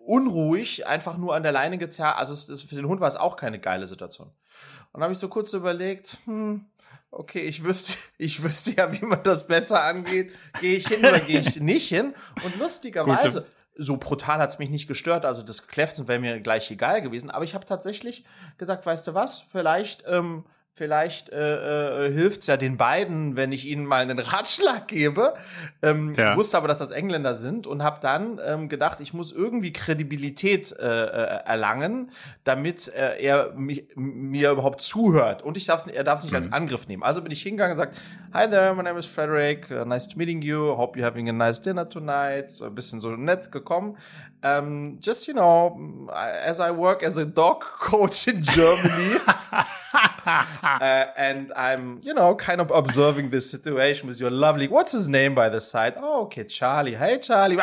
unruhig, 0.04 0.86
einfach 0.86 1.16
nur 1.16 1.34
an 1.34 1.42
der 1.42 1.52
Leine 1.52 1.78
gezerrt. 1.78 2.18
Also 2.18 2.34
es, 2.34 2.48
es, 2.48 2.62
für 2.62 2.74
den 2.74 2.86
Hund 2.86 3.00
war 3.00 3.08
es 3.08 3.16
auch 3.16 3.36
keine 3.36 3.58
geile 3.58 3.86
Situation. 3.86 4.28
Und 4.28 4.94
dann 4.94 5.04
habe 5.04 5.12
ich 5.12 5.18
so 5.18 5.28
kurz 5.28 5.52
überlegt, 5.52 6.18
hm, 6.24 6.66
okay, 7.10 7.40
ich 7.40 7.64
wüsste, 7.64 7.94
ich 8.18 8.42
wüsste 8.42 8.72
ja, 8.72 8.92
wie 8.92 9.04
man 9.04 9.22
das 9.22 9.46
besser 9.46 9.82
angeht. 9.82 10.32
Gehe 10.60 10.76
ich 10.76 10.88
hin 10.88 11.00
oder 11.00 11.20
gehe 11.20 11.40
ich 11.40 11.56
nicht 11.60 11.88
hin? 11.88 12.14
Und 12.44 12.58
lustigerweise, 12.58 13.46
so 13.76 13.96
brutal 13.96 14.40
hat 14.40 14.50
es 14.50 14.58
mich 14.58 14.70
nicht 14.70 14.88
gestört. 14.88 15.24
Also 15.24 15.42
das 15.42 15.66
Kläften 15.66 16.08
wäre 16.08 16.18
mir 16.18 16.40
gleich 16.40 16.70
egal 16.70 17.00
gewesen. 17.00 17.30
Aber 17.30 17.44
ich 17.44 17.54
habe 17.54 17.64
tatsächlich 17.64 18.24
gesagt, 18.58 18.84
weißt 18.84 19.06
du 19.06 19.14
was, 19.14 19.40
vielleicht 19.40 20.04
ähm, 20.06 20.44
Vielleicht 20.72 21.28
äh, 21.28 22.06
äh, 22.06 22.12
hilft 22.12 22.40
es 22.40 22.46
ja 22.46 22.56
den 22.56 22.76
beiden, 22.76 23.36
wenn 23.36 23.52
ich 23.52 23.66
ihnen 23.66 23.84
mal 23.84 24.02
einen 24.02 24.18
Ratschlag 24.18 24.88
gebe. 24.88 25.34
Ähm, 25.82 26.14
ja. 26.16 26.36
Wusste 26.36 26.56
aber, 26.56 26.68
dass 26.68 26.78
das 26.78 26.90
Engländer 26.90 27.34
sind 27.34 27.66
und 27.66 27.82
habe 27.82 27.98
dann 28.00 28.40
ähm, 28.42 28.68
gedacht, 28.68 29.00
ich 29.00 29.12
muss 29.12 29.32
irgendwie 29.32 29.72
Kredibilität 29.72 30.72
äh, 30.72 30.84
äh, 30.84 31.44
erlangen, 31.44 32.12
damit 32.44 32.88
äh, 32.88 33.22
er 33.22 33.52
mich, 33.54 33.88
mir 33.94 34.52
überhaupt 34.52 34.80
zuhört. 34.80 35.42
Und 35.42 35.56
ich 35.56 35.66
darf's, 35.66 35.86
er 35.86 36.04
darf 36.04 36.20
es 36.20 36.24
nicht 36.24 36.32
mhm. 36.32 36.36
als 36.36 36.52
Angriff 36.52 36.88
nehmen. 36.88 37.02
Also 37.02 37.20
bin 37.20 37.32
ich 37.32 37.42
hingegangen 37.42 37.76
und 37.76 37.84
gesagt, 37.84 38.00
Hi 38.32 38.48
there, 38.48 38.72
my 38.76 38.84
name 38.84 38.96
is 38.96 39.06
Frederick. 39.06 39.68
Uh, 39.72 39.84
nice 39.84 40.06
to 40.06 40.16
meeting 40.16 40.40
you. 40.40 40.76
Hope 40.76 40.96
you're 40.96 41.04
having 41.04 41.28
a 41.28 41.32
nice 41.32 41.60
dinner 41.60 41.88
tonight. 41.88 42.48
So 42.48 42.64
ein 42.64 42.74
bisschen 42.76 43.00
so 43.00 43.10
nett 43.16 43.50
gekommen. 43.50 43.96
Um, 44.42 44.98
just, 45.00 45.28
you 45.28 45.34
know, 45.34 46.08
as 46.14 46.60
I 46.60 46.70
work 46.70 47.02
as 47.02 47.18
a 47.18 47.26
dog 47.26 47.60
coach 47.80 48.26
in 48.26 48.42
Germany. 48.42 49.16
uh, 50.26 51.06
and 51.16 51.52
I'm, 51.54 52.00
you 52.02 52.14
know, 52.14 52.34
kind 52.34 52.60
of 52.60 52.70
observing 52.70 53.30
this 53.30 53.50
situation 53.50 54.08
with 54.08 54.20
your 54.20 54.30
lovely, 54.30 54.68
what's 54.68 54.92
his 54.92 55.08
name 55.08 55.34
by 55.34 55.48
the 55.48 55.60
side? 55.60 55.94
Oh, 55.96 56.22
okay, 56.22 56.44
Charlie. 56.44 56.94
Hey, 56.94 57.18
Charlie. 57.18 57.58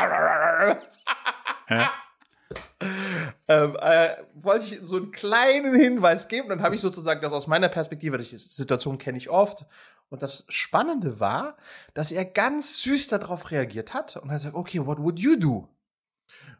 ähm, 3.47 3.75
äh, 3.81 4.09
wollte 4.35 4.65
ich 4.65 4.79
so 4.83 4.97
einen 4.97 5.11
kleinen 5.11 5.73
Hinweis 5.75 6.27
geben. 6.27 6.49
Dann 6.49 6.61
habe 6.61 6.75
ich 6.75 6.81
sozusagen 6.81 7.21
das 7.21 7.33
aus 7.33 7.47
meiner 7.47 7.69
Perspektive, 7.69 8.17
die 8.17 8.23
Situation 8.23 8.97
kenne 8.97 9.17
ich 9.17 9.29
oft. 9.29 9.65
Und 10.09 10.21
das 10.21 10.45
Spannende 10.47 11.19
war, 11.19 11.57
dass 11.93 12.11
er 12.11 12.23
ganz 12.23 12.81
süß 12.81 13.09
darauf 13.09 13.51
reagiert 13.51 13.93
hat 13.93 14.15
und 14.17 14.29
hat 14.29 14.37
gesagt, 14.37 14.55
okay, 14.55 14.85
what 14.85 14.99
would 14.99 15.19
you 15.19 15.35
do? 15.35 15.67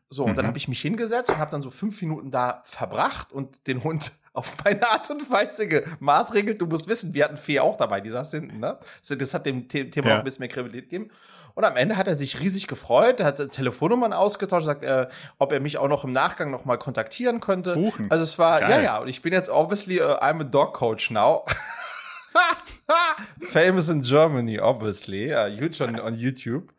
So, 0.10 0.24
und 0.24 0.32
mhm. 0.32 0.36
dann 0.36 0.48
habe 0.48 0.58
ich 0.58 0.68
mich 0.68 0.82
hingesetzt 0.82 1.30
und 1.30 1.38
habe 1.38 1.52
dann 1.52 1.62
so 1.62 1.70
fünf 1.70 2.02
Minuten 2.02 2.32
da 2.32 2.62
verbracht 2.64 3.32
und 3.32 3.68
den 3.68 3.84
Hund 3.84 4.12
auf 4.34 4.56
meine 4.64 4.88
Art 4.90 5.10
und 5.10 5.30
Weise 5.32 5.68
gemaßregelt. 5.68 6.62
Du 6.62 6.68
musst 6.68 6.88
wissen, 6.88 7.14
wir 7.14 7.26
hatten 7.26 7.38
Fee 7.38 7.60
auch 7.60 7.76
dabei, 7.76 8.02
die 8.02 8.10
saß 8.10 8.32
hinten, 8.32 8.60
ne? 8.60 8.78
Das 9.08 9.34
hat 9.34 9.46
dem 9.46 9.68
Thema 9.68 10.08
ja. 10.08 10.14
auch 10.14 10.20
ein 10.20 10.24
bisschen 10.24 10.42
mehr 10.42 10.50
Kredibilität 10.50 10.90
gegeben. 10.90 11.12
Und 11.56 11.64
am 11.66 11.76
Ende 11.76 11.98
hat 11.98 12.08
er 12.08 12.14
sich 12.14 12.40
riesig 12.40 12.68
gefreut, 12.68 13.20
hat 13.20 13.52
Telefonnummern 13.52 14.14
ausgetauscht, 14.14 14.68
sagt, 14.68 14.84
äh, 14.84 15.08
ob 15.40 15.52
er 15.52 15.60
mich 15.60 15.80
auch 15.80 15.88
noch 15.88 16.04
im 16.04 16.12
Nachgang 16.12 16.52
noch 16.52 16.66
mal 16.66 16.78
kontaktieren 16.78 17.40
könnte. 17.40 17.74
Buchen. 17.74 18.12
Also 18.12 18.24
es 18.24 18.38
war, 18.38 18.60
Geil. 18.60 18.70
ja, 18.70 18.80
ja, 18.82 18.98
und 19.00 19.08
ich 19.08 19.24
bin 19.24 19.34
jetzt 19.34 19.50
obviously, 19.50 20.00
uh, 20.00 20.20
I'm 20.20 20.40
a 20.40 20.44
dog 20.44 20.76
coach 20.76 21.10
now. 21.10 21.46
Famous 23.42 23.90
in 23.90 24.02
Germany, 24.02 24.60
obviously. 24.60 25.34
Uh, 25.34 25.50
huge 25.50 25.82
on, 25.82 26.00
on 26.00 26.16
YouTube. 26.16 26.74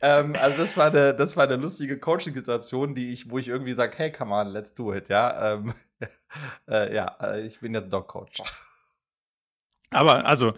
Ähm, 0.00 0.34
also 0.40 0.58
das 0.58 0.76
war 0.76 0.86
eine, 0.86 1.14
das 1.14 1.36
war 1.36 1.44
eine 1.44 1.56
lustige 1.56 1.98
Coaching-Situation, 1.98 2.94
die 2.94 3.10
ich, 3.10 3.30
wo 3.30 3.38
ich 3.38 3.48
irgendwie 3.48 3.72
sage, 3.72 3.92
hey, 3.96 4.12
come 4.12 4.34
on, 4.34 4.48
let's 4.48 4.74
do 4.74 4.92
it, 4.94 5.08
ja. 5.08 5.54
Ähm, 5.54 5.74
äh, 6.68 6.94
ja, 6.94 7.16
äh, 7.20 7.46
ich 7.46 7.60
bin 7.60 7.74
jetzt 7.74 7.92
Dog 7.92 8.08
Coach. 8.08 8.42
Aber 9.92 10.24
also 10.26 10.54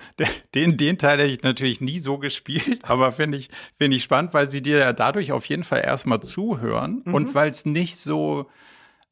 den, 0.55 0.77
den 0.77 0.97
Teil 0.97 1.19
hätte 1.19 1.31
ich 1.31 1.43
natürlich 1.43 1.81
nie 1.81 1.99
so 1.99 2.19
gespielt, 2.19 2.81
aber 2.85 3.13
finde 3.13 3.39
ich, 3.39 3.51
finde 3.77 3.97
ich 3.97 4.05
spannend, 4.05 4.33
weil 4.33 4.49
sie 4.49 4.63
dir 4.63 4.79
ja 4.79 4.93
dadurch 4.93 5.33
auf 5.33 5.47
jeden 5.47 5.65
Fall 5.65 5.83
erstmal 5.85 6.21
zuhören 6.21 7.03
mhm. 7.05 7.15
und 7.15 7.35
weil 7.35 7.51
es 7.51 7.67
nicht 7.67 7.97
so, 7.97 8.49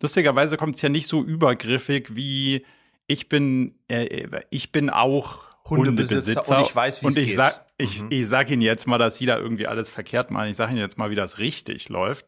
lustigerweise 0.01 0.57
kommt 0.57 0.77
es 0.77 0.83
ja 0.83 0.88
nicht 0.88 1.09
so 1.09 1.23
übergriffig 1.23 2.14
wie 2.14 2.64
ich 3.12 3.29
bin, 3.29 3.75
äh, 3.88 4.42
ich 4.51 4.72
bin 4.72 4.90
auch 4.90 5.53
Hundebesitzer, 5.68 6.16
Hundebesitzer 6.16 6.59
und 6.59 6.64
ich 6.64 6.75
weiß, 6.75 7.03
wie 7.03 7.09
es 7.09 7.14
geht. 7.14 7.35
Sag, 7.35 7.66
Ich, 7.77 8.03
mhm. 8.03 8.09
ich 8.11 8.29
sage 8.29 8.53
Ihnen 8.55 8.62
jetzt 8.62 8.87
mal, 8.87 8.98
dass 8.98 9.16
Sie 9.16 9.27
da 9.27 9.38
irgendwie 9.38 9.66
alles 9.66 9.88
verkehrt 9.88 10.31
machen. 10.31 10.48
Ich 10.48 10.57
sage 10.57 10.72
Ihnen 10.72 10.81
jetzt 10.81 10.98
mal, 10.98 11.11
wie 11.11 11.14
das 11.14 11.38
richtig 11.38 11.88
läuft. 11.88 12.27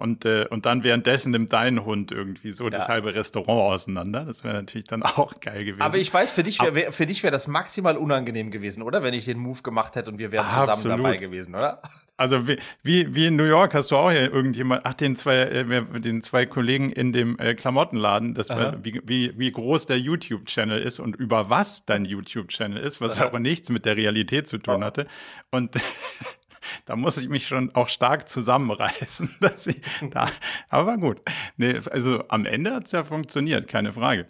Und, 0.00 0.24
äh, 0.24 0.46
und 0.48 0.64
dann 0.64 0.82
währenddessen 0.82 1.30
nimmt 1.32 1.52
dein 1.52 1.84
Hund 1.84 2.10
irgendwie 2.10 2.52
so 2.52 2.64
ja. 2.64 2.70
das 2.70 2.88
halbe 2.88 3.14
Restaurant 3.14 3.74
auseinander. 3.74 4.24
Das 4.24 4.44
wäre 4.44 4.54
natürlich 4.54 4.86
dann 4.86 5.02
auch 5.04 5.38
geil 5.40 5.64
gewesen. 5.64 5.82
Aber 5.82 5.98
ich 5.98 6.12
weiß, 6.12 6.30
für 6.30 6.42
dich 6.42 6.58
wäre 6.60 6.90
für 6.90 7.06
dich 7.06 7.22
wäre 7.22 7.30
das 7.30 7.46
maximal 7.46 7.96
ungenehm 7.96 8.50
gewesen, 8.50 8.82
oder? 8.82 9.02
Wenn 9.02 9.14
ich 9.14 9.26
den 9.26 9.38
Move 9.38 9.62
gemacht 9.62 9.96
hätte 9.96 10.10
und 10.10 10.18
wir 10.18 10.32
wären 10.32 10.48
zusammen 10.48 10.70
Absolut. 10.70 10.98
dabei 10.98 11.16
gewesen, 11.18 11.54
oder? 11.54 11.82
Also 12.20 12.46
wie, 12.46 12.58
wie, 12.82 13.14
wie 13.14 13.24
in 13.24 13.36
New 13.36 13.44
York 13.44 13.72
hast 13.72 13.92
du 13.92 13.96
auch 13.96 14.10
ja 14.10 14.20
irgendjemand, 14.20 14.82
ach, 14.84 14.92
den 14.92 15.16
zwei, 15.16 15.36
äh, 15.36 16.00
den 16.00 16.20
zwei 16.20 16.44
Kollegen 16.44 16.92
in 16.92 17.14
dem 17.14 17.38
äh, 17.38 17.54
Klamottenladen, 17.54 18.34
das 18.34 18.50
war, 18.50 18.84
wie, 18.84 19.00
wie, 19.06 19.32
wie 19.38 19.50
groß 19.50 19.86
der 19.86 19.98
YouTube-Channel 19.98 20.82
ist 20.82 20.98
und 20.98 21.16
über 21.16 21.48
was 21.48 21.86
dein 21.86 22.04
YouTube-Channel 22.04 22.76
ist, 22.76 23.00
was 23.00 23.18
Aha. 23.18 23.28
aber 23.28 23.38
nichts 23.38 23.70
mit 23.70 23.86
der 23.86 23.96
Realität 23.96 24.48
zu 24.48 24.58
tun 24.58 24.84
hatte. 24.84 25.06
Und 25.50 25.76
da 26.84 26.96
muss 26.96 27.18
ich 27.18 27.28
mich 27.28 27.46
schon 27.46 27.74
auch 27.74 27.88
stark 27.88 28.28
zusammenreißen, 28.28 29.36
dass 29.40 29.66
ich 29.66 29.80
da, 30.10 30.30
aber 30.68 30.96
gut. 30.98 31.20
Nee, 31.56 31.80
also 31.90 32.28
am 32.28 32.46
Ende 32.46 32.74
hat 32.74 32.86
es 32.86 32.92
ja 32.92 33.04
funktioniert, 33.04 33.68
keine 33.68 33.92
Frage. 33.92 34.26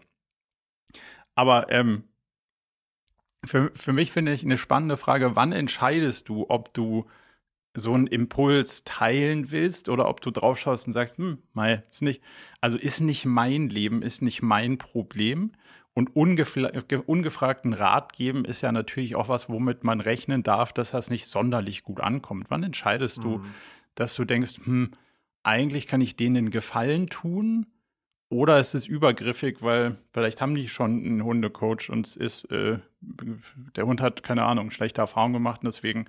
Aber 1.35 1.71
ähm, 1.71 2.05
für, 3.45 3.71
für 3.75 3.93
mich 3.93 4.13
finde 4.13 4.33
ich 4.33 4.45
eine 4.45 4.59
spannende 4.59 4.97
Frage, 4.97 5.37
wann 5.37 5.53
entscheidest 5.53 6.29
du, 6.29 6.47
ob 6.49 6.75
du 6.75 7.07
so 7.75 7.95
einen 7.95 8.09
Impuls 8.09 8.85
teilen 8.85 9.51
willst 9.51 9.89
oder 9.89 10.09
ob 10.09 10.21
du 10.21 10.31
drauf 10.31 10.59
schaust 10.59 10.87
und 10.87 10.93
sagst, 10.93 11.19
hm, 11.19 11.39
mal, 11.53 11.85
ist 11.91 12.03
nicht, 12.03 12.21
also 12.61 12.77
ist 12.77 13.01
nicht 13.01 13.25
mein 13.27 13.69
Leben, 13.69 14.03
ist 14.03 14.23
nicht 14.23 14.43
mein 14.43 14.77
Problem 14.77 15.53
und 16.09 17.07
ungefragten 17.07 17.73
Rat 17.73 18.13
geben 18.13 18.45
ist 18.45 18.61
ja 18.61 18.73
natürlich 18.73 19.17
auch 19.17 19.29
was, 19.29 19.49
womit 19.49 19.85
man 19.85 20.01
rechnen 20.01 20.43
darf, 20.43 20.73
dass 20.73 20.93
das 20.93 21.11
nicht 21.11 21.27
sonderlich 21.27 21.83
gut 21.83 22.01
ankommt. 22.01 22.47
Wann 22.49 22.63
entscheidest 22.63 23.19
mhm. 23.19 23.23
du, 23.23 23.45
dass 23.95 24.15
du 24.15 24.25
denkst, 24.25 24.61
hm, 24.65 24.91
eigentlich 25.43 25.87
kann 25.87 26.01
ich 26.01 26.17
denen 26.17 26.37
einen 26.37 26.51
Gefallen 26.51 27.09
tun? 27.09 27.67
Oder 28.29 28.61
ist 28.61 28.75
es 28.75 28.87
übergriffig, 28.87 29.61
weil 29.61 29.99
vielleicht 30.13 30.41
haben 30.41 30.55
die 30.55 30.69
schon 30.69 31.05
einen 31.05 31.25
Hundecoach 31.25 31.91
und 31.91 32.07
es 32.07 32.17
ist, 32.17 32.45
äh, 32.53 32.79
der 33.01 33.87
Hund 33.87 34.01
hat, 34.01 34.23
keine 34.23 34.45
Ahnung, 34.45 34.71
schlechte 34.71 35.01
Erfahrungen 35.01 35.35
gemacht 35.35 35.63
und 35.63 35.67
deswegen 35.67 36.05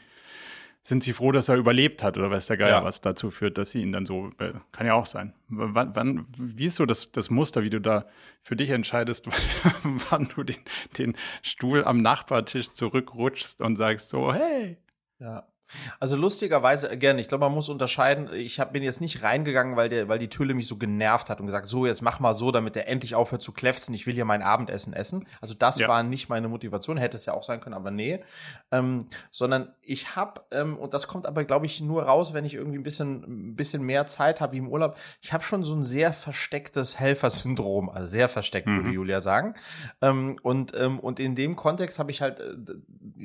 sind 0.84 1.04
sie 1.04 1.14
froh, 1.14 1.32
dass 1.32 1.50
er 1.50 1.56
überlebt 1.56 2.02
hat 2.02 2.18
oder 2.18 2.32
weiß 2.32 2.48
der 2.48 2.58
Geier, 2.58 2.70
ja. 2.70 2.84
was 2.84 3.02
dazu 3.02 3.30
führt, 3.30 3.58
dass 3.58 3.72
sie 3.72 3.82
ihn 3.82 3.92
dann 3.92 4.06
so, 4.06 4.32
äh, 4.40 4.54
kann 4.72 4.88
ja 4.88 4.94
auch 4.94 5.06
sein. 5.06 5.34
Wann, 5.48 5.96
wann, 5.96 6.26
wie 6.38 6.66
ist 6.66 6.76
so 6.76 6.86
das, 6.86 7.12
das 7.12 7.30
Muster, 7.30 7.64
wie 7.64 7.70
du 7.70 7.80
da 7.80 8.08
für 8.42 8.56
dich 8.56 8.72
entscheidest, 8.72 9.28
wann 10.10 10.30
du 10.36 10.44
den, 10.44 10.58
den 10.98 11.16
Stuhl 11.44 11.84
am 11.84 12.02
Nachbartisch 12.02 12.72
zurückrutschst 12.72 13.62
und 13.62 13.76
sagst 13.76 14.10
so, 14.10 14.34
hey. 14.34 14.78
Ja. 15.20 15.51
Also 16.00 16.16
lustigerweise, 16.16 16.98
gerne, 16.98 17.22
ich 17.22 17.28
glaube, 17.28 17.46
man 17.46 17.54
muss 17.54 17.70
unterscheiden, 17.70 18.30
ich 18.34 18.60
hab, 18.60 18.74
bin 18.74 18.84
jetzt 18.84 19.02
nicht 19.02 19.24
reingegangen, 19.24 19.76
weil, 19.76 19.90
der, 19.90 20.08
weil 20.10 20.20
die 20.20 20.30
Tülle 20.30 20.54
mich 20.54 20.68
so 20.68 20.78
genervt 20.78 21.30
hat 21.30 21.40
und 21.40 21.46
gesagt, 21.46 21.68
so, 21.68 21.86
jetzt 21.86 22.02
mach 22.02 22.20
mal 22.20 22.34
so, 22.34 22.52
damit 22.52 22.76
der 22.76 22.88
endlich 22.88 23.16
aufhört 23.16 23.42
zu 23.42 23.52
kläfzen, 23.52 23.94
ich 23.94 24.06
will 24.06 24.14
hier 24.14 24.26
mein 24.26 24.42
Abendessen 24.42 24.94
essen. 24.94 25.28
Also 25.40 25.54
das 25.54 25.80
ja. 25.80 25.88
war 25.88 26.04
nicht 26.04 26.30
meine 26.30 26.48
Motivation, 26.48 26.98
hätte 26.98 27.18
es 27.18 27.26
ja 27.26 27.34
auch 27.34 27.44
sein 27.44 27.62
können, 27.62 27.76
aber 27.76 27.92
nee. 27.92 28.24
Ähm, 28.72 29.08
sondern 29.30 29.74
ich 29.82 30.16
habe, 30.16 30.42
ähm, 30.52 30.78
und 30.78 30.94
das 30.94 31.08
kommt 31.08 31.26
aber, 31.26 31.44
glaube 31.44 31.66
ich, 31.66 31.82
nur 31.82 32.04
raus, 32.04 32.34
wenn 32.34 32.46
ich 32.46 32.56
irgendwie 32.56 32.78
ein 32.78 32.84
bisschen, 32.84 33.52
ein 33.52 33.56
bisschen 33.56 33.84
mehr 33.84 34.08
Zeit 34.08 34.42
habe 34.42 34.54
wie 34.54 34.58
im 34.58 34.70
Urlaub, 34.70 34.98
ich 35.22 35.34
habe 35.34 35.44
schon 35.44 35.64
so 35.64 35.76
ein 35.76 35.84
sehr 35.84 36.14
verstecktes 36.14 37.00
Helfersyndrom, 37.00 37.90
also 37.90 38.12
sehr 38.12 38.30
versteckt, 38.30 38.68
mhm. 38.68 38.78
würde 38.78 38.90
Julia 38.90 39.20
sagen. 39.20 39.54
Ähm, 40.02 40.38
und, 40.42 40.74
ähm, 40.78 41.00
und 41.00 41.20
in 41.20 41.36
dem 41.36 41.56
Kontext 41.56 42.00
habe 42.00 42.12
ich 42.12 42.22
halt, 42.22 42.40
äh, 42.40 42.56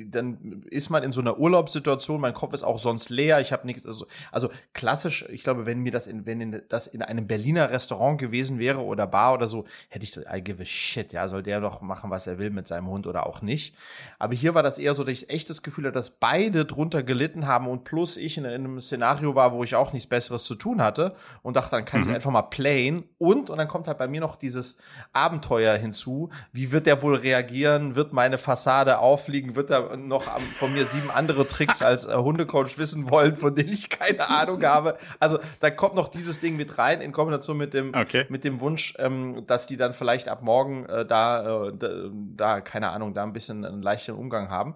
dann 0.09 0.63
ist 0.69 0.89
man 0.89 1.03
in 1.03 1.11
so 1.11 1.21
einer 1.21 1.37
Urlaubssituation, 1.37 2.21
man 2.21 2.33
Kopf 2.37 2.53
ist 2.53 2.63
auch 2.63 2.77
sonst 2.77 3.09
leer, 3.09 3.41
ich 3.41 3.51
habe 3.51 3.65
nichts, 3.65 3.85
also, 3.85 4.05
also 4.31 4.49
klassisch, 4.73 5.25
ich 5.29 5.43
glaube, 5.43 5.65
wenn 5.65 5.79
mir 5.79 5.91
das 5.91 6.05
in, 6.05 6.25
wenn 6.27 6.39
in, 6.39 6.61
das 6.69 6.85
in 6.85 7.01
einem 7.01 7.25
Berliner 7.25 7.71
Restaurant 7.71 8.19
gewesen 8.19 8.59
wäre 8.59 8.81
oder 8.81 9.07
Bar 9.07 9.33
oder 9.33 9.47
so, 9.47 9.65
hätte 9.89 10.05
ich 10.05 10.15
I 10.17 10.43
give 10.43 10.61
a 10.61 10.65
shit, 10.65 11.13
ja, 11.13 11.27
soll 11.27 11.41
der 11.41 11.59
doch 11.59 11.81
machen, 11.81 12.11
was 12.11 12.27
er 12.27 12.37
will 12.37 12.51
mit 12.51 12.67
seinem 12.67 12.87
Hund 12.87 13.07
oder 13.07 13.25
auch 13.25 13.41
nicht. 13.41 13.75
Aber 14.19 14.35
hier 14.35 14.53
war 14.53 14.61
das 14.61 14.77
eher 14.77 14.93
so, 14.93 15.03
dass 15.03 15.13
ich 15.13 15.29
echt 15.31 15.49
das 15.49 15.63
Gefühl 15.63 15.85
hatte, 15.85 15.93
dass 15.93 16.11
beide 16.11 16.65
drunter 16.65 17.01
gelitten 17.01 17.47
haben 17.47 17.67
und 17.67 17.83
plus 17.83 18.17
ich 18.17 18.37
in, 18.37 18.45
in 18.45 18.53
einem 18.53 18.81
Szenario 18.81 19.33
war, 19.33 19.51
wo 19.51 19.63
ich 19.63 19.75
auch 19.75 19.93
nichts 19.93 20.07
Besseres 20.07 20.43
zu 20.43 20.53
tun 20.53 20.83
hatte 20.83 21.15
und 21.41 21.55
dachte, 21.55 21.71
dann 21.71 21.85
kann 21.85 22.01
mhm. 22.01 22.09
ich 22.09 22.15
einfach 22.15 22.31
mal 22.31 22.43
playen 22.43 23.03
und, 23.17 23.49
und 23.49 23.57
dann 23.57 23.67
kommt 23.67 23.87
halt 23.87 23.97
bei 23.97 24.07
mir 24.07 24.21
noch 24.21 24.35
dieses 24.35 24.77
Abenteuer 25.11 25.75
hinzu. 25.75 26.29
Wie 26.51 26.71
wird 26.71 26.85
der 26.85 27.01
wohl 27.01 27.15
reagieren? 27.15 27.95
Wird 27.95 28.13
meine 28.13 28.37
Fassade 28.37 28.99
aufliegen? 28.99 29.55
Wird 29.55 29.71
er 29.71 29.97
noch 29.97 30.23
von 30.39 30.71
mir 30.73 30.85
sieben 30.85 31.09
andere 31.09 31.47
Tricks 31.47 31.81
als 31.87 32.05
äh, 32.05 32.13
Hundecoach 32.27 32.77
wissen 32.77 33.09
wollen, 33.09 33.35
von 33.35 33.55
denen 33.55 33.69
ich 33.69 33.89
keine 33.89 34.29
Ahnung 34.29 34.63
habe. 34.63 34.97
Also 35.19 35.39
da 35.59 35.69
kommt 35.69 35.95
noch 35.95 36.07
dieses 36.07 36.39
Ding 36.39 36.55
mit 36.57 36.77
rein 36.77 37.01
in 37.01 37.11
Kombination 37.11 37.57
mit 37.57 37.73
dem 37.73 37.93
okay. 37.95 38.25
mit 38.29 38.43
dem 38.43 38.59
Wunsch, 38.59 38.93
ähm, 38.99 39.43
dass 39.47 39.65
die 39.65 39.77
dann 39.77 39.93
vielleicht 39.93 40.29
ab 40.29 40.41
morgen 40.41 40.85
äh, 40.85 41.05
da, 41.05 41.67
äh, 41.67 41.73
da, 42.35 42.61
keine 42.61 42.89
Ahnung 42.89 43.13
da 43.13 43.23
ein 43.23 43.33
bisschen 43.33 43.65
einen 43.65 43.81
leichteren 43.81 44.19
Umgang 44.19 44.49
haben. 44.49 44.75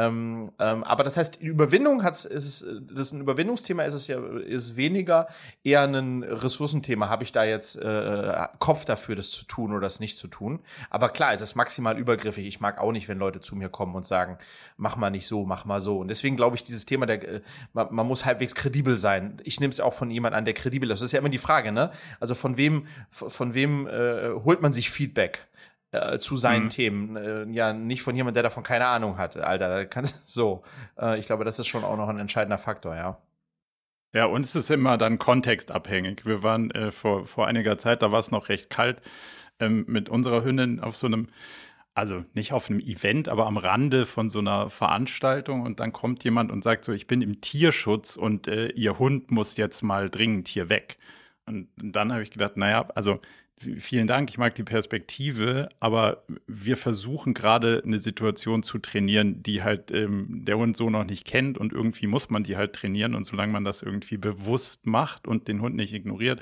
Ähm, 0.00 0.52
ähm, 0.58 0.84
aber 0.84 1.04
das 1.04 1.16
heißt, 1.16 1.40
Überwindung 1.40 2.02
hat 2.02 2.24
ist 2.24 2.64
das 2.94 3.12
ein 3.12 3.20
Überwindungsthema 3.20 3.82
ist 3.82 3.94
es 3.94 4.06
ja 4.06 4.18
ist 4.18 4.76
weniger 4.76 5.28
eher 5.62 5.82
ein 5.82 6.22
Ressourcenthema. 6.22 7.08
Habe 7.08 7.24
ich 7.24 7.32
da 7.32 7.44
jetzt 7.44 7.76
äh, 7.76 8.46
Kopf 8.58 8.84
dafür, 8.84 9.16
das 9.16 9.30
zu 9.30 9.44
tun 9.44 9.72
oder 9.72 9.82
das 9.82 10.00
nicht 10.00 10.16
zu 10.16 10.28
tun? 10.28 10.60
Aber 10.88 11.10
klar, 11.10 11.34
es 11.34 11.42
ist 11.42 11.54
maximal 11.54 11.98
übergriffig. 11.98 12.46
Ich 12.46 12.60
mag 12.60 12.80
auch 12.80 12.92
nicht, 12.92 13.08
wenn 13.08 13.18
Leute 13.18 13.40
zu 13.40 13.56
mir 13.56 13.68
kommen 13.68 13.94
und 13.94 14.06
sagen, 14.06 14.38
mach 14.76 14.96
mal 14.96 15.10
nicht 15.10 15.26
so, 15.26 15.44
mach 15.44 15.64
mal 15.64 15.80
so. 15.80 15.98
Und 15.98 16.08
deswegen 16.08 16.36
glaube 16.36 16.56
ich, 16.56 16.64
dieses 16.64 16.86
Thema, 16.86 17.06
der 17.06 17.28
äh, 17.28 17.40
man, 17.72 17.88
man, 17.90 18.06
muss 18.06 18.24
halbwegs 18.24 18.54
kredibel 18.54 18.96
sein. 18.96 19.40
Ich 19.44 19.60
nehme 19.60 19.72
es 19.72 19.80
auch 19.80 19.94
von 19.94 20.10
jemand 20.10 20.34
an, 20.34 20.44
der 20.44 20.54
kredibel 20.54 20.90
ist. 20.90 21.00
Das 21.00 21.06
ist 21.06 21.12
ja 21.12 21.18
immer 21.18 21.28
die 21.28 21.38
Frage, 21.38 21.72
ne? 21.72 21.90
Also 22.20 22.34
von 22.34 22.56
wem 22.56 22.86
von 23.10 23.54
wem 23.54 23.86
äh, 23.86 24.30
holt 24.44 24.62
man 24.62 24.72
sich 24.72 24.90
Feedback? 24.90 25.46
Äh, 25.92 26.18
zu 26.18 26.36
seinen 26.36 26.64
mhm. 26.64 26.70
Themen. 26.70 27.16
Äh, 27.16 27.46
ja, 27.50 27.72
nicht 27.72 28.02
von 28.02 28.14
jemand, 28.14 28.36
der 28.36 28.42
davon 28.42 28.62
keine 28.62 28.86
Ahnung 28.86 29.18
hat, 29.18 29.36
Alter. 29.36 29.86
Kannst, 29.86 30.28
so. 30.32 30.62
Äh, 30.98 31.18
ich 31.18 31.26
glaube, 31.26 31.44
das 31.44 31.58
ist 31.58 31.66
schon 31.66 31.84
auch 31.84 31.96
noch 31.96 32.08
ein 32.08 32.18
entscheidender 32.18 32.58
Faktor, 32.58 32.94
ja. 32.94 33.18
Ja, 34.12 34.24
uns 34.24 34.56
ist 34.56 34.70
immer 34.70 34.98
dann 34.98 35.18
kontextabhängig. 35.18 36.26
Wir 36.26 36.42
waren 36.42 36.70
äh, 36.72 36.90
vor, 36.90 37.26
vor 37.26 37.46
einiger 37.46 37.78
Zeit, 37.78 38.02
da 38.02 38.10
war 38.10 38.18
es 38.18 38.32
noch 38.32 38.48
recht 38.48 38.68
kalt, 38.68 39.00
ähm, 39.60 39.84
mit 39.86 40.08
unserer 40.08 40.42
Hündin 40.42 40.80
auf 40.80 40.96
so 40.96 41.06
einem, 41.06 41.28
also 41.94 42.24
nicht 42.34 42.52
auf 42.52 42.70
einem 42.70 42.80
Event, 42.80 43.28
aber 43.28 43.46
am 43.46 43.56
Rande 43.56 44.06
von 44.06 44.28
so 44.28 44.40
einer 44.40 44.68
Veranstaltung 44.68 45.62
und 45.62 45.78
dann 45.78 45.92
kommt 45.92 46.24
jemand 46.24 46.50
und 46.50 46.64
sagt 46.64 46.84
so, 46.84 46.92
ich 46.92 47.06
bin 47.06 47.22
im 47.22 47.40
Tierschutz 47.40 48.16
und 48.16 48.48
äh, 48.48 48.68
ihr 48.70 48.98
Hund 48.98 49.30
muss 49.30 49.56
jetzt 49.56 49.82
mal 49.82 50.10
dringend 50.10 50.48
hier 50.48 50.68
weg. 50.68 50.98
Und 51.46 51.68
dann 51.76 52.12
habe 52.12 52.22
ich 52.22 52.32
gedacht, 52.32 52.56
naja, 52.56 52.88
also 52.94 53.20
Vielen 53.62 54.06
Dank, 54.06 54.30
ich 54.30 54.38
mag 54.38 54.54
die 54.54 54.62
Perspektive, 54.62 55.68
aber 55.80 56.24
wir 56.46 56.78
versuchen 56.78 57.34
gerade 57.34 57.82
eine 57.84 57.98
Situation 57.98 58.62
zu 58.62 58.78
trainieren, 58.78 59.42
die 59.42 59.62
halt 59.62 59.90
ähm, 59.90 60.46
der 60.46 60.56
Hund 60.56 60.78
so 60.78 60.88
noch 60.88 61.04
nicht 61.04 61.26
kennt 61.26 61.58
und 61.58 61.74
irgendwie 61.74 62.06
muss 62.06 62.30
man 62.30 62.42
die 62.42 62.56
halt 62.56 62.72
trainieren 62.72 63.14
und 63.14 63.26
solange 63.26 63.52
man 63.52 63.64
das 63.64 63.82
irgendwie 63.82 64.16
bewusst 64.16 64.86
macht 64.86 65.28
und 65.28 65.46
den 65.46 65.60
Hund 65.60 65.76
nicht 65.76 65.92
ignoriert, 65.92 66.40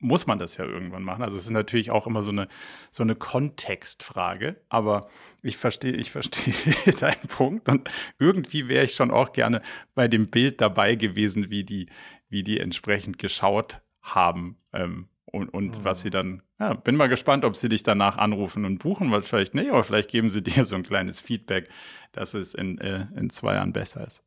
muss 0.00 0.26
man 0.26 0.38
das 0.38 0.58
ja 0.58 0.66
irgendwann 0.66 1.02
machen. 1.02 1.22
Also 1.22 1.38
es 1.38 1.44
ist 1.44 1.50
natürlich 1.50 1.90
auch 1.90 2.06
immer 2.06 2.22
so 2.22 2.30
eine, 2.30 2.46
so 2.90 3.02
eine 3.02 3.14
Kontextfrage, 3.14 4.60
aber 4.68 5.08
ich 5.42 5.56
verstehe, 5.56 5.96
ich 5.96 6.10
verstehe 6.10 6.52
deinen 7.00 7.26
Punkt 7.28 7.70
und 7.70 7.88
irgendwie 8.18 8.68
wäre 8.68 8.84
ich 8.84 8.94
schon 8.94 9.10
auch 9.10 9.32
gerne 9.32 9.62
bei 9.94 10.08
dem 10.08 10.28
Bild 10.28 10.60
dabei 10.60 10.94
gewesen, 10.94 11.48
wie 11.48 11.64
die, 11.64 11.88
wie 12.28 12.42
die 12.42 12.60
entsprechend 12.60 13.18
geschaut 13.18 13.80
haben. 14.02 14.58
Ähm, 14.74 15.09
und, 15.32 15.48
und 15.48 15.78
mhm. 15.78 15.84
was 15.84 16.00
sie 16.00 16.10
dann, 16.10 16.42
ja, 16.58 16.74
bin 16.74 16.96
mal 16.96 17.08
gespannt, 17.08 17.44
ob 17.44 17.56
sie 17.56 17.68
dich 17.68 17.82
danach 17.82 18.18
anrufen 18.18 18.64
und 18.64 18.78
buchen, 18.78 19.10
weil 19.10 19.22
vielleicht 19.22 19.54
nicht, 19.54 19.70
aber 19.70 19.84
vielleicht 19.84 20.10
geben 20.10 20.30
sie 20.30 20.42
dir 20.42 20.64
so 20.64 20.76
ein 20.76 20.82
kleines 20.82 21.20
Feedback, 21.20 21.68
dass 22.12 22.34
es 22.34 22.54
in, 22.54 22.78
äh, 22.78 23.06
in 23.16 23.30
zwei 23.30 23.54
Jahren 23.54 23.72
besser 23.72 24.06
ist. 24.06 24.22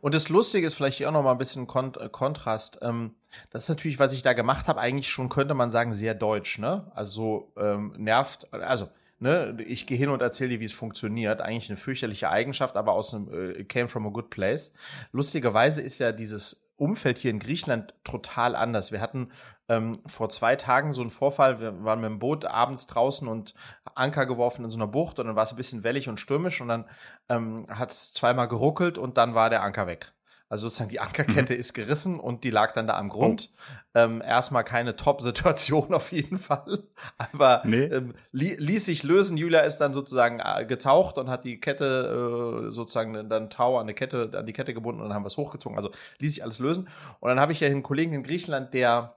Und 0.00 0.14
das 0.14 0.28
Lustige 0.28 0.66
ist 0.66 0.74
vielleicht 0.74 0.98
hier 0.98 1.08
auch 1.08 1.12
noch 1.12 1.24
mal 1.24 1.32
ein 1.32 1.38
bisschen 1.38 1.66
Kont 1.66 1.96
äh, 1.96 2.08
Kontrast. 2.08 2.78
Ähm, 2.82 3.14
das 3.50 3.62
ist 3.62 3.68
natürlich, 3.68 3.98
was 3.98 4.12
ich 4.12 4.22
da 4.22 4.32
gemacht 4.32 4.68
habe, 4.68 4.80
eigentlich 4.80 5.10
schon, 5.10 5.28
könnte 5.28 5.54
man 5.54 5.70
sagen, 5.70 5.92
sehr 5.92 6.14
deutsch, 6.14 6.58
ne? 6.58 6.90
Also 6.94 7.52
ähm, 7.56 7.92
nervt, 7.96 8.52
also 8.52 8.88
Ne, 9.18 9.56
ich 9.66 9.86
gehe 9.86 9.96
hin 9.96 10.10
und 10.10 10.20
erzähle 10.20 10.50
dir, 10.50 10.60
wie 10.60 10.66
es 10.66 10.74
funktioniert. 10.74 11.40
Eigentlich 11.40 11.70
eine 11.70 11.78
fürchterliche 11.78 12.28
Eigenschaft, 12.28 12.76
aber 12.76 12.92
aus 12.92 13.14
einem 13.14 13.32
äh, 13.32 13.64
came 13.64 13.88
from 13.88 14.06
a 14.06 14.10
good 14.10 14.28
place. 14.28 14.74
Lustigerweise 15.10 15.80
ist 15.80 15.98
ja 16.00 16.12
dieses 16.12 16.68
Umfeld 16.76 17.16
hier 17.16 17.30
in 17.30 17.38
Griechenland 17.38 17.94
total 18.04 18.54
anders. 18.54 18.92
Wir 18.92 19.00
hatten 19.00 19.30
ähm, 19.68 19.92
vor 20.06 20.28
zwei 20.28 20.56
Tagen 20.56 20.92
so 20.92 21.02
einen 21.02 21.10
Vorfall. 21.10 21.60
Wir 21.60 21.84
waren 21.84 22.00
mit 22.00 22.10
dem 22.10 22.18
Boot 22.18 22.44
abends 22.44 22.86
draußen 22.86 23.26
und 23.26 23.54
Anker 23.94 24.26
geworfen 24.26 24.64
in 24.64 24.70
so 24.70 24.78
einer 24.78 24.86
Bucht 24.86 25.18
und 25.18 25.26
dann 25.26 25.36
war 25.36 25.42
es 25.42 25.52
ein 25.52 25.56
bisschen 25.56 25.84
wellig 25.84 26.08
und 26.08 26.20
stürmisch 26.20 26.60
und 26.60 26.68
dann 26.68 26.84
ähm, 27.28 27.66
hat 27.68 27.90
es 27.90 28.12
zweimal 28.12 28.48
geruckelt 28.48 28.98
und 28.98 29.16
dann 29.16 29.34
war 29.34 29.50
der 29.50 29.62
Anker 29.62 29.86
weg. 29.86 30.12
Also 30.48 30.68
sozusagen 30.68 30.90
die 30.90 31.00
Ankerkette 31.00 31.54
mhm. 31.54 31.58
ist 31.58 31.74
gerissen 31.74 32.20
und 32.20 32.44
die 32.44 32.50
lag 32.50 32.72
dann 32.72 32.86
da 32.86 32.96
am 32.96 33.08
Grund. 33.08 33.50
Oh. 33.52 33.98
Ähm, 33.98 34.22
erstmal 34.24 34.62
keine 34.62 34.94
Top-Situation 34.94 35.92
auf 35.94 36.12
jeden 36.12 36.38
Fall. 36.38 36.84
Aber 37.16 37.62
nee. 37.64 37.84
ähm, 37.86 38.14
li 38.30 38.54
ließ 38.56 38.84
sich 38.84 39.02
lösen. 39.02 39.36
Julia 39.36 39.60
ist 39.60 39.78
dann 39.78 39.92
sozusagen 39.92 40.38
äh, 40.38 40.64
getaucht 40.64 41.18
und 41.18 41.28
hat 41.30 41.44
die 41.44 41.58
Kette 41.58 42.68
äh, 42.68 42.70
sozusagen 42.70 43.28
dann 43.28 43.50
Tau 43.50 43.76
an, 43.80 43.88
die 43.88 43.94
Kette, 43.94 44.30
an 44.34 44.46
die 44.46 44.52
Kette 44.52 44.72
gebunden 44.72 45.00
und 45.00 45.08
dann 45.08 45.16
haben 45.16 45.24
wir 45.24 45.28
es 45.28 45.36
hochgezogen. 45.36 45.76
Also 45.76 45.90
ließ 46.20 46.34
sich 46.34 46.44
alles 46.44 46.60
lösen. 46.60 46.88
Und 47.18 47.28
dann 47.28 47.40
habe 47.40 47.50
ich 47.50 47.58
ja 47.58 47.66
einen 47.66 47.82
Kollegen 47.82 48.14
in 48.14 48.22
Griechenland, 48.22 48.72
der 48.72 49.16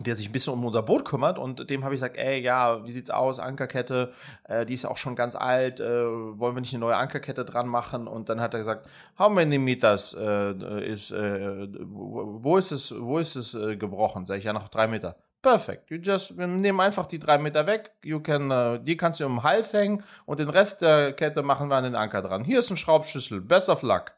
der 0.00 0.16
sich 0.16 0.28
ein 0.28 0.32
bisschen 0.32 0.52
um 0.52 0.64
unser 0.64 0.82
Boot 0.82 1.04
kümmert 1.04 1.38
und 1.38 1.70
dem 1.70 1.84
habe 1.84 1.94
ich 1.94 2.00
gesagt, 2.00 2.16
ey, 2.16 2.40
ja, 2.40 2.84
wie 2.84 2.90
sieht's 2.90 3.10
aus, 3.10 3.38
Ankerkette, 3.38 4.12
äh, 4.44 4.66
die 4.66 4.74
ist 4.74 4.82
ja 4.82 4.90
auch 4.90 4.96
schon 4.96 5.14
ganz 5.14 5.36
alt, 5.36 5.78
äh, 5.78 6.04
wollen 6.04 6.56
wir 6.56 6.60
nicht 6.60 6.74
eine 6.74 6.80
neue 6.80 6.96
Ankerkette 6.96 7.44
dran 7.44 7.68
machen? 7.68 8.08
Und 8.08 8.28
dann 8.28 8.40
hat 8.40 8.54
er 8.54 8.58
gesagt, 8.58 8.88
how 9.18 9.30
many 9.30 9.58
meters 9.58 10.14
äh, 10.18 10.84
ist, 10.84 11.12
äh, 11.12 11.68
wo 11.80 12.56
ist 12.56 12.72
es, 12.72 12.92
wo 12.98 13.18
ist 13.18 13.36
es 13.36 13.54
äh, 13.54 13.76
gebrochen? 13.76 14.26
Sag 14.26 14.38
ich, 14.38 14.44
ja, 14.44 14.52
noch 14.52 14.68
drei 14.68 14.88
Meter. 14.88 15.16
Perfekt. 15.44 15.90
You 15.90 15.98
just, 15.98 16.38
wir 16.38 16.46
nehmen 16.46 16.80
einfach 16.80 17.06
die 17.06 17.18
drei 17.18 17.36
Meter 17.36 17.66
weg. 17.66 17.92
You 18.02 18.20
can, 18.20 18.50
uh, 18.50 18.78
die 18.78 18.96
kannst 18.96 19.20
du 19.20 19.26
um 19.26 19.36
den 19.36 19.42
Hals 19.42 19.74
hängen 19.74 20.02
und 20.24 20.40
den 20.40 20.48
Rest 20.48 20.80
der 20.80 21.12
Kette 21.12 21.42
machen 21.42 21.68
wir 21.68 21.76
an 21.76 21.84
den 21.84 21.94
Anker 21.94 22.22
dran. 22.22 22.44
Hier 22.44 22.60
ist 22.60 22.70
ein 22.70 22.78
Schraubschlüssel. 22.78 23.42
Best 23.42 23.68
of 23.68 23.82
luck. 23.82 24.12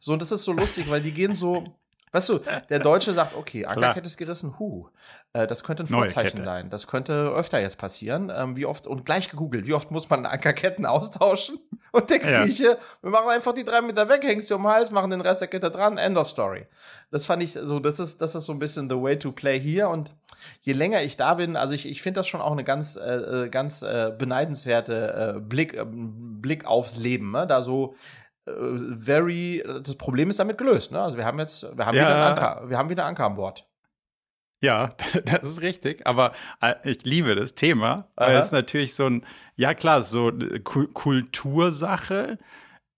So, 0.00 0.12
und 0.12 0.20
das 0.20 0.32
ist 0.32 0.42
so 0.42 0.52
lustig, 0.52 0.90
weil 0.90 1.00
die 1.00 1.12
gehen 1.12 1.34
so, 1.34 1.62
Weißt 2.12 2.28
du, 2.28 2.40
der 2.68 2.78
Deutsche 2.78 3.12
sagt, 3.12 3.34
okay, 3.36 3.64
Ankerkette 3.66 4.06
ist 4.06 4.18
gerissen, 4.18 4.58
hu. 4.58 4.88
Äh, 5.32 5.46
das 5.46 5.64
könnte 5.64 5.82
ein 5.84 5.86
Vorzeichen 5.86 6.42
sein. 6.42 6.68
Das 6.68 6.86
könnte 6.86 7.32
öfter 7.34 7.60
jetzt 7.60 7.78
passieren. 7.78 8.30
Ähm, 8.34 8.54
wie 8.56 8.66
oft, 8.66 8.86
und 8.86 9.06
gleich 9.06 9.30
gegoogelt, 9.30 9.66
wie 9.66 9.72
oft 9.72 9.90
muss 9.90 10.08
man 10.10 10.26
Ankerketten 10.26 10.86
austauschen? 10.86 11.58
Und 11.90 12.08
der 12.10 12.20
Grieche, 12.20 12.64
ja. 12.64 12.76
wir 13.02 13.10
machen 13.10 13.28
einfach 13.28 13.52
die 13.52 13.64
drei 13.64 13.82
Meter 13.82 14.08
weg, 14.08 14.22
hängst 14.24 14.50
du 14.50 14.54
um 14.54 14.62
den 14.62 14.70
Hals, 14.70 14.90
machen 14.90 15.10
den 15.10 15.20
Rest 15.20 15.42
der 15.42 15.48
Kette 15.48 15.70
dran, 15.70 15.98
end 15.98 16.16
of 16.16 16.28
story. 16.28 16.66
Das 17.10 17.26
fand 17.26 17.42
ich 17.42 17.52
so, 17.52 17.80
das 17.80 17.98
ist, 17.98 18.20
das 18.22 18.34
ist 18.34 18.46
so 18.46 18.52
ein 18.52 18.58
bisschen 18.58 18.88
the 18.88 18.96
way 18.96 19.18
to 19.18 19.32
play 19.32 19.60
hier. 19.60 19.88
Und 19.88 20.12
je 20.62 20.72
länger 20.72 21.02
ich 21.02 21.16
da 21.16 21.34
bin, 21.34 21.56
also 21.56 21.74
ich, 21.74 21.86
ich 21.86 22.00
finde 22.02 22.20
das 22.20 22.28
schon 22.28 22.40
auch 22.40 22.52
eine 22.52 22.64
ganz, 22.64 22.96
äh, 22.96 23.44
äh 23.44 23.48
ganz 23.48 23.82
äh, 23.82 24.12
beneidenswerte 24.16 25.34
äh, 25.36 25.40
Blick, 25.40 25.74
äh, 25.74 25.84
Blick 25.86 26.66
aufs 26.66 26.96
Leben, 26.96 27.30
ne? 27.30 27.46
da 27.46 27.62
so 27.62 27.94
very, 28.46 29.62
das 29.82 29.96
Problem 29.96 30.30
ist 30.30 30.38
damit 30.38 30.58
gelöst. 30.58 30.92
Ne? 30.92 31.00
Also 31.00 31.16
wir 31.16 31.24
haben 31.24 31.38
jetzt, 31.38 31.76
wir 31.76 31.86
haben, 31.86 31.96
ja. 31.96 32.02
wieder 32.02 32.26
Anker, 32.26 32.62
wir 32.68 32.78
haben 32.78 32.88
wieder 32.88 33.04
Anker 33.04 33.26
an 33.26 33.36
Bord. 33.36 33.68
Ja, 34.60 34.94
das 35.24 35.42
ist 35.42 35.60
richtig. 35.60 36.06
Aber 36.06 36.32
äh, 36.60 36.74
ich 36.84 37.04
liebe 37.04 37.34
das 37.34 37.54
Thema, 37.54 38.08
weil 38.16 38.36
Aha. 38.36 38.42
es 38.42 38.52
natürlich 38.52 38.94
so 38.94 39.06
ein, 39.06 39.24
ja 39.56 39.74
klar, 39.74 40.02
so 40.02 40.28
eine 40.28 40.60
Kultursache, 40.60 42.38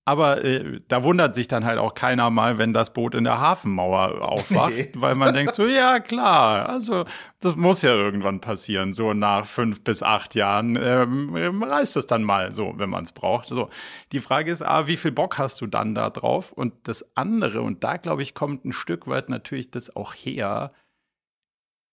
aber 0.06 0.44
äh, 0.44 0.82
da 0.88 1.02
wundert 1.02 1.34
sich 1.34 1.48
dann 1.48 1.64
halt 1.64 1.78
auch 1.78 1.94
keiner 1.94 2.28
mal, 2.28 2.58
wenn 2.58 2.74
das 2.74 2.92
Boot 2.92 3.14
in 3.14 3.24
der 3.24 3.40
Hafenmauer 3.40 4.20
aufwacht, 4.20 4.74
nee. 4.74 4.90
weil 4.94 5.14
man 5.14 5.32
denkt 5.32 5.54
so, 5.54 5.66
ja 5.66 5.98
klar, 5.98 6.68
also 6.68 7.06
das 7.40 7.56
muss 7.56 7.80
ja 7.80 7.94
irgendwann 7.94 8.40
passieren. 8.40 8.92
So 8.92 9.14
nach 9.14 9.46
fünf 9.46 9.82
bis 9.82 10.02
acht 10.02 10.34
Jahren 10.34 10.76
ähm, 10.76 11.34
ähm 11.36 11.62
reißt 11.62 11.96
es 11.96 12.06
dann 12.06 12.22
mal 12.22 12.52
so, 12.52 12.74
wenn 12.76 12.90
man 12.90 13.04
es 13.04 13.12
braucht. 13.12 13.48
So, 13.48 13.70
die 14.12 14.20
Frage 14.20 14.52
ist, 14.52 14.60
ah, 14.60 14.86
wie 14.86 14.98
viel 14.98 15.12
Bock 15.12 15.38
hast 15.38 15.62
du 15.62 15.66
dann 15.66 15.94
da 15.94 16.10
drauf? 16.10 16.52
Und 16.52 16.74
das 16.86 17.16
andere, 17.16 17.62
und 17.62 17.82
da 17.82 17.96
glaube 17.96 18.22
ich, 18.22 18.34
kommt 18.34 18.66
ein 18.66 18.74
Stück 18.74 19.06
weit 19.06 19.30
natürlich 19.30 19.70
das 19.70 19.96
auch 19.96 20.12
her, 20.12 20.72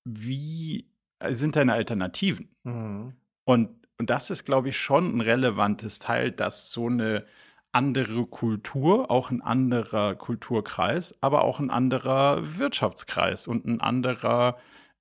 wie 0.03 0.85
sind 1.29 1.55
deine 1.55 1.73
Alternativen? 1.73 2.49
Mhm. 2.63 3.13
Und, 3.45 3.69
und 3.97 4.09
das 4.09 4.29
ist, 4.31 4.43
glaube 4.43 4.67
ich, 4.67 4.77
schon 4.77 5.15
ein 5.15 5.21
relevantes 5.21 5.99
Teil, 5.99 6.31
dass 6.31 6.71
so 6.71 6.87
eine 6.87 7.25
andere 7.71 8.25
Kultur, 8.25 9.09
auch 9.09 9.31
ein 9.31 9.41
anderer 9.41 10.15
Kulturkreis, 10.15 11.15
aber 11.21 11.43
auch 11.43 11.59
ein 11.59 11.69
anderer 11.69 12.57
Wirtschaftskreis 12.57 13.47
und 13.47 13.65
ein 13.65 13.79
anderer, 13.79 14.57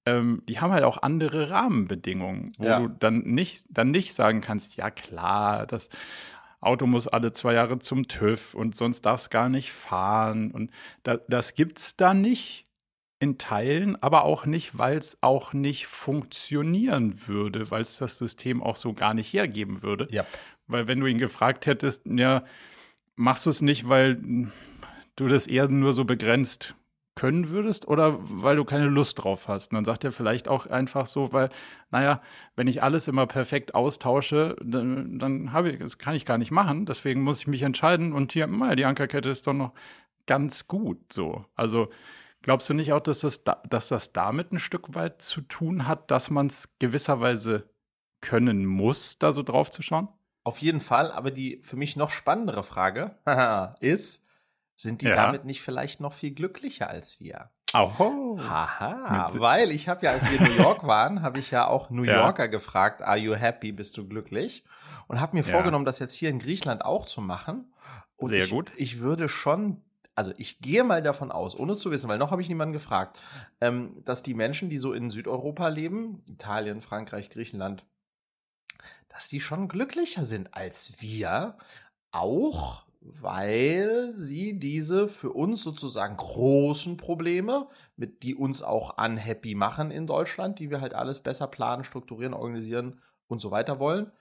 ähm, 0.07 0.43
die 0.49 0.61
haben 0.61 0.73
halt 0.73 0.85
auch 0.85 1.03
andere 1.03 1.51
Rahmenbedingungen, 1.51 2.53
wo 2.59 2.65
ja. 2.65 2.81
du 2.81 2.89
dann 2.89 3.21
nicht, 3.21 3.67
dann 3.71 3.91
nicht 3.91 4.15
sagen 4.15 4.41
kannst, 4.41 4.77
ja 4.77 4.91
klar, 4.91 5.67
das 5.67 5.89
Auto 6.61 6.87
muss 6.87 7.09
alle 7.09 7.33
zwei 7.33 7.55
Jahre 7.55 7.79
zum 7.79 8.07
TÜV 8.07 8.55
und 8.55 8.77
sonst 8.77 9.03
darf 9.03 9.23
es 9.23 9.31
gar 9.31 9.49
nicht 9.49 9.73
fahren. 9.73 10.51
Und 10.51 10.71
da, 11.03 11.17
das 11.17 11.55
es 11.57 11.97
da 11.97 12.15
nicht 12.15 12.67
in 13.19 13.37
Teilen, 13.39 14.03
aber 14.03 14.25
auch 14.25 14.47
nicht, 14.47 14.79
weil 14.79 14.97
es 14.97 15.19
auch 15.21 15.53
nicht 15.53 15.87
funktionieren 15.87 17.29
würde, 17.29 17.71
weil 17.71 17.83
es 17.83 17.99
das 17.99 18.17
System 18.17 18.63
auch 18.63 18.77
so 18.77 18.95
gar 18.95 19.15
nicht 19.15 19.33
hergeben 19.33 19.83
würde. 19.83 20.07
Ja. 20.11 20.25
Weil 20.71 20.89
wenn 20.89 21.01
du 21.01 21.07
ihn 21.07 21.19
gefragt 21.19 21.67
hättest, 21.67 22.07
ja, 22.07 22.45
machst 23.17 23.47
du 23.47 23.51
es 23.51 23.63
nicht, 23.63 23.89
weil 23.89 24.51
du 25.17 25.29
das 25.29 25.47
eher 25.47 25.69
nur 25.69 25.93
so 25.93 26.05
begrenzt 26.05 26.75
können 27.21 27.51
würdest 27.51 27.87
oder 27.87 28.17
weil 28.21 28.57
du 28.57 28.65
keine 28.65 28.87
Lust 28.87 29.23
drauf 29.23 29.47
hast. 29.47 29.73
Und 29.73 29.77
dann 29.77 29.85
sagt 29.85 30.05
er 30.05 30.13
vielleicht 30.13 30.49
auch 30.49 30.67
einfach 30.67 31.05
so, 31.05 31.35
weil, 31.35 31.51
naja, 31.91 32.23
wenn 32.57 32.67
ich 32.67 32.83
alles 32.83 33.09
immer 33.09 33.27
perfekt 33.27 33.75
austausche, 33.75 34.57
dann, 34.65 35.19
dann 35.19 35.53
habe 35.53 35.71
ich, 35.71 35.79
das 35.81 35.99
kann 35.99 36.15
ich 36.15 36.25
gar 36.25 36.39
nicht 36.39 36.51
machen. 36.51 36.87
Deswegen 36.87 37.21
muss 37.23 37.41
ich 37.41 37.47
mich 37.47 37.61
entscheiden 37.61 38.15
und 38.15 38.33
hier, 38.33 38.47
naja, 38.47 38.75
die 38.75 38.87
Ankerkette 38.87 39.29
ist 39.29 39.47
doch 39.47 39.53
noch 39.53 39.75
ganz 40.27 40.67
gut 40.67 41.13
so. 41.13 41.45
Also 41.57 41.91
glaubst 42.41 42.71
du 42.71 42.75
nicht 42.75 42.95
auch, 42.95 43.03
dass 43.03 43.21
das, 43.21 43.43
dass 43.69 43.89
das 43.89 44.13
damit 44.13 44.53
ein 44.53 44.59
Stück 44.59 44.95
weit 44.95 45.21
zu 45.21 45.43
tun 45.43 45.87
hat, 45.87 46.11
dass 46.11 46.31
man 46.31 46.47
es 46.47 46.71
gewisserweise 46.79 47.69
können 48.23 48.65
muss, 48.65 49.19
da 49.19 49.35
so 49.35 49.43
drauf 49.43 49.71
zu 49.71 49.83
schauen? 49.83 50.09
Auf 50.45 50.59
jeden 50.59 50.81
Fall, 50.81 51.13
aber 51.13 51.31
die 51.31 51.61
für 51.63 51.77
mich 51.77 51.97
noch 51.97 52.11
spannendere 52.11 52.63
Frage 52.63 53.15
ist, 53.81 54.25
sind 54.77 55.03
die 55.03 55.09
ja. 55.09 55.17
damit 55.17 55.45
nicht 55.45 55.61
vielleicht 55.61 56.01
noch 56.01 56.13
viel 56.13 56.33
glücklicher 56.33 56.89
als 56.89 57.21
wir? 57.21 57.51
Oho. 57.75 58.39
Haha, 58.41 59.29
weil 59.35 59.71
ich 59.71 59.89
habe 59.89 60.05
ja, 60.05 60.13
als 60.13 60.29
wir 60.29 60.41
in 60.41 60.45
New 60.45 60.63
York 60.63 60.85
waren, 60.87 61.23
habe 61.23 61.39
ich 61.39 61.51
ja 61.51 61.67
auch 61.67 61.91
New 61.91 62.03
Yorker 62.03 62.45
ja. 62.45 62.51
gefragt, 62.51 63.03
are 63.03 63.17
you 63.17 63.35
happy, 63.35 63.71
bist 63.71 63.97
du 63.97 64.09
glücklich? 64.09 64.65
Und 65.07 65.21
habe 65.21 65.37
mir 65.37 65.45
ja. 65.45 65.51
vorgenommen, 65.51 65.85
das 65.85 65.99
jetzt 65.99 66.15
hier 66.15 66.31
in 66.31 66.39
Griechenland 66.39 66.85
auch 66.85 67.07
zu 67.07 67.21
machen. 67.21 67.73
Und 68.17 68.31
Sehr 68.31 68.45
ich, 68.45 68.51
gut. 68.51 68.73
Ich 68.77 69.01
würde 69.01 69.29
schon, 69.29 69.83
also 70.15 70.33
ich 70.37 70.61
gehe 70.61 70.83
mal 70.83 71.03
davon 71.03 71.31
aus, 71.31 71.57
ohne 71.57 71.73
es 71.73 71.79
zu 71.79 71.91
wissen, 71.91 72.09
weil 72.09 72.19
noch 72.19 72.33
habe 72.33 72.43
ich 72.43 72.49
niemanden 72.49 72.73
gefragt, 72.73 73.19
ähm, 73.61 74.03
dass 74.05 74.23
die 74.23 74.35
Menschen, 74.35 74.69
die 74.69 74.79
so 74.79 74.93
in 74.93 75.11
Südeuropa 75.11 75.69
leben, 75.69 76.23
Italien, 76.29 76.81
Frankreich, 76.81 77.31
Griechenland, 77.31 77.87
dass 79.11 79.29
die 79.29 79.41
schon 79.41 79.69
glücklicher 79.69 80.25
sind 80.25 80.55
als 80.55 80.95
wir, 81.01 81.59
auch 82.11 82.85
weil 83.01 84.13
sie 84.15 84.59
diese 84.59 85.09
für 85.09 85.33
uns 85.33 85.63
sozusagen 85.63 86.17
großen 86.17 86.97
Probleme, 86.97 87.69
mit 87.97 88.23
die 88.23 88.35
uns 88.35 88.63
auch 88.63 88.99
unhappy 88.99 89.55
machen 89.55 89.91
in 89.91 90.07
Deutschland, 90.07 90.59
die 90.59 90.71
wir 90.71 90.81
halt 90.81 90.95
alles 90.95 91.21
besser 91.23 91.47
planen, 91.47 91.85
strukturieren, 91.85 92.35
organisieren 92.35 93.01
und 93.27 93.41
so 93.41 93.51
weiter 93.51 93.79
wollen, 93.79 94.13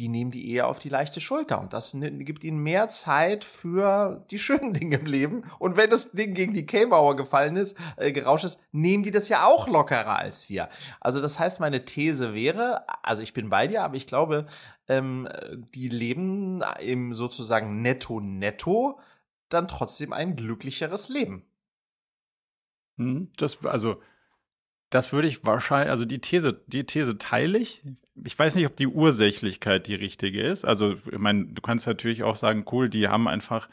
die 0.00 0.08
nehmen 0.08 0.30
die 0.30 0.50
eher 0.50 0.66
auf 0.66 0.78
die 0.78 0.88
leichte 0.88 1.20
Schulter. 1.20 1.60
Und 1.60 1.74
das 1.74 1.94
gibt 2.00 2.42
ihnen 2.42 2.62
mehr 2.62 2.88
Zeit 2.88 3.44
für 3.44 4.24
die 4.30 4.38
schönen 4.38 4.72
Dinge 4.72 4.96
im 4.96 5.04
Leben. 5.06 5.44
Und 5.58 5.76
wenn 5.76 5.90
das 5.90 6.12
Ding 6.12 6.32
gegen 6.32 6.54
die 6.54 6.64
K-Mauer 6.64 7.16
gefallen 7.16 7.56
ist, 7.56 7.76
äh, 7.96 8.10
gerauscht 8.10 8.44
ist, 8.44 8.62
nehmen 8.72 9.04
die 9.04 9.10
das 9.10 9.28
ja 9.28 9.46
auch 9.46 9.68
lockerer 9.68 10.18
als 10.18 10.48
wir. 10.48 10.70
Also 11.00 11.20
das 11.20 11.38
heißt, 11.38 11.60
meine 11.60 11.84
These 11.84 12.34
wäre, 12.34 12.84
also 13.04 13.22
ich 13.22 13.34
bin 13.34 13.50
bei 13.50 13.66
dir, 13.66 13.82
aber 13.82 13.96
ich 13.96 14.06
glaube, 14.06 14.46
ähm, 14.88 15.28
die 15.74 15.90
leben 15.90 16.62
im 16.80 17.12
sozusagen 17.12 17.82
Netto-Netto 17.82 18.98
dann 19.50 19.68
trotzdem 19.68 20.14
ein 20.14 20.34
glücklicheres 20.34 21.10
Leben. 21.10 21.44
Hm, 22.96 23.30
das, 23.36 23.62
also, 23.66 24.00
das 24.90 25.12
würde 25.12 25.28
ich 25.28 25.44
wahrscheinlich, 25.44 25.90
also 25.90 26.04
die 26.04 26.20
These, 26.20 26.60
die 26.66 26.84
These 26.84 27.18
teile 27.18 27.58
ich 27.58 27.82
ich 28.24 28.38
weiß 28.38 28.54
nicht, 28.54 28.66
ob 28.66 28.76
die 28.76 28.86
Ursächlichkeit 28.86 29.86
die 29.86 29.94
richtige 29.94 30.42
ist. 30.42 30.64
Also, 30.64 30.96
ich 31.10 31.18
meine, 31.18 31.46
du 31.46 31.62
kannst 31.62 31.86
natürlich 31.86 32.22
auch 32.22 32.36
sagen, 32.36 32.64
cool, 32.72 32.88
die 32.88 33.08
haben 33.08 33.28
einfach 33.28 33.68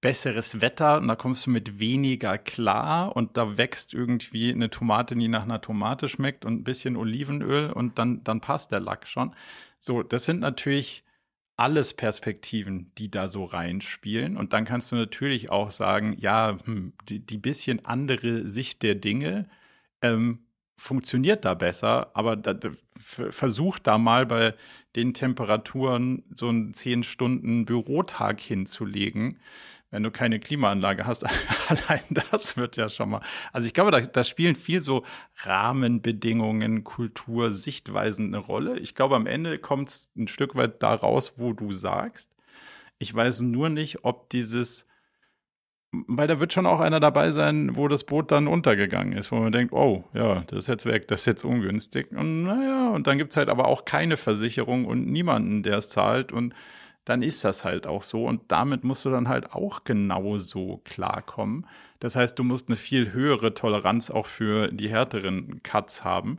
besseres 0.00 0.60
Wetter 0.60 0.98
und 0.98 1.06
da 1.08 1.14
kommst 1.14 1.46
du 1.46 1.50
mit 1.50 1.78
weniger 1.78 2.36
klar 2.36 3.14
und 3.14 3.36
da 3.36 3.56
wächst 3.56 3.94
irgendwie 3.94 4.52
eine 4.52 4.68
Tomate, 4.68 5.14
die 5.14 5.28
nach 5.28 5.44
einer 5.44 5.60
Tomate 5.60 6.08
schmeckt 6.08 6.44
und 6.44 6.54
ein 6.54 6.64
bisschen 6.64 6.96
Olivenöl 6.96 7.70
und 7.70 7.98
dann, 7.98 8.24
dann 8.24 8.40
passt 8.40 8.72
der 8.72 8.80
Lack 8.80 9.06
schon. 9.06 9.32
So, 9.78 10.02
das 10.02 10.24
sind 10.24 10.40
natürlich 10.40 11.04
alles 11.56 11.94
Perspektiven, 11.94 12.90
die 12.98 13.10
da 13.10 13.28
so 13.28 13.44
reinspielen. 13.44 14.36
Und 14.36 14.52
dann 14.52 14.64
kannst 14.64 14.90
du 14.90 14.96
natürlich 14.96 15.50
auch 15.50 15.70
sagen, 15.70 16.16
ja, 16.18 16.58
hm, 16.64 16.94
die, 17.08 17.20
die 17.20 17.38
bisschen 17.38 17.84
andere 17.84 18.48
Sicht 18.48 18.82
der 18.82 18.96
Dinge 18.96 19.48
ähm, 20.02 20.40
funktioniert 20.76 21.44
da 21.44 21.54
besser, 21.54 22.10
aber 22.14 22.36
da, 22.36 22.54
versuch 22.98 23.78
da 23.78 23.98
mal 23.98 24.26
bei 24.26 24.54
den 24.96 25.14
Temperaturen 25.14 26.24
so 26.34 26.48
einen 26.48 26.74
10 26.74 27.02
Stunden 27.02 27.64
Bürotag 27.64 28.40
hinzulegen. 28.40 29.38
Wenn 29.90 30.02
du 30.02 30.10
keine 30.10 30.40
Klimaanlage 30.40 31.06
hast, 31.06 31.24
allein 31.68 32.02
das 32.10 32.56
wird 32.56 32.76
ja 32.76 32.88
schon 32.88 33.10
mal. 33.10 33.22
Also 33.52 33.66
ich 33.66 33.74
glaube, 33.74 33.90
da, 33.90 34.00
da 34.00 34.24
spielen 34.24 34.56
viel 34.56 34.80
so 34.80 35.04
Rahmenbedingungen, 35.42 36.82
Kultur, 36.82 37.52
Sichtweisen 37.52 38.28
eine 38.28 38.38
Rolle. 38.38 38.78
Ich 38.78 38.94
glaube, 38.94 39.16
am 39.16 39.26
Ende 39.26 39.58
kommt 39.58 39.90
es 39.90 40.10
ein 40.16 40.28
Stück 40.28 40.54
weit 40.54 40.82
da 40.82 40.94
raus, 40.94 41.34
wo 41.36 41.52
du 41.52 41.72
sagst. 41.72 42.30
Ich 42.98 43.14
weiß 43.14 43.42
nur 43.42 43.68
nicht, 43.68 44.04
ob 44.04 44.30
dieses 44.30 44.86
weil 45.92 46.26
da 46.26 46.40
wird 46.40 46.54
schon 46.54 46.66
auch 46.66 46.80
einer 46.80 47.00
dabei 47.00 47.32
sein, 47.32 47.76
wo 47.76 47.86
das 47.86 48.04
Boot 48.04 48.30
dann 48.32 48.48
untergegangen 48.48 49.12
ist, 49.12 49.30
wo 49.30 49.36
man 49.36 49.52
denkt, 49.52 49.74
oh, 49.74 50.04
ja, 50.14 50.42
das 50.46 50.60
ist 50.60 50.66
jetzt 50.68 50.86
weg, 50.86 51.06
das 51.08 51.20
ist 51.20 51.26
jetzt 51.26 51.44
ungünstig. 51.44 52.10
Und 52.12 52.44
naja, 52.44 52.90
und 52.90 53.06
dann 53.06 53.18
gibt 53.18 53.32
es 53.32 53.36
halt 53.36 53.50
aber 53.50 53.68
auch 53.68 53.84
keine 53.84 54.16
Versicherung 54.16 54.86
und 54.86 55.06
niemanden, 55.06 55.62
der 55.62 55.78
es 55.78 55.90
zahlt. 55.90 56.32
Und 56.32 56.54
dann 57.04 57.22
ist 57.22 57.44
das 57.44 57.66
halt 57.66 57.86
auch 57.86 58.02
so. 58.04 58.24
Und 58.24 58.50
damit 58.50 58.84
musst 58.84 59.04
du 59.04 59.10
dann 59.10 59.28
halt 59.28 59.52
auch 59.52 59.84
genauso 59.84 60.80
klarkommen. 60.84 61.66
Das 62.00 62.16
heißt, 62.16 62.38
du 62.38 62.44
musst 62.44 62.68
eine 62.68 62.76
viel 62.76 63.12
höhere 63.12 63.52
Toleranz 63.52 64.10
auch 64.10 64.26
für 64.26 64.68
die 64.68 64.88
härteren 64.88 65.62
Cuts 65.62 66.04
haben. 66.04 66.38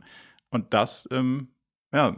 Und 0.50 0.74
das, 0.74 1.08
ähm, 1.12 1.48
ja, 1.92 2.16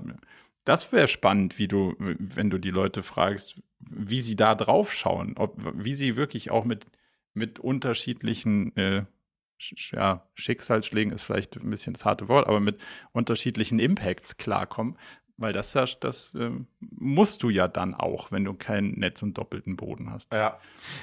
das 0.64 0.90
wäre 0.90 1.07
spannend, 1.07 1.59
wie 1.59 1.68
du, 1.68 1.94
wenn 1.99 2.49
du 2.49 2.59
die 2.59 2.70
Leute 2.70 3.03
fragst, 3.03 3.61
wie 3.79 4.20
sie 4.20 4.37
da 4.37 4.55
drauf 4.55 4.92
schauen, 4.92 5.35
ob, 5.37 5.55
wie 5.75 5.94
sie 5.94 6.16
wirklich 6.16 6.51
auch 6.51 6.64
mit 6.64 6.87
mit 7.37 7.59
unterschiedlichen 7.59 8.77
äh, 8.77 9.05
ja, 9.92 10.27
Schicksalsschlägen 10.35 11.12
ist 11.12 11.22
vielleicht 11.22 11.57
ein 11.57 11.70
bisschen 11.70 11.94
das 11.94 12.05
harte 12.05 12.29
Wort, 12.29 12.46
aber 12.46 12.61
mit 12.61 12.81
unterschiedlichen 13.12 13.79
Impacts 13.79 14.37
klarkommen, 14.37 14.99
weil 15.37 15.53
das, 15.53 15.72
das 16.01 16.35
äh, 16.35 16.51
musst 16.81 17.42
du 17.42 17.51
ja 17.51 17.68
dann 17.68 17.94
auch, 17.94 18.33
wenn 18.33 18.44
du 18.44 18.55
kein 18.55 18.92
Netz 18.92 19.22
und 19.22 19.38
doppelten 19.38 19.77
Boden 19.77 20.11
hast. 20.11 20.33
Ja, 20.33 20.59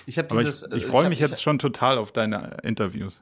ich 0.05 0.17
habe 0.17 0.27
dieses. 0.29 0.63
Ich, 0.63 0.73
ich 0.73 0.85
freue 0.85 1.09
mich 1.09 1.19
jetzt 1.19 1.41
schon 1.41 1.59
total 1.59 1.97
auf 1.97 2.11
deine 2.11 2.57
Interviews. 2.63 3.21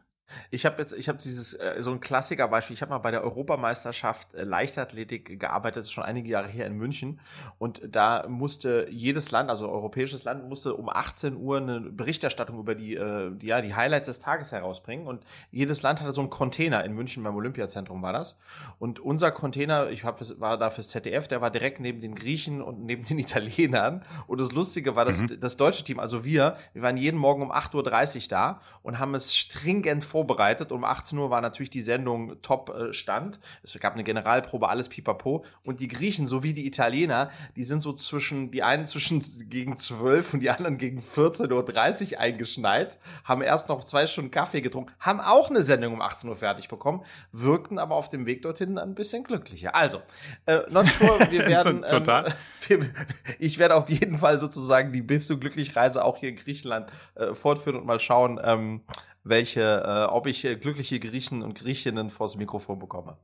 Ich 0.50 0.66
habe 0.66 0.82
jetzt, 0.82 0.94
ich 0.94 1.08
habe 1.10 1.18
dieses 1.18 1.54
äh, 1.54 1.76
so 1.80 1.92
ein 1.92 2.00
Klassikerbeispiel. 2.00 2.74
Ich 2.74 2.82
habe 2.82 2.92
mal 2.92 3.00
bei 3.00 3.12
der 3.12 3.24
Europameisterschaft 3.24 4.34
äh, 4.34 4.44
Leichtathletik 4.44 5.40
gearbeitet, 5.40 5.90
schon 5.90 6.04
einige 6.04 6.30
Jahre 6.30 6.48
her 6.48 6.66
in 6.66 6.78
München. 6.78 7.20
Und 7.58 7.82
da 7.90 8.26
musste 8.28 8.88
jedes 8.90 9.32
Land, 9.32 9.50
also 9.50 9.70
europäisches 9.70 10.24
Land, 10.24 10.48
musste 10.48 10.76
um 10.76 10.90
18 10.90 11.36
Uhr 11.36 11.58
eine 11.58 11.80
Berichterstattung 11.80 12.60
über 12.60 12.76
die, 12.76 12.96
äh, 12.96 13.32
die, 13.36 13.48
ja, 13.48 13.62
die 13.62 13.76
Highlights 13.76 14.08
des 14.08 14.20
Tages 14.20 14.52
herausbringen. 14.52 15.08
Und 15.08 15.24
jedes 15.52 15.82
Land 15.82 16.02
hatte 16.02 16.12
so 16.12 16.22
einen 16.22 16.30
Container 16.30 16.84
in 16.84 16.94
München 16.94 17.24
beim 17.24 17.36
Olympiazentrum 17.36 18.02
war 18.02 18.14
das. 18.14 18.38
Und 18.80 19.00
unser 19.00 19.32
Container, 19.32 19.90
ich 19.90 20.04
hab, 20.04 20.20
war 20.40 20.58
da 20.58 20.70
fürs 20.70 20.90
ZDF, 20.90 21.28
der 21.28 21.42
war 21.42 21.52
direkt 21.52 21.80
neben 21.80 22.02
den 22.02 22.16
Griechen 22.16 22.62
und 22.62 22.86
neben 22.86 23.06
den 23.06 23.20
Italienern. 23.20 24.04
Und 24.28 24.42
das 24.42 24.52
Lustige 24.52 24.96
war, 24.96 25.06
dass 25.06 25.22
mhm. 25.22 25.40
das 25.40 25.58
deutsche 25.58 25.84
Team, 25.84 26.00
also 26.00 26.26
wir, 26.26 26.54
wir 26.74 26.82
waren 26.82 26.98
jeden 26.98 27.18
Morgen 27.18 27.42
um 27.42 27.52
8.30 27.52 28.16
Uhr 28.16 28.22
da 28.30 28.62
und 28.82 29.00
haben 29.00 29.16
es 29.16 29.36
stringent 29.36 30.04
vor 30.04 30.21
vorbereitet. 30.22 30.72
Um 30.72 30.84
18 30.84 31.18
Uhr 31.18 31.30
war 31.32 31.42
natürlich 31.42 31.72
die 31.72 31.82
Sendung 31.82 32.40
Top-Stand. 32.42 33.40
Es 33.64 33.78
gab 33.80 33.94
eine 33.94 34.04
Generalprobe, 34.04 34.70
alles 34.70 34.88
pipapo. 34.88 35.44
Und 35.64 35.80
die 35.80 35.88
Griechen 35.88 36.28
sowie 36.28 36.54
die 36.54 36.68
Italiener, 36.68 37.32
die 37.56 37.64
sind 37.64 37.82
so 37.82 37.94
zwischen, 37.94 38.52
die 38.52 38.62
einen 38.62 38.86
zwischen 38.86 39.24
gegen 39.50 39.78
12 39.78 40.36
und 40.36 40.40
die 40.42 40.52
anderen 40.52 40.78
gegen 40.78 41.02
14.30 41.02 42.14
Uhr 42.14 42.20
eingeschneit, 42.20 43.00
haben 43.24 43.42
erst 43.42 43.68
noch 43.68 43.84
zwei 43.84 44.06
Stunden 44.06 44.30
Kaffee 44.30 44.62
getrunken, 44.62 44.94
haben 45.00 45.20
auch 45.20 45.50
eine 45.50 45.64
Sendung 45.64 45.94
um 45.94 46.02
18 46.02 46.30
Uhr 46.30 46.36
fertig 46.36 46.70
bekommen, 46.70 47.04
wirkten 47.32 47.80
aber 47.80 47.96
auf 47.96 48.10
dem 48.10 48.28
Weg 48.28 48.44
dorthin 48.44 48.78
ein 48.78 48.94
bisschen 48.94 49.24
glücklicher. 49.24 49.76
Also, 49.76 50.02
äh, 50.46 50.60
not 50.70 50.88
sure, 50.88 51.32
wir 51.32 51.46
werden. 51.48 51.82
Total. 51.84 52.34
Ähm, 52.70 52.92
ich 53.40 53.58
werde 53.58 53.76
auf 53.76 53.90
jeden 53.90 54.20
Fall 54.20 54.38
sozusagen 54.38 54.94
die 54.94 55.02
Bist 55.02 55.30
du 55.32 55.40
glücklich 55.40 55.76
Reise 55.76 56.06
auch 56.06 56.18
hier 56.18 56.30
in 56.30 56.36
Griechenland 56.36 56.92
äh, 57.16 57.34
fortführen 57.34 57.76
und 57.76 57.88
mal 57.88 58.00
schauen, 58.00 58.40
ähm, 58.44 58.82
welche, 59.24 59.84
äh, 59.86 60.12
ob 60.12 60.28
ich 60.28 60.46
äh, 60.46 60.56
glückliche 60.56 61.00
Griechen 61.00 61.42
und 61.44 61.58
Griechinnen 61.58 62.10
vors 62.10 62.38
Mikrofon 62.38 62.80
bekomme. 62.80 63.18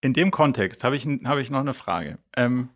In 0.00 0.12
dem 0.12 0.30
Kontext 0.30 0.84
habe 0.84 0.96
ich, 0.96 1.06
hab 1.24 1.38
ich 1.38 1.50
noch 1.50 1.60
eine 1.60 1.74
Frage. 1.74 2.18
Ähm, 2.36 2.68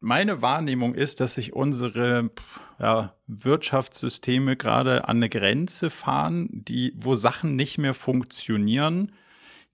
meine 0.00 0.42
Wahrnehmung 0.42 0.94
ist, 0.94 1.20
dass 1.20 1.34
sich 1.34 1.54
unsere 1.54 2.30
ja, 2.78 3.14
Wirtschaftssysteme 3.26 4.56
gerade 4.56 5.08
an 5.08 5.16
eine 5.16 5.28
Grenze 5.28 5.90
fahren, 5.90 6.48
die, 6.52 6.92
wo 6.96 7.14
Sachen 7.14 7.56
nicht 7.56 7.78
mehr 7.78 7.94
funktionieren, 7.94 9.12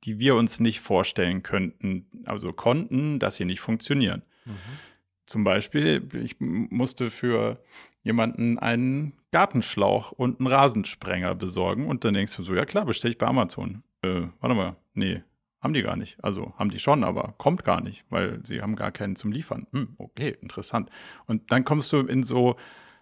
die 0.05 0.19
wir 0.19 0.35
uns 0.37 0.61
nicht 0.61 0.81
vorstellen 0.81 1.43
könnten, 1.43 2.07
also 2.25 2.53
konnten, 2.53 3.19
dass 3.19 3.37
sie 3.37 3.45
nicht 3.45 3.61
funktionieren. 3.61 4.23
Mhm. 4.45 4.53
Zum 5.27 5.45
Beispiel, 5.45 6.09
ich 6.23 6.37
musste 6.39 7.11
für 7.11 7.63
jemanden 8.03 8.59
einen 8.59 9.20
Gartenschlauch 9.33 10.13
und 10.13 10.41
einen 10.41 10.47
Rasensprenger 10.47 11.35
besorgen. 11.35 11.87
Und 11.87 12.05
dann 12.05 12.15
denkst 12.15 12.37
du 12.37 12.43
so, 12.43 12.55
ja 12.55 12.65
klar, 12.65 12.85
bestelle 12.85 13.13
ich 13.13 13.19
bei 13.19 13.27
Amazon. 13.27 13.83
Äh, 14.03 14.23
warte 14.41 14.55
mal, 14.55 14.77
nee, 14.95 15.23
haben 15.61 15.75
die 15.75 15.83
gar 15.83 15.97
nicht. 15.97 16.23
Also 16.23 16.55
haben 16.57 16.71
die 16.71 16.79
schon, 16.79 17.05
aber 17.05 17.35
kommt 17.39 17.65
gar 17.65 17.81
nicht, 17.81 18.05
weil 18.11 18.41
sie 18.45 18.63
haben 18.63 18.77
gar 18.77 18.93
keinen 18.93 19.17
zum 19.17 19.31
Liefern. 19.31 19.67
Hm, 19.73 19.95
okay, 19.99 20.37
interessant. 20.41 20.91
Und 21.27 21.53
dann 21.53 21.65
kommst 21.65 21.93
du 21.93 21.99
in 21.99 22.23
so 22.23 22.57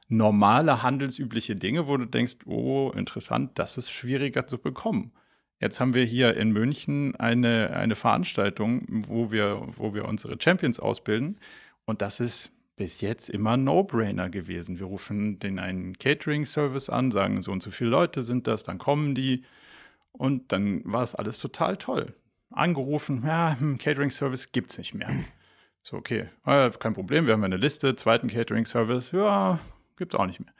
normale 0.08 0.82
handelsübliche 0.82 1.56
Dinge, 1.56 1.86
wo 1.86 1.96
du 1.96 2.06
denkst, 2.06 2.38
oh, 2.46 2.90
interessant, 2.94 3.58
das 3.58 3.78
ist 3.78 3.90
schwieriger 3.90 4.46
zu 4.46 4.58
bekommen. 4.58 5.12
Jetzt 5.60 5.80
haben 5.80 5.94
wir 5.94 6.04
hier 6.04 6.36
in 6.36 6.52
München 6.52 7.16
eine, 7.16 7.70
eine 7.70 7.94
Veranstaltung, 7.94 8.86
wo 8.88 9.30
wir, 9.30 9.62
wo 9.66 9.92
wir 9.92 10.04
unsere 10.06 10.36
Champions 10.40 10.78
ausbilden. 10.78 11.40
Und 11.84 12.00
das 12.00 12.20
ist 12.20 12.52
bis 12.78 13.00
jetzt 13.00 13.28
immer 13.28 13.56
No-Brainer 13.56 14.30
gewesen. 14.30 14.78
Wir 14.78 14.86
rufen 14.86 15.38
den 15.40 15.58
einen 15.58 15.98
Catering-Service 15.98 16.88
an, 16.88 17.10
sagen, 17.10 17.42
so 17.42 17.52
und 17.52 17.62
so 17.62 17.70
viele 17.70 17.90
Leute 17.90 18.22
sind 18.22 18.46
das, 18.46 18.62
dann 18.62 18.78
kommen 18.78 19.14
die 19.14 19.44
und 20.12 20.52
dann 20.52 20.82
war 20.84 21.02
es 21.02 21.14
alles 21.14 21.38
total 21.40 21.76
toll. 21.76 22.14
Angerufen, 22.50 23.24
ja, 23.26 23.56
hm, 23.58 23.78
Catering-Service 23.78 24.52
gibt 24.52 24.70
es 24.70 24.78
nicht 24.78 24.94
mehr. 24.94 25.10
So, 25.82 25.96
okay, 25.96 26.28
äh, 26.44 26.70
kein 26.70 26.92
Problem, 26.92 27.26
wir 27.26 27.32
haben 27.32 27.44
eine 27.44 27.56
Liste, 27.56 27.96
zweiten 27.96 28.28
Catering-Service, 28.28 29.12
ja, 29.12 29.58
gibt 29.96 30.12
es 30.12 30.20
auch 30.20 30.26
nicht 30.26 30.40
mehr. 30.40 30.52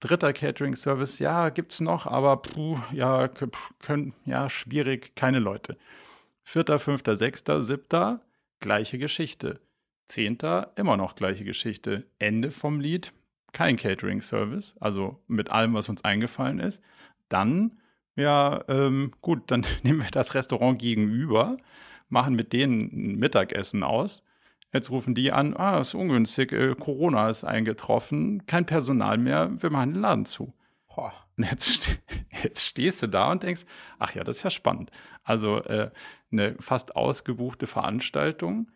Dritter 0.00 0.32
Catering-Service, 0.32 1.18
ja, 1.18 1.48
gibt 1.48 1.72
es 1.72 1.80
noch, 1.80 2.06
aber 2.06 2.36
puh, 2.36 2.78
ja, 2.92 3.28
können, 3.80 4.14
ja, 4.24 4.48
schwierig, 4.48 5.16
keine 5.16 5.40
Leute. 5.40 5.76
Vierter, 6.44 6.78
fünfter, 6.78 7.16
sechster, 7.16 7.64
siebter, 7.64 8.20
gleiche 8.60 8.98
Geschichte. 8.98 9.60
Zehnter, 10.08 10.72
immer 10.76 10.96
noch 10.96 11.14
gleiche 11.14 11.44
Geschichte. 11.44 12.06
Ende 12.18 12.50
vom 12.50 12.80
Lied, 12.80 13.12
kein 13.52 13.76
Catering-Service, 13.76 14.74
also 14.80 15.22
mit 15.26 15.50
allem, 15.50 15.74
was 15.74 15.88
uns 15.88 16.02
eingefallen 16.04 16.60
ist. 16.60 16.80
Dann, 17.28 17.74
ja, 18.16 18.64
ähm, 18.68 19.12
gut, 19.20 19.50
dann 19.50 19.64
nehmen 19.82 20.02
wir 20.02 20.10
das 20.10 20.34
Restaurant 20.34 20.78
gegenüber, 20.80 21.58
machen 22.08 22.34
mit 22.34 22.52
denen 22.52 22.80
ein 22.92 23.16
Mittagessen 23.16 23.82
aus. 23.82 24.22
Jetzt 24.72 24.90
rufen 24.90 25.14
die 25.14 25.32
an, 25.32 25.56
ah, 25.56 25.80
ist 25.80 25.94
ungünstig, 25.94 26.52
äh, 26.52 26.74
Corona 26.74 27.30
ist 27.30 27.44
eingetroffen, 27.44 28.46
kein 28.46 28.66
Personal 28.66 29.18
mehr, 29.18 29.50
wir 29.62 29.70
machen 29.70 29.94
den 29.94 30.02
Laden 30.02 30.24
zu. 30.26 30.54
Boah. 30.94 31.12
Und 31.36 31.44
jetzt, 31.44 31.98
jetzt 32.42 32.66
stehst 32.66 33.02
du 33.02 33.06
da 33.08 33.30
und 33.30 33.42
denkst, 33.42 33.64
ach 33.98 34.14
ja, 34.14 34.24
das 34.24 34.38
ist 34.38 34.42
ja 34.42 34.50
spannend. 34.50 34.90
Also 35.22 35.62
äh, 35.64 35.90
eine 36.32 36.56
fast 36.60 36.96
ausgebuchte 36.96 37.66
Veranstaltung 37.66 38.70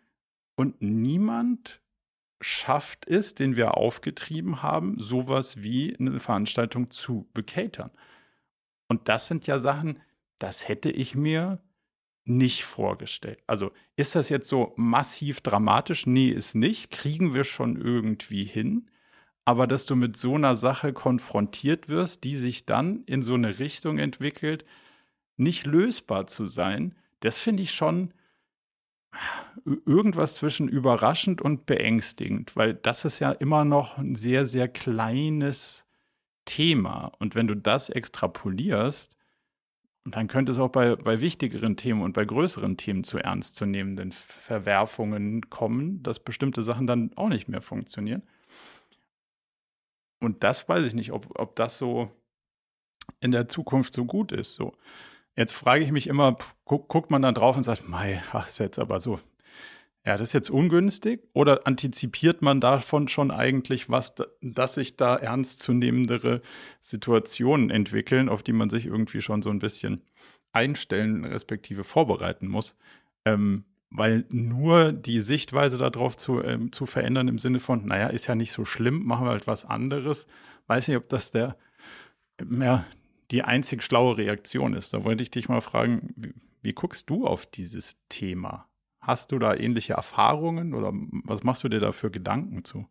und 0.55 0.81
niemand 0.81 1.81
schafft 2.41 3.07
es, 3.07 3.35
den 3.35 3.55
wir 3.55 3.77
aufgetrieben 3.77 4.61
haben, 4.61 4.99
sowas 4.99 5.63
wie 5.63 5.95
eine 5.97 6.19
Veranstaltung 6.19 6.91
zu 6.91 7.29
bekatern. 7.33 7.91
Und 8.87 9.07
das 9.07 9.27
sind 9.27 9.47
ja 9.47 9.59
Sachen, 9.59 10.01
das 10.39 10.67
hätte 10.67 10.91
ich 10.91 11.15
mir 11.15 11.61
nicht 12.25 12.63
vorgestellt. 12.63 13.39
Also 13.47 13.71
ist 13.95 14.15
das 14.15 14.29
jetzt 14.29 14.47
so 14.47 14.73
massiv 14.75 15.41
dramatisch? 15.41 16.05
Nee, 16.05 16.29
ist 16.29 16.55
nicht. 16.55 16.91
Kriegen 16.91 17.33
wir 17.33 17.43
schon 17.43 17.79
irgendwie 17.79 18.45
hin. 18.45 18.89
Aber 19.45 19.67
dass 19.67 19.85
du 19.85 19.95
mit 19.95 20.15
so 20.15 20.35
einer 20.35 20.55
Sache 20.55 20.93
konfrontiert 20.93 21.89
wirst, 21.89 22.23
die 22.23 22.35
sich 22.35 22.65
dann 22.65 23.03
in 23.05 23.21
so 23.21 23.33
eine 23.33 23.59
Richtung 23.59 23.99
entwickelt, 23.99 24.65
nicht 25.35 25.65
lösbar 25.65 26.27
zu 26.27 26.45
sein, 26.45 26.95
das 27.19 27.39
finde 27.39 27.63
ich 27.63 27.73
schon 27.73 28.13
irgendwas 29.85 30.35
zwischen 30.35 30.67
überraschend 30.67 31.41
und 31.41 31.65
beängstigend, 31.65 32.55
weil 32.55 32.73
das 32.73 33.05
ist 33.05 33.19
ja 33.19 33.31
immer 33.31 33.65
noch 33.65 33.97
ein 33.97 34.15
sehr, 34.15 34.45
sehr 34.45 34.67
kleines 34.67 35.85
Thema. 36.45 37.11
Und 37.19 37.35
wenn 37.35 37.47
du 37.47 37.55
das 37.55 37.89
extrapolierst, 37.89 39.15
dann 40.05 40.27
könnte 40.27 40.51
es 40.51 40.59
auch 40.59 40.69
bei, 40.69 40.95
bei 40.95 41.21
wichtigeren 41.21 41.77
Themen 41.77 42.01
und 42.01 42.13
bei 42.13 42.25
größeren 42.25 42.75
Themen 42.75 43.03
zu 43.03 43.17
ernstzunehmenden 43.17 44.11
Verwerfungen 44.11 45.49
kommen, 45.49 46.03
dass 46.03 46.19
bestimmte 46.19 46.63
Sachen 46.63 46.87
dann 46.87 47.11
auch 47.15 47.29
nicht 47.29 47.47
mehr 47.47 47.61
funktionieren. 47.61 48.23
Und 50.19 50.43
das 50.43 50.67
weiß 50.67 50.83
ich 50.83 50.93
nicht, 50.93 51.11
ob, 51.11 51.39
ob 51.39 51.55
das 51.55 51.77
so 51.77 52.11
in 53.21 53.31
der 53.31 53.47
Zukunft 53.47 53.93
so 53.93 54.05
gut 54.05 54.31
ist. 54.31 54.55
So. 54.55 54.73
Jetzt 55.35 55.53
frage 55.53 55.83
ich 55.83 55.91
mich 55.91 56.07
immer, 56.07 56.37
guck, 56.65 56.87
guckt 56.87 57.11
man 57.11 57.21
dann 57.21 57.33
drauf 57.33 57.57
und 57.57 57.63
sagt, 57.63 57.87
mei, 57.87 58.21
ach, 58.31 58.47
ist 58.47 58.59
jetzt 58.59 58.79
aber 58.79 58.99
so, 58.99 59.19
ja, 60.05 60.17
das 60.17 60.29
ist 60.29 60.33
jetzt 60.33 60.49
ungünstig? 60.49 61.21
Oder 61.33 61.65
antizipiert 61.65 62.41
man 62.41 62.59
davon 62.59 63.07
schon 63.07 63.31
eigentlich, 63.31 63.89
was, 63.89 64.13
dass 64.41 64.75
sich 64.75 64.97
da 64.97 65.15
ernstzunehmendere 65.15 66.41
Situationen 66.81 67.69
entwickeln, 67.69 68.29
auf 68.29 68.43
die 68.43 68.53
man 68.53 68.69
sich 68.69 68.85
irgendwie 68.85 69.21
schon 69.21 69.41
so 69.41 69.49
ein 69.49 69.59
bisschen 69.59 70.01
einstellen, 70.51 71.25
respektive 71.25 71.83
vorbereiten 71.83 72.47
muss? 72.47 72.75
Ähm, 73.25 73.63
weil 73.89 74.25
nur 74.29 74.91
die 74.91 75.21
Sichtweise 75.21 75.77
darauf 75.77 76.17
zu, 76.17 76.43
ähm, 76.43 76.71
zu 76.71 76.85
verändern 76.85 77.27
im 77.27 77.39
Sinne 77.39 77.59
von, 77.59 77.85
naja, 77.85 78.07
ist 78.07 78.27
ja 78.27 78.35
nicht 78.35 78.51
so 78.51 78.65
schlimm, 78.65 79.05
machen 79.05 79.25
wir 79.25 79.31
halt 79.31 79.47
was 79.47 79.65
anderes. 79.65 80.27
Weiß 80.67 80.87
nicht, 80.87 80.97
ob 80.97 81.07
das 81.09 81.31
der 81.31 81.55
ja, 82.59 82.85
die 83.33 83.43
einzig 83.43 83.81
schlaue 83.83 84.17
Reaktion 84.17 84.73
ist. 84.73 84.93
Da 84.93 85.03
wollte 85.03 85.23
ich 85.23 85.31
dich 85.31 85.49
mal 85.49 85.61
fragen, 85.61 86.13
wie, 86.15 86.33
wie 86.61 86.73
guckst 86.73 87.09
du 87.09 87.25
auf 87.25 87.45
dieses 87.47 87.99
Thema? 88.07 88.69
Hast 88.99 89.31
du 89.31 89.39
da 89.39 89.55
ähnliche 89.55 89.93
Erfahrungen 89.93 90.73
oder 90.73 90.93
was 91.25 91.43
machst 91.43 91.63
du 91.63 91.69
dir 91.69 91.79
da 91.79 91.91
für 91.91 92.11
Gedanken 92.11 92.63
zu? 92.63 92.87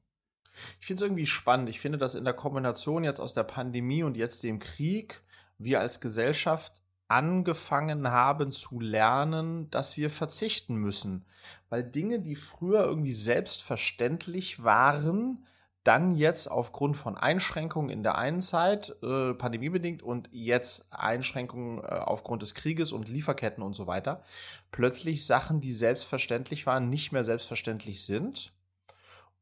Ich 0.80 0.86
finde 0.86 1.03
es 1.03 1.07
irgendwie 1.07 1.26
spannend. 1.26 1.70
Ich 1.70 1.80
finde, 1.80 1.97
dass 1.97 2.16
in 2.16 2.24
der 2.24 2.34
Kombination 2.34 3.05
jetzt 3.05 3.20
aus 3.20 3.32
der 3.32 3.45
Pandemie 3.45 4.03
und 4.03 4.16
jetzt 4.16 4.43
dem 4.43 4.59
Krieg 4.59 5.22
wir 5.59 5.80
als 5.80 6.01
Gesellschaft 6.01 6.82
angefangen 7.07 8.09
haben 8.09 8.51
zu 8.51 8.80
lernen, 8.80 9.70
dass 9.70 9.97
wir 9.97 10.11
verzichten 10.11 10.74
müssen. 10.74 11.24
Weil 11.68 11.84
Dinge, 11.84 12.20
die 12.20 12.36
früher 12.36 12.84
irgendwie 12.84 13.12
selbstverständlich 13.12 14.64
waren, 14.64 15.47
dann 15.85 16.14
jetzt 16.14 16.47
aufgrund 16.47 16.97
von 16.97 17.16
Einschränkungen 17.16 17.91
in 17.91 18.03
der 18.03 18.16
einen 18.16 18.41
Zeit, 18.41 18.95
äh, 19.03 19.35
pandemiebedingt, 19.35 20.03
und 20.03 20.28
jetzt 20.30 20.93
Einschränkungen 20.93 21.78
äh, 21.78 21.87
aufgrund 21.87 22.43
des 22.43 22.55
Krieges 22.55 22.93
und 22.93 23.09
Lieferketten 23.09 23.62
und 23.62 23.74
so 23.74 23.87
weiter, 23.87 24.22
plötzlich 24.70 25.26
Sachen, 25.26 25.61
die 25.61 25.72
selbstverständlich 25.72 26.66
waren, 26.66 26.89
nicht 26.89 27.12
mehr 27.12 27.24
selbstverständlich 27.24 28.05
sind. 28.05 28.53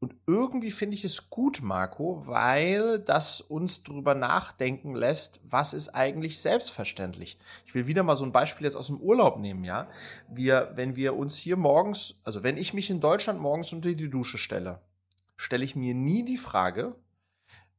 Und 0.00 0.14
irgendwie 0.26 0.70
finde 0.70 0.94
ich 0.94 1.04
es 1.04 1.28
gut, 1.28 1.60
Marco, 1.60 2.26
weil 2.26 3.00
das 3.00 3.42
uns 3.42 3.82
darüber 3.82 4.14
nachdenken 4.14 4.94
lässt, 4.94 5.40
was 5.44 5.74
ist 5.74 5.90
eigentlich 5.90 6.40
selbstverständlich. 6.40 7.38
Ich 7.66 7.74
will 7.74 7.86
wieder 7.86 8.02
mal 8.02 8.16
so 8.16 8.24
ein 8.24 8.32
Beispiel 8.32 8.64
jetzt 8.64 8.76
aus 8.76 8.86
dem 8.86 8.96
Urlaub 8.96 9.38
nehmen, 9.38 9.62
ja. 9.62 9.88
Wir, 10.26 10.72
wenn 10.74 10.96
wir 10.96 11.16
uns 11.16 11.36
hier 11.36 11.58
morgens, 11.58 12.18
also 12.24 12.42
wenn 12.42 12.56
ich 12.56 12.72
mich 12.72 12.88
in 12.88 13.00
Deutschland 13.00 13.40
morgens 13.40 13.74
unter 13.74 13.92
die 13.92 14.08
Dusche 14.08 14.38
stelle, 14.38 14.80
stelle 15.40 15.64
ich 15.64 15.74
mir 15.74 15.94
nie 15.94 16.22
die 16.22 16.36
Frage, 16.36 16.94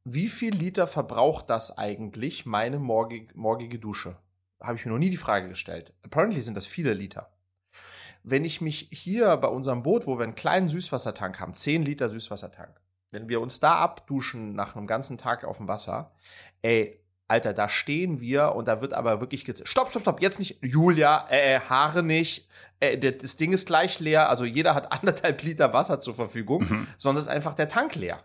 wie 0.04 0.28
viel 0.28 0.52
Liter 0.52 0.88
verbraucht 0.88 1.48
das 1.48 1.78
eigentlich 1.78 2.44
meine 2.44 2.80
morgige, 2.80 3.32
morgige 3.38 3.78
Dusche? 3.78 4.16
Habe 4.60 4.76
ich 4.76 4.84
mir 4.84 4.90
noch 4.90 4.98
nie 4.98 5.10
die 5.10 5.16
Frage 5.16 5.48
gestellt. 5.48 5.94
Apparently 6.02 6.40
sind 6.40 6.56
das 6.56 6.66
viele 6.66 6.92
Liter. 6.92 7.32
Wenn 8.24 8.44
ich 8.44 8.60
mich 8.60 8.88
hier 8.90 9.36
bei 9.36 9.46
unserem 9.46 9.84
Boot, 9.84 10.08
wo 10.08 10.18
wir 10.18 10.24
einen 10.24 10.34
kleinen 10.34 10.68
Süßwassertank 10.68 11.38
haben, 11.38 11.54
10 11.54 11.84
Liter 11.84 12.08
Süßwassertank, 12.08 12.80
wenn 13.12 13.28
wir 13.28 13.40
uns 13.40 13.60
da 13.60 13.76
abduschen 13.76 14.54
nach 14.54 14.74
einem 14.74 14.88
ganzen 14.88 15.16
Tag 15.16 15.44
auf 15.44 15.58
dem 15.58 15.68
Wasser, 15.68 16.12
ey, 16.62 17.00
Alter, 17.32 17.54
da 17.54 17.70
stehen 17.70 18.20
wir 18.20 18.54
und 18.54 18.68
da 18.68 18.82
wird 18.82 18.92
aber 18.92 19.20
wirklich 19.20 19.46
gezählt. 19.46 19.66
Stopp, 19.66 19.88
stopp, 19.88 20.02
stopp, 20.02 20.20
jetzt 20.20 20.38
nicht, 20.38 20.58
Julia, 20.60 21.26
äh, 21.30 21.54
äh 21.54 21.60
Haare 21.60 22.02
nicht, 22.02 22.46
äh, 22.78 22.98
das 22.98 23.38
Ding 23.38 23.54
ist 23.54 23.66
gleich 23.66 24.00
leer, 24.00 24.28
also 24.28 24.44
jeder 24.44 24.74
hat 24.74 24.92
anderthalb 25.00 25.42
Liter 25.42 25.72
Wasser 25.72 25.98
zur 25.98 26.14
Verfügung, 26.14 26.64
mhm. 26.68 26.86
sondern 26.98 27.22
ist 27.22 27.28
einfach 27.28 27.54
der 27.54 27.68
Tank 27.68 27.94
leer. 27.94 28.22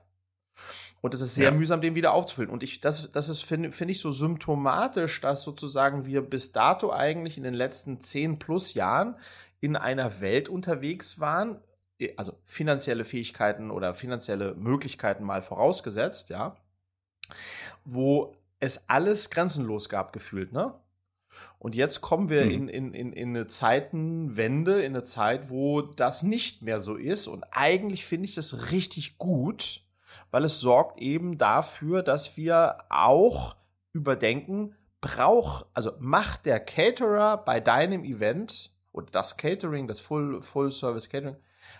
Und 1.00 1.14
es 1.14 1.22
ist 1.22 1.36
sehr 1.36 1.52
ja. 1.52 1.52
mühsam, 1.52 1.80
den 1.80 1.96
wieder 1.96 2.12
aufzufüllen. 2.12 2.50
Und 2.50 2.64
ich, 2.64 2.82
das, 2.82 3.10
das 3.14 3.30
ist, 3.30 3.44
finde 3.44 3.72
find 3.72 3.92
ich, 3.92 4.02
so 4.02 4.12
symptomatisch, 4.12 5.22
dass 5.22 5.44
sozusagen 5.44 6.06
wir 6.06 6.22
bis 6.22 6.52
dato 6.52 6.92
eigentlich 6.92 7.38
in 7.38 7.44
den 7.44 7.54
letzten 7.54 8.02
zehn 8.02 8.40
plus 8.40 8.74
Jahren 8.74 9.16
in 9.62 9.78
einer 9.78 10.20
Welt 10.20 10.50
unterwegs 10.50 11.22
waren, 11.22 11.62
also 12.18 12.34
finanzielle 12.46 13.06
Fähigkeiten 13.06 13.72
oder 13.72 13.96
finanzielle 13.96 14.54
Möglichkeiten 14.56 15.24
mal 15.24 15.42
vorausgesetzt, 15.42 16.30
ja, 16.30 16.58
wo 17.86 18.36
es 18.60 18.90
alles 18.90 19.30
grenzenlos 19.30 19.90
gab, 19.90 20.14
gefühlt, 20.14 20.52
ne? 20.52 20.74
Und 21.60 21.76
jetzt 21.76 22.02
kommen 22.02 22.30
wir 22.30 22.46
mhm. 22.46 22.52
in, 22.52 22.68
in, 22.70 22.94
in, 22.94 23.14
in 23.14 23.30
eine 23.30 23.48
Zeitenwende, 23.48 24.82
in 24.82 24.96
eine 24.96 25.04
Zeit, 25.04 25.50
wo 25.50 25.82
das 25.82 26.24
nicht 26.24 26.62
mehr 26.62 26.82
so 26.82 26.96
ist. 26.96 27.28
Und 27.28 27.44
eigentlich 27.52 28.06
finde 28.06 28.28
ich 28.28 28.36
das 28.36 28.72
richtig 28.72 29.18
gut, 29.18 29.82
weil 30.32 30.44
es 30.44 30.60
sorgt 30.60 31.00
eben 31.00 31.38
dafür, 31.38 32.02
dass 32.02 32.38
wir 32.38 32.78
auch 32.90 33.56
überdenken, 33.94 34.76
braucht, 35.00 35.68
also 35.74 35.92
macht 36.00 36.46
der 36.46 36.60
Caterer 36.60 37.38
bei 37.38 37.60
deinem 37.60 38.04
Event 38.04 38.72
oder 38.92 39.08
das 39.12 39.38
Catering, 39.38 39.88
das 39.88 40.00
Full, 40.00 40.42
Full 40.42 40.72
Service 40.72 41.10
Catering, 41.10 41.38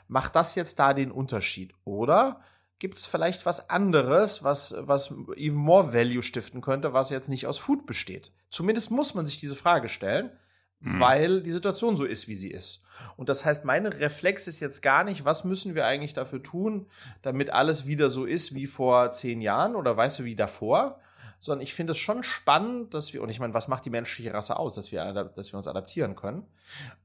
macht 0.08 0.36
das 0.36 0.56
jetzt 0.56 0.80
da 0.80 0.94
den 0.94 1.12
Unterschied? 1.12 1.74
Oder 1.84 2.42
gibt 2.80 2.98
es 2.98 3.06
vielleicht 3.06 3.46
was 3.46 3.70
anderes, 3.70 4.44
was, 4.44 4.76
was 4.80 5.12
even 5.36 5.58
more 5.58 5.94
Value 5.94 6.22
stiften 6.22 6.62
könnte, 6.62 6.94
was 6.94 7.10
jetzt 7.10 7.30
nicht 7.30 7.48
aus 7.48 7.58
Food 7.58 7.86
besteht? 7.86 8.32
Zumindest 8.50 8.92
muss 8.92 9.14
man 9.14 9.26
sich 9.26 9.40
diese 9.40 9.56
Frage 9.56 9.90
stellen, 9.90 10.32
mhm. 10.80 11.00
weil 11.00 11.42
die 11.42 11.52
Situation 11.52 11.98
so 11.98 12.06
ist, 12.06 12.28
wie 12.28 12.36
sie 12.36 12.52
ist. 12.52 12.84
Und 13.16 13.30
das 13.30 13.46
heißt, 13.46 13.66
meine 13.66 14.00
Reflex 14.00 14.48
ist 14.48 14.60
jetzt 14.60 14.82
gar 14.82 15.04
nicht, 15.04 15.26
was 15.26 15.44
müssen 15.44 15.76
wir 15.76 15.86
eigentlich 15.86 16.14
dafür 16.14 16.42
tun, 16.42 16.88
damit 17.22 17.52
alles 17.52 17.88
wieder 17.88 18.10
so 18.10 18.26
ist 18.26 18.56
wie 18.56 18.68
vor 18.68 19.12
zehn 19.12 19.42
Jahren 19.42 19.76
oder 19.76 19.96
weißt 19.96 20.20
du, 20.20 20.24
wie 20.24 20.36
davor, 20.36 21.00
sondern 21.40 21.62
ich 21.62 21.74
finde 21.74 21.92
es 21.92 21.98
schon 21.98 22.24
spannend, 22.24 22.94
dass 22.94 23.14
wir, 23.14 23.22
und 23.22 23.30
ich 23.30 23.40
meine, 23.40 23.54
was 23.54 23.68
macht 23.68 23.86
die 23.86 23.92
menschliche 23.92 24.34
Rasse 24.34 24.58
aus, 24.58 24.74
dass 24.74 24.92
wir, 24.92 25.14
dass 25.14 25.54
wir 25.54 25.58
uns 25.58 25.68
adaptieren 25.68 26.16
können, 26.16 26.48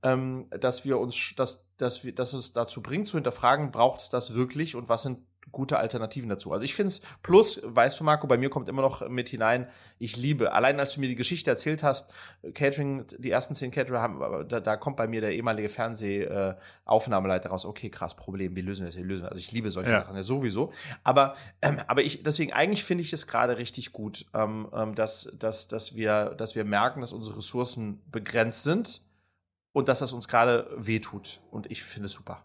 ähm, 0.03 0.49
dass 0.51 0.85
wir 0.85 0.99
uns, 0.99 1.35
dass, 1.37 1.67
dass 1.77 2.05
wir, 2.05 2.15
dass 2.15 2.33
es 2.33 2.53
dazu 2.53 2.83
bringt, 2.83 3.09
zu 3.09 3.17
hinterfragen, 3.19 3.71
braucht 3.73 4.01
es 4.01 4.09
das 4.09 4.35
wirklich 4.35 4.75
und 4.75 4.89
was 4.89 5.03
sind 5.03 5.19
gute 5.53 5.79
Alternativen 5.79 6.29
dazu. 6.29 6.53
Also 6.53 6.65
ich 6.65 6.75
finde 6.75 6.89
es, 6.89 7.03
plus, 7.23 7.61
weißt 7.63 8.01
du, 8.01 8.05
Marco, 8.05 8.27
bei 8.27 8.39
mir 8.39 8.51
kommt 8.51 8.69
immer 8.69 8.83
noch 8.83 9.09
mit 9.09 9.29
hinein, 9.29 9.69
ich 9.99 10.17
liebe, 10.17 10.53
allein 10.53 10.81
als 10.81 10.95
du 10.95 11.01
mir 11.01 11.09
die 11.09 11.15
Geschichte 11.15 11.51
erzählt 11.51 11.83
hast, 11.83 12.13
Catering, 12.55 13.05
die 13.19 13.31
ersten 13.31 13.55
zehn 13.55 13.71
Caterer 13.71 14.01
haben, 14.01 14.49
da, 14.49 14.61
da 14.61 14.77
kommt 14.77 14.97
bei 14.97 15.07
mir 15.07 15.21
der 15.21 15.35
ehemalige 15.35 15.69
Fernsehaufnahmeleiter 15.69 17.49
äh, 17.49 17.53
raus, 17.53 17.65
okay, 17.67 17.91
krass, 17.91 18.17
Problem, 18.17 18.57
wie 18.57 18.63
lösen 18.63 18.83
wir 18.83 18.87
das, 18.87 18.97
wie 18.97 19.03
lösen 19.03 19.25
wir 19.25 19.31
Also 19.31 19.41
ich 19.41 19.53
liebe 19.53 19.71
solche 19.71 19.91
ja. 19.91 20.01
Sachen 20.01 20.17
ja 20.17 20.23
sowieso. 20.23 20.73
Aber, 21.05 21.37
ähm, 21.61 21.79
aber 21.87 22.03
ich, 22.03 22.23
deswegen, 22.23 22.53
eigentlich 22.53 22.85
finde 22.85 23.03
ich 23.03 23.13
es 23.13 23.27
gerade 23.27 23.59
richtig 23.59 23.93
gut, 23.93 24.27
ähm, 24.35 24.69
ähm, 24.73 24.95
dass, 24.95 25.33
dass, 25.39 25.69
dass, 25.69 25.95
wir, 25.95 26.35
dass 26.37 26.55
wir 26.55 26.65
merken, 26.65 27.03
dass 27.03 27.13
unsere 27.13 27.37
Ressourcen 27.37 28.01
begrenzt 28.11 28.63
sind 28.63 29.03
und 29.73 29.89
dass 29.89 29.99
das 29.99 30.13
uns 30.13 30.29
gerade 30.29 30.71
wehtut. 30.77 31.41
Und 31.51 31.71
ich 31.71 31.83
finde 31.83 32.07
es 32.07 32.13
super. 32.13 32.45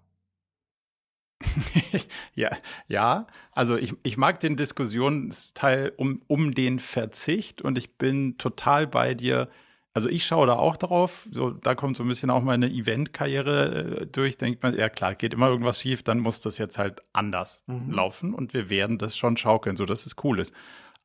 ja, 2.35 2.49
ja, 2.87 3.27
also 3.51 3.77
ich, 3.77 3.93
ich 4.03 4.17
mag 4.17 4.39
den 4.39 4.55
Diskussionsteil 4.55 5.93
um, 5.97 6.21
um 6.27 6.53
den 6.53 6.79
Verzicht 6.79 7.61
und 7.61 7.77
ich 7.77 7.97
bin 7.97 8.37
total 8.37 8.87
bei 8.87 9.13
dir. 9.13 9.49
Also 9.93 10.09
ich 10.09 10.25
schaue 10.25 10.45
da 10.45 10.53
auch 10.53 10.77
drauf, 10.77 11.27
so 11.31 11.49
da 11.49 11.73
kommt 11.73 11.97
so 11.97 12.03
ein 12.03 12.09
bisschen 12.09 12.29
auch 12.29 12.43
meine 12.43 12.69
Eventkarriere 12.69 14.01
äh, 14.01 14.05
durch, 14.05 14.37
denkt 14.37 14.61
man, 14.61 14.77
ja 14.77 14.89
klar, 14.89 15.15
geht 15.15 15.33
immer 15.33 15.47
irgendwas 15.47 15.81
schief, 15.81 16.03
dann 16.03 16.19
muss 16.19 16.39
das 16.39 16.59
jetzt 16.59 16.77
halt 16.77 17.01
anders 17.13 17.63
mhm. 17.65 17.91
laufen 17.91 18.33
und 18.33 18.53
wir 18.53 18.69
werden 18.69 18.99
das 18.99 19.17
schon 19.17 19.37
schaukeln, 19.37 19.75
so 19.75 19.85
dass 19.85 20.05
es 20.05 20.15
cool 20.23 20.39
ist. 20.39 20.53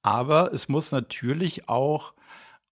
Aber 0.03 0.53
es 0.53 0.68
muss 0.68 0.92
natürlich 0.92 1.68
auch 1.68 2.12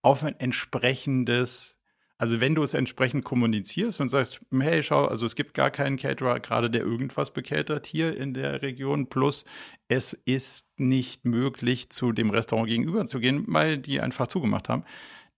auf 0.03 0.23
ein 0.23 0.39
entsprechendes 0.39 1.77
also 2.21 2.39
wenn 2.39 2.53
du 2.53 2.61
es 2.61 2.75
entsprechend 2.75 3.25
kommunizierst 3.25 3.99
und 3.99 4.09
sagst, 4.09 4.41
hey, 4.55 4.83
schau, 4.83 5.07
also 5.07 5.25
es 5.25 5.33
gibt 5.33 5.55
gar 5.55 5.71
keinen 5.71 5.97
Caterer 5.97 6.39
gerade, 6.39 6.69
der 6.69 6.81
irgendwas 6.81 7.33
bekältert 7.33 7.87
hier 7.87 8.15
in 8.15 8.35
der 8.35 8.61
Region, 8.61 9.07
plus 9.07 9.43
es 9.87 10.13
ist 10.25 10.67
nicht 10.77 11.25
möglich, 11.25 11.89
zu 11.89 12.11
dem 12.11 12.29
Restaurant 12.29 12.69
gegenüber 12.69 13.07
zu 13.07 13.19
gehen, 13.19 13.45
weil 13.47 13.79
die 13.79 14.01
einfach 14.01 14.27
zugemacht 14.27 14.69
haben, 14.69 14.83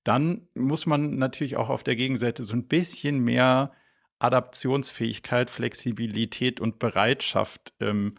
dann 0.03 0.49
muss 0.55 0.85
man 0.85 1.15
natürlich 1.15 1.55
auch 1.55 1.69
auf 1.69 1.83
der 1.83 1.95
Gegenseite 1.95 2.43
so 2.43 2.53
ein 2.53 2.67
bisschen 2.67 3.23
mehr 3.23 3.71
Adaptionsfähigkeit, 4.19 5.49
Flexibilität 5.49 6.59
und 6.59 6.79
Bereitschaft 6.79 7.73
ähm, 7.79 8.15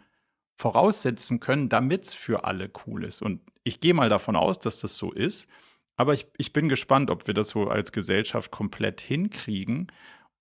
voraussetzen 0.57 1.39
können, 1.39 1.69
damit 1.69 2.07
es 2.07 2.13
für 2.15 2.45
alle 2.45 2.71
cool 2.87 3.03
ist. 3.03 3.21
Und 3.21 3.41
ich 3.63 3.79
gehe 3.79 3.93
mal 3.93 4.09
davon 4.09 4.35
aus, 4.35 4.57
dass 4.57 4.79
das 4.79 4.97
so 4.97 5.11
ist. 5.11 5.47
Aber 5.95 6.13
ich, 6.13 6.27
ich 6.37 6.53
bin 6.53 6.69
gespannt, 6.69 7.09
ob 7.09 7.27
wir 7.27 7.33
das 7.33 7.49
so 7.49 7.69
als 7.69 7.91
Gesellschaft 7.91 8.51
komplett 8.51 9.01
hinkriegen, 9.01 9.91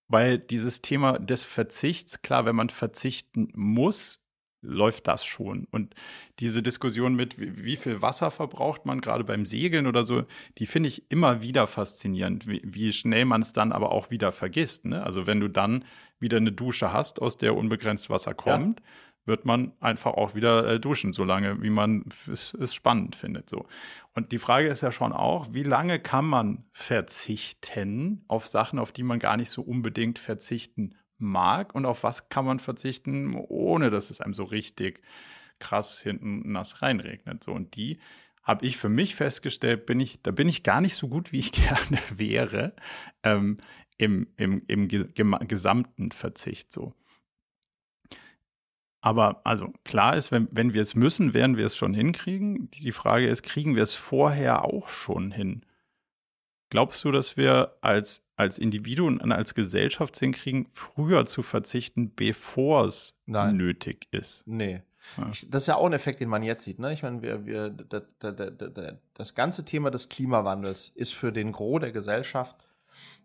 weil 0.08 0.38
dieses 0.38 0.82
Thema 0.82 1.18
des 1.18 1.44
Verzichts, 1.44 2.22
klar, 2.22 2.44
wenn 2.44 2.56
man 2.56 2.70
verzichten 2.70 3.48
muss, 3.54 4.20
läuft 4.60 5.06
das 5.06 5.24
schon. 5.24 5.66
Und 5.70 5.94
diese 6.38 6.62
Diskussion 6.62 7.14
mit, 7.14 7.38
wie, 7.38 7.76
viel 7.76 8.02
Wasser 8.02 8.30
verbraucht 8.30 8.86
man, 8.86 9.00
gerade 9.00 9.22
beim 9.22 9.46
Segeln 9.46 9.86
oder 9.86 10.04
so, 10.04 10.24
die 10.58 10.66
finde 10.66 10.88
ich 10.88 11.10
immer 11.10 11.42
wieder 11.42 11.66
faszinierend, 11.66 12.46
wie, 12.48 12.62
wie 12.64 12.92
schnell 12.92 13.26
man 13.26 13.42
es 13.42 13.52
dann 13.52 13.72
aber 13.72 13.92
auch 13.92 14.10
wieder 14.10 14.32
vergisst. 14.32 14.86
Ne? 14.86 15.02
Also 15.02 15.26
wenn 15.26 15.40
du 15.40 15.48
dann 15.48 15.84
wieder 16.18 16.38
eine 16.38 16.52
Dusche 16.52 16.92
hast, 16.92 17.20
aus 17.20 17.36
der 17.36 17.56
unbegrenzt 17.56 18.08
Wasser 18.08 18.34
kommt, 18.34 18.80
ja 18.80 18.86
wird 19.26 19.44
man 19.44 19.72
einfach 19.80 20.12
auch 20.12 20.34
wieder 20.34 20.66
äh, 20.66 20.80
duschen, 20.80 21.12
solange 21.12 21.62
wie 21.62 21.70
man 21.70 22.04
es 22.30 22.74
spannend 22.74 23.16
findet. 23.16 23.48
So. 23.48 23.66
Und 24.14 24.32
die 24.32 24.38
Frage 24.38 24.68
ist 24.68 24.82
ja 24.82 24.92
schon 24.92 25.12
auch, 25.12 25.48
wie 25.52 25.62
lange 25.62 25.98
kann 25.98 26.26
man 26.26 26.64
verzichten 26.72 28.24
auf 28.28 28.46
Sachen, 28.46 28.78
auf 28.78 28.92
die 28.92 29.02
man 29.02 29.18
gar 29.18 29.36
nicht 29.36 29.50
so 29.50 29.62
unbedingt 29.62 30.18
verzichten 30.18 30.94
mag 31.18 31.74
und 31.74 31.86
auf 31.86 32.02
was 32.02 32.28
kann 32.28 32.44
man 32.44 32.58
verzichten, 32.58 33.34
ohne 33.34 33.90
dass 33.90 34.10
es 34.10 34.20
einem 34.20 34.34
so 34.34 34.44
richtig 34.44 35.02
krass 35.58 36.00
hinten 36.00 36.52
nass 36.52 36.82
reinregnet. 36.82 37.44
So. 37.44 37.52
Und 37.52 37.76
die 37.76 37.98
habe 38.42 38.66
ich 38.66 38.76
für 38.76 38.90
mich 38.90 39.14
festgestellt, 39.14 39.86
bin 39.86 40.00
ich, 40.00 40.20
da 40.22 40.30
bin 40.30 40.48
ich 40.48 40.62
gar 40.62 40.80
nicht 40.80 40.96
so 40.96 41.08
gut, 41.08 41.32
wie 41.32 41.38
ich 41.38 41.52
gerne 41.52 41.98
wäre, 42.14 42.74
ähm, 43.22 43.56
im, 43.96 44.26
im, 44.36 44.62
im 44.66 44.88
gesamten 44.88 46.10
Verzicht 46.10 46.72
so. 46.72 46.94
Aber 49.04 49.42
also 49.44 49.70
klar 49.84 50.16
ist, 50.16 50.32
wenn, 50.32 50.48
wenn 50.50 50.72
wir 50.72 50.80
es 50.80 50.94
müssen, 50.94 51.34
werden 51.34 51.58
wir 51.58 51.66
es 51.66 51.76
schon 51.76 51.92
hinkriegen. 51.92 52.70
Die 52.70 52.90
Frage 52.90 53.26
ist, 53.26 53.42
kriegen 53.42 53.76
wir 53.76 53.82
es 53.82 53.92
vorher 53.92 54.64
auch 54.64 54.88
schon 54.88 55.30
hin? 55.30 55.66
Glaubst 56.70 57.04
du, 57.04 57.12
dass 57.12 57.36
wir 57.36 57.76
als, 57.82 58.24
als 58.36 58.56
Individuen 58.56 59.20
und 59.20 59.30
als 59.30 59.52
Gesellschaft 59.52 60.18
hinkriegen, 60.18 60.68
früher 60.72 61.26
zu 61.26 61.42
verzichten, 61.42 62.14
bevor 62.14 62.86
es 62.86 63.14
nötig 63.26 64.08
ist? 64.10 64.42
Nee. 64.46 64.82
Ja. 65.18 65.28
Ich, 65.30 65.50
das 65.50 65.60
ist 65.60 65.66
ja 65.66 65.76
auch 65.76 65.84
ein 65.84 65.92
Effekt, 65.92 66.20
den 66.20 66.30
man 66.30 66.42
jetzt 66.42 66.64
sieht. 66.64 66.78
Ne? 66.78 66.94
Ich 66.94 67.02
meine, 67.02 67.20
wir, 67.20 67.44
wir, 67.44 67.68
da, 67.68 68.00
da, 68.20 68.32
da, 68.32 68.98
das 69.12 69.34
ganze 69.34 69.66
Thema 69.66 69.90
des 69.90 70.08
Klimawandels 70.08 70.88
ist 70.88 71.12
für 71.12 71.30
den 71.30 71.52
Gros 71.52 71.80
der 71.80 71.92
Gesellschaft, 71.92 72.70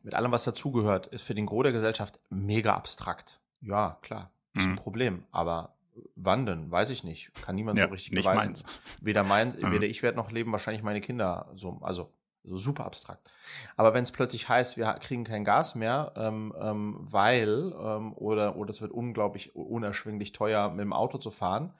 mit 0.03 0.13
allem, 0.13 0.33
was 0.33 0.43
dazugehört, 0.43 1.07
ist 1.07 1.21
für 1.21 1.35
den 1.35 1.45
Gros 1.45 1.63
der 1.63 1.71
Gesellschaft 1.71 2.19
mega 2.29 2.75
abstrakt. 2.75 3.39
Ja, 3.61 3.97
klar, 4.01 4.29
ist 4.59 4.67
mhm. 4.67 4.73
ein 4.73 4.77
Problem. 4.77 5.23
Aber 5.31 5.75
wann 6.15 6.45
denn? 6.45 6.71
Weiß 6.71 6.89
ich 6.89 7.03
nicht. 7.03 7.33
Kann 7.41 7.55
niemand 7.55 7.77
ja, 7.79 7.85
so 7.85 7.91
richtig 7.91 8.13
nicht 8.13 8.23
beweisen. 8.23 8.49
Meins. 8.49 8.63
Weder 9.01 9.23
mein, 9.23 9.55
mhm. 9.59 9.71
weder 9.71 9.87
ich 9.87 10.03
werde 10.03 10.17
noch 10.17 10.31
leben, 10.31 10.51
wahrscheinlich 10.51 10.83
meine 10.83 11.01
Kinder 11.01 11.51
so. 11.55 11.79
Also 11.81 12.13
so 12.43 12.57
super 12.57 12.85
abstrakt. 12.85 13.29
Aber 13.75 13.93
wenn 13.93 14.03
es 14.03 14.11
plötzlich 14.11 14.49
heißt, 14.49 14.77
wir 14.77 14.85
kriegen 14.93 15.23
kein 15.23 15.43
Gas 15.43 15.75
mehr, 15.75 16.13
ähm, 16.15 16.53
ähm, 16.59 16.97
weil, 16.99 17.73
ähm, 17.79 18.13
oder, 18.13 18.55
oder 18.55 18.69
es 18.69 18.81
wird 18.81 18.91
unglaublich 18.91 19.55
unerschwinglich 19.55 20.31
teuer, 20.31 20.69
mit 20.69 20.81
dem 20.81 20.93
Auto 20.93 21.17
zu 21.17 21.31
fahren, 21.31 21.73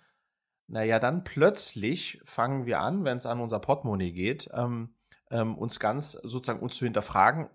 naja, 0.68 1.00
dann 1.00 1.24
plötzlich 1.24 2.22
fangen 2.26 2.66
wir 2.66 2.80
an, 2.80 3.04
wenn 3.04 3.18
es 3.18 3.26
an 3.26 3.40
unser 3.40 3.60
Portemonnaie 3.60 4.12
geht, 4.12 4.50
ähm, 4.54 4.94
ähm, 5.32 5.58
uns 5.58 5.80
ganz 5.80 6.12
sozusagen 6.12 6.60
uns 6.60 6.76
zu 6.76 6.86
hinterfragen, 6.86 7.50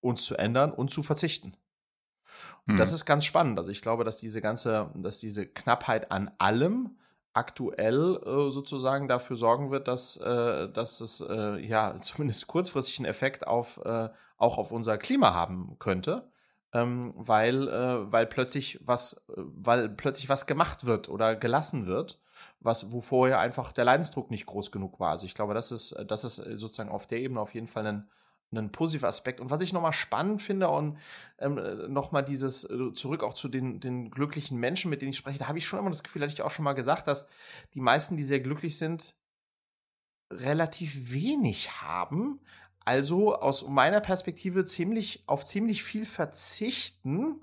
uns 0.00 0.24
zu 0.24 0.36
ändern 0.36 0.72
und 0.72 0.90
zu 0.90 1.02
verzichten. 1.02 1.56
Mhm. 2.66 2.76
das 2.76 2.92
ist 2.92 3.04
ganz 3.04 3.24
spannend. 3.24 3.58
Also 3.58 3.70
ich 3.70 3.82
glaube, 3.82 4.04
dass 4.04 4.16
diese 4.16 4.40
ganze, 4.40 4.90
dass 4.94 5.18
diese 5.18 5.46
Knappheit 5.46 6.10
an 6.10 6.30
allem 6.38 6.96
aktuell 7.34 8.20
äh, 8.24 8.50
sozusagen 8.50 9.08
dafür 9.08 9.36
sorgen 9.36 9.70
wird, 9.70 9.88
dass, 9.88 10.16
äh, 10.16 10.68
dass 10.70 11.00
es 11.00 11.20
äh, 11.20 11.58
ja 11.58 11.98
zumindest 12.00 12.46
kurzfristig 12.46 12.98
einen 12.98 13.06
Effekt 13.06 13.46
auf 13.46 13.80
äh, 13.84 14.08
auch 14.36 14.58
auf 14.58 14.72
unser 14.72 14.98
Klima 14.98 15.34
haben 15.34 15.76
könnte, 15.78 16.30
ähm, 16.72 17.12
weil 17.16 17.68
äh, 17.68 18.12
weil 18.12 18.26
plötzlich 18.26 18.80
was 18.84 19.24
weil 19.26 19.88
plötzlich 19.88 20.28
was 20.28 20.46
gemacht 20.46 20.86
wird 20.86 21.08
oder 21.08 21.36
gelassen 21.36 21.86
wird, 21.86 22.20
was 22.60 22.92
wo 22.92 23.00
vorher 23.00 23.40
einfach 23.40 23.72
der 23.72 23.84
Leidensdruck 23.84 24.30
nicht 24.30 24.46
groß 24.46 24.70
genug 24.70 25.00
war. 25.00 25.10
Also 25.10 25.26
ich 25.26 25.34
glaube, 25.34 25.54
das 25.54 25.72
ist 25.72 25.96
das 26.06 26.24
ist 26.24 26.36
sozusagen 26.36 26.90
auf 26.90 27.06
der 27.06 27.18
Ebene 27.18 27.40
auf 27.40 27.54
jeden 27.54 27.66
Fall 27.66 27.86
ein 27.86 28.08
ein 28.58 28.72
positiver 28.72 29.08
Aspekt. 29.08 29.40
Und 29.40 29.50
was 29.50 29.60
ich 29.60 29.72
nochmal 29.72 29.92
spannend 29.92 30.42
finde 30.42 30.68
und 30.68 30.98
ähm, 31.38 31.92
nochmal 31.92 32.24
dieses 32.24 32.64
äh, 32.64 32.92
zurück 32.94 33.22
auch 33.22 33.34
zu 33.34 33.48
den, 33.48 33.80
den 33.80 34.10
glücklichen 34.10 34.58
Menschen, 34.58 34.90
mit 34.90 35.02
denen 35.02 35.10
ich 35.10 35.18
spreche, 35.18 35.38
da 35.38 35.48
habe 35.48 35.58
ich 35.58 35.66
schon 35.66 35.78
immer 35.78 35.90
das 35.90 36.02
Gefühl, 36.02 36.22
hatte 36.22 36.32
ich 36.32 36.42
auch 36.42 36.50
schon 36.50 36.64
mal 36.64 36.72
gesagt, 36.74 37.06
dass 37.08 37.28
die 37.74 37.80
meisten, 37.80 38.16
die 38.16 38.24
sehr 38.24 38.40
glücklich 38.40 38.78
sind, 38.78 39.14
relativ 40.32 41.12
wenig 41.12 41.82
haben. 41.82 42.40
Also 42.84 43.34
aus 43.34 43.66
meiner 43.66 44.00
Perspektive 44.00 44.64
ziemlich 44.64 45.22
auf 45.26 45.44
ziemlich 45.44 45.82
viel 45.82 46.04
verzichten, 46.04 47.40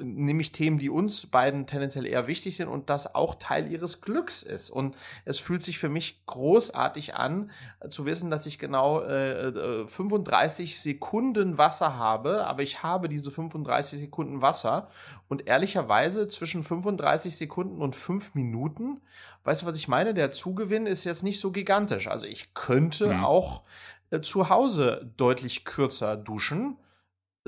nämlich 0.00 0.52
Themen, 0.52 0.78
die 0.78 0.90
uns 0.90 1.26
beiden 1.26 1.66
tendenziell 1.66 2.06
eher 2.06 2.26
wichtig 2.26 2.56
sind 2.56 2.68
und 2.68 2.90
das 2.90 3.14
auch 3.14 3.34
Teil 3.36 3.70
ihres 3.70 4.00
Glücks 4.00 4.42
ist. 4.42 4.70
Und 4.70 4.96
es 5.24 5.38
fühlt 5.38 5.62
sich 5.62 5.78
für 5.78 5.88
mich 5.88 6.24
großartig 6.26 7.14
an, 7.14 7.50
zu 7.88 8.04
wissen, 8.06 8.30
dass 8.30 8.46
ich 8.46 8.58
genau 8.58 9.00
äh, 9.02 9.86
35 9.86 10.72
äh, 10.72 10.76
Sekunden 10.76 11.58
Wasser 11.58 11.96
habe, 11.96 12.46
aber 12.46 12.62
ich 12.62 12.82
habe 12.82 13.08
diese 13.08 13.30
35 13.30 14.00
Sekunden 14.00 14.42
Wasser 14.42 14.88
und 15.28 15.46
ehrlicherweise 15.46 16.28
zwischen 16.28 16.62
35 16.62 17.36
Sekunden 17.36 17.82
und 17.82 17.96
5 17.96 18.34
Minuten, 18.34 19.00
weißt 19.44 19.62
du, 19.62 19.66
was 19.66 19.76
ich 19.76 19.88
meine? 19.88 20.14
Der 20.14 20.30
Zugewinn 20.30 20.86
ist 20.86 21.04
jetzt 21.04 21.22
nicht 21.22 21.40
so 21.40 21.50
gigantisch. 21.50 22.08
Also 22.08 22.26
ich 22.26 22.54
könnte 22.54 23.14
mhm. 23.14 23.24
auch 23.24 23.62
äh, 24.10 24.20
zu 24.20 24.48
Hause 24.48 25.10
deutlich 25.16 25.64
kürzer 25.64 26.16
duschen 26.16 26.76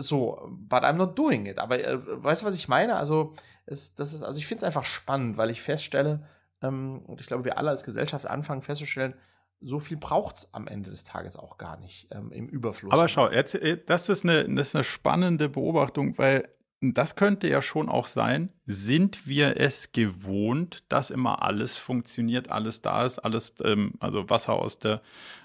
so, 0.02 0.48
but 0.50 0.82
I'm 0.82 0.94
not 0.94 1.18
doing 1.18 1.46
it. 1.46 1.58
Aber 1.58 1.78
äh, 1.78 1.98
weißt 2.02 2.42
du, 2.42 2.46
was 2.46 2.56
ich 2.56 2.68
meine? 2.68 2.96
Also, 2.96 3.34
es, 3.66 3.94
das 3.94 4.12
ist, 4.12 4.22
also 4.22 4.38
ich 4.38 4.46
finde 4.46 4.60
es 4.60 4.64
einfach 4.64 4.84
spannend, 4.84 5.36
weil 5.36 5.50
ich 5.50 5.62
feststelle, 5.62 6.24
ähm, 6.62 7.02
und 7.06 7.20
ich 7.20 7.26
glaube, 7.26 7.44
wir 7.44 7.58
alle 7.58 7.70
als 7.70 7.84
Gesellschaft 7.84 8.26
anfangen 8.26 8.62
festzustellen, 8.62 9.14
so 9.60 9.78
viel 9.78 9.96
braucht 9.96 10.36
es 10.36 10.54
am 10.54 10.66
Ende 10.66 10.90
des 10.90 11.04
Tages 11.04 11.36
auch 11.36 11.56
gar 11.56 11.78
nicht 11.78 12.08
ähm, 12.10 12.32
im 12.32 12.48
Überfluss. 12.48 12.92
Aber 12.92 13.08
schau, 13.08 13.28
äh, 13.28 13.78
das 13.86 14.08
ist, 14.08 14.24
eine, 14.24 14.48
das 14.54 14.68
ist 14.68 14.74
eine 14.74 14.84
spannende 14.84 15.48
Beobachtung, 15.48 16.18
weil 16.18 16.48
das 16.82 17.14
könnte 17.14 17.48
ja 17.48 17.62
schon 17.62 17.88
auch 17.88 18.08
sein, 18.08 18.50
sind 18.66 19.28
wir 19.28 19.56
es 19.56 19.92
gewohnt, 19.92 20.82
dass 20.88 21.10
immer 21.10 21.42
alles 21.42 21.76
funktioniert, 21.76 22.50
alles 22.50 22.82
da 22.82 23.06
ist, 23.06 23.20
alles, 23.20 23.54
ähm, 23.64 23.94
also 24.00 24.28
Wasser 24.28 24.54
aus 24.54 24.80
der, 24.80 25.00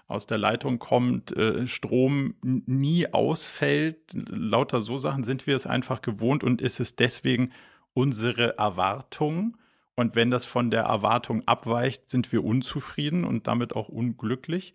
aus 0.08 0.26
der 0.26 0.40
Leitung 0.40 0.80
kommt, 0.80 1.36
äh, 1.38 1.68
Strom 1.68 2.34
nie 2.42 3.14
ausfällt, 3.14 3.98
lauter 4.14 4.82
so 4.82 4.98
Sachen 4.98 5.24
sind 5.24 5.46
wir 5.46 5.56
es 5.56 5.68
einfach 5.68 6.02
gewohnt 6.02 6.44
und 6.44 6.60
ist 6.60 6.80
es 6.80 6.96
deswegen 6.96 7.52
unsere 7.94 8.58
Erwartung. 8.58 9.58
Und 9.96 10.16
wenn 10.16 10.32
das 10.32 10.46
von 10.46 10.72
der 10.72 10.84
Erwartung 10.84 11.48
abweicht, 11.48 12.10
sind 12.10 12.32
wir 12.32 12.44
unzufrieden 12.44 13.24
und 13.24 13.48
damit 13.48 13.76
auch 13.76 13.90
unglücklich. 13.90 14.74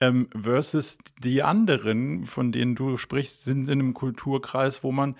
Ähm, 0.00 0.28
versus 0.34 0.98
die 1.22 1.42
anderen, 1.42 2.24
von 2.24 2.52
denen 2.52 2.74
du 2.74 2.96
sprichst, 2.96 3.44
sind 3.44 3.68
in 3.68 3.80
einem 3.80 3.94
Kulturkreis, 3.94 4.82
wo 4.82 4.92
man 4.92 5.14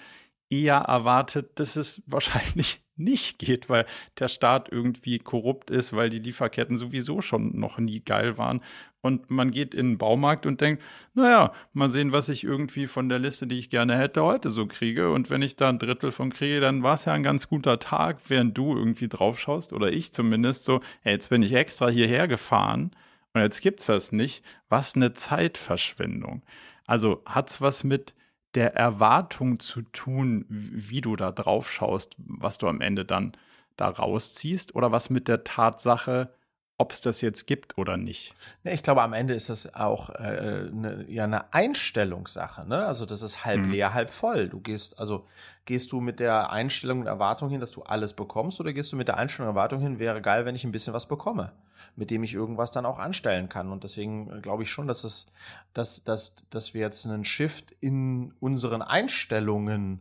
eher 0.50 0.76
erwartet, 0.76 1.58
dass 1.58 1.76
es 1.76 2.02
wahrscheinlich 2.06 2.82
nicht 2.96 3.38
geht, 3.38 3.70
weil 3.70 3.86
der 4.18 4.28
Staat 4.28 4.68
irgendwie 4.70 5.18
korrupt 5.18 5.70
ist, 5.70 5.94
weil 5.94 6.10
die 6.10 6.18
Lieferketten 6.18 6.76
sowieso 6.76 7.22
schon 7.22 7.58
noch 7.58 7.78
nie 7.78 8.00
geil 8.00 8.36
waren. 8.36 8.60
Und 9.00 9.30
man 9.30 9.50
geht 9.50 9.74
in 9.74 9.92
den 9.92 9.98
Baumarkt 9.98 10.44
und 10.44 10.60
denkt, 10.60 10.82
naja, 11.14 11.54
mal 11.72 11.88
sehen, 11.88 12.12
was 12.12 12.28
ich 12.28 12.44
irgendwie 12.44 12.86
von 12.86 13.08
der 13.08 13.18
Liste, 13.18 13.46
die 13.46 13.58
ich 13.58 13.70
gerne 13.70 13.96
hätte, 13.96 14.22
heute 14.22 14.50
so 14.50 14.66
kriege. 14.66 15.10
Und 15.10 15.30
wenn 15.30 15.40
ich 15.40 15.56
da 15.56 15.70
ein 15.70 15.78
Drittel 15.78 16.12
von 16.12 16.30
kriege, 16.30 16.60
dann 16.60 16.82
war 16.82 16.94
es 16.94 17.06
ja 17.06 17.14
ein 17.14 17.22
ganz 17.22 17.48
guter 17.48 17.78
Tag, 17.78 18.18
während 18.28 18.58
du 18.58 18.76
irgendwie 18.76 19.08
drauf 19.08 19.40
schaust, 19.40 19.72
oder 19.72 19.90
ich 19.90 20.12
zumindest 20.12 20.64
so, 20.64 20.82
hey, 21.00 21.14
jetzt 21.14 21.30
bin 21.30 21.42
ich 21.42 21.54
extra 21.54 21.88
hierher 21.88 22.28
gefahren 22.28 22.90
und 23.32 23.40
jetzt 23.40 23.62
gibt's 23.62 23.86
das 23.86 24.12
nicht. 24.12 24.44
Was 24.68 24.94
eine 24.94 25.14
Zeitverschwendung. 25.14 26.42
Also 26.86 27.22
hat's 27.24 27.62
was 27.62 27.84
mit 27.84 28.14
der 28.54 28.74
Erwartung 28.74 29.60
zu 29.60 29.82
tun, 29.82 30.44
wie 30.48 31.00
du 31.00 31.16
da 31.16 31.32
drauf 31.32 31.70
schaust, 31.70 32.16
was 32.18 32.58
du 32.58 32.68
am 32.68 32.80
Ende 32.80 33.04
dann 33.04 33.32
da 33.76 33.88
rausziehst, 33.88 34.74
oder 34.74 34.92
was 34.92 35.10
mit 35.10 35.28
der 35.28 35.44
Tatsache, 35.44 36.32
ob 36.80 36.92
es 36.92 37.02
das 37.02 37.20
jetzt 37.20 37.46
gibt 37.46 37.76
oder 37.76 37.98
nicht. 37.98 38.34
Ich 38.64 38.82
glaube, 38.82 39.02
am 39.02 39.12
Ende 39.12 39.34
ist 39.34 39.50
das 39.50 39.74
auch 39.74 40.08
äh, 40.14 40.64
ne, 40.72 41.04
ja 41.10 41.24
eine 41.24 41.52
Einstellungssache. 41.52 42.66
Ne? 42.66 42.86
Also 42.86 43.04
das 43.04 43.20
ist 43.20 43.44
halb 43.44 43.60
mhm. 43.60 43.70
leer, 43.70 43.92
halb 43.92 44.10
voll. 44.10 44.48
Du 44.48 44.60
gehst, 44.60 44.98
also 44.98 45.26
gehst 45.66 45.92
du 45.92 46.00
mit 46.00 46.20
der 46.20 46.48
Einstellung 46.50 47.00
und 47.00 47.06
Erwartung 47.06 47.50
hin, 47.50 47.60
dass 47.60 47.70
du 47.70 47.82
alles 47.82 48.14
bekommst, 48.14 48.60
oder 48.60 48.72
gehst 48.72 48.92
du 48.92 48.96
mit 48.96 49.08
der 49.08 49.18
Einstellung 49.18 49.50
und 49.50 49.56
Erwartung 49.56 49.82
hin, 49.82 49.98
wäre 49.98 50.22
geil, 50.22 50.46
wenn 50.46 50.54
ich 50.54 50.64
ein 50.64 50.72
bisschen 50.72 50.94
was 50.94 51.06
bekomme, 51.06 51.52
mit 51.96 52.10
dem 52.10 52.24
ich 52.24 52.32
irgendwas 52.32 52.70
dann 52.70 52.86
auch 52.86 52.98
anstellen 52.98 53.50
kann. 53.50 53.70
Und 53.70 53.84
deswegen 53.84 54.38
äh, 54.38 54.40
glaube 54.40 54.62
ich 54.62 54.70
schon, 54.70 54.88
dass 54.88 55.04
es, 55.04 55.26
dass, 55.74 56.02
dass, 56.02 56.36
dass 56.48 56.72
wir 56.72 56.80
jetzt 56.80 57.04
einen 57.04 57.26
Shift 57.26 57.72
in 57.80 58.32
unseren 58.40 58.80
Einstellungen 58.80 60.00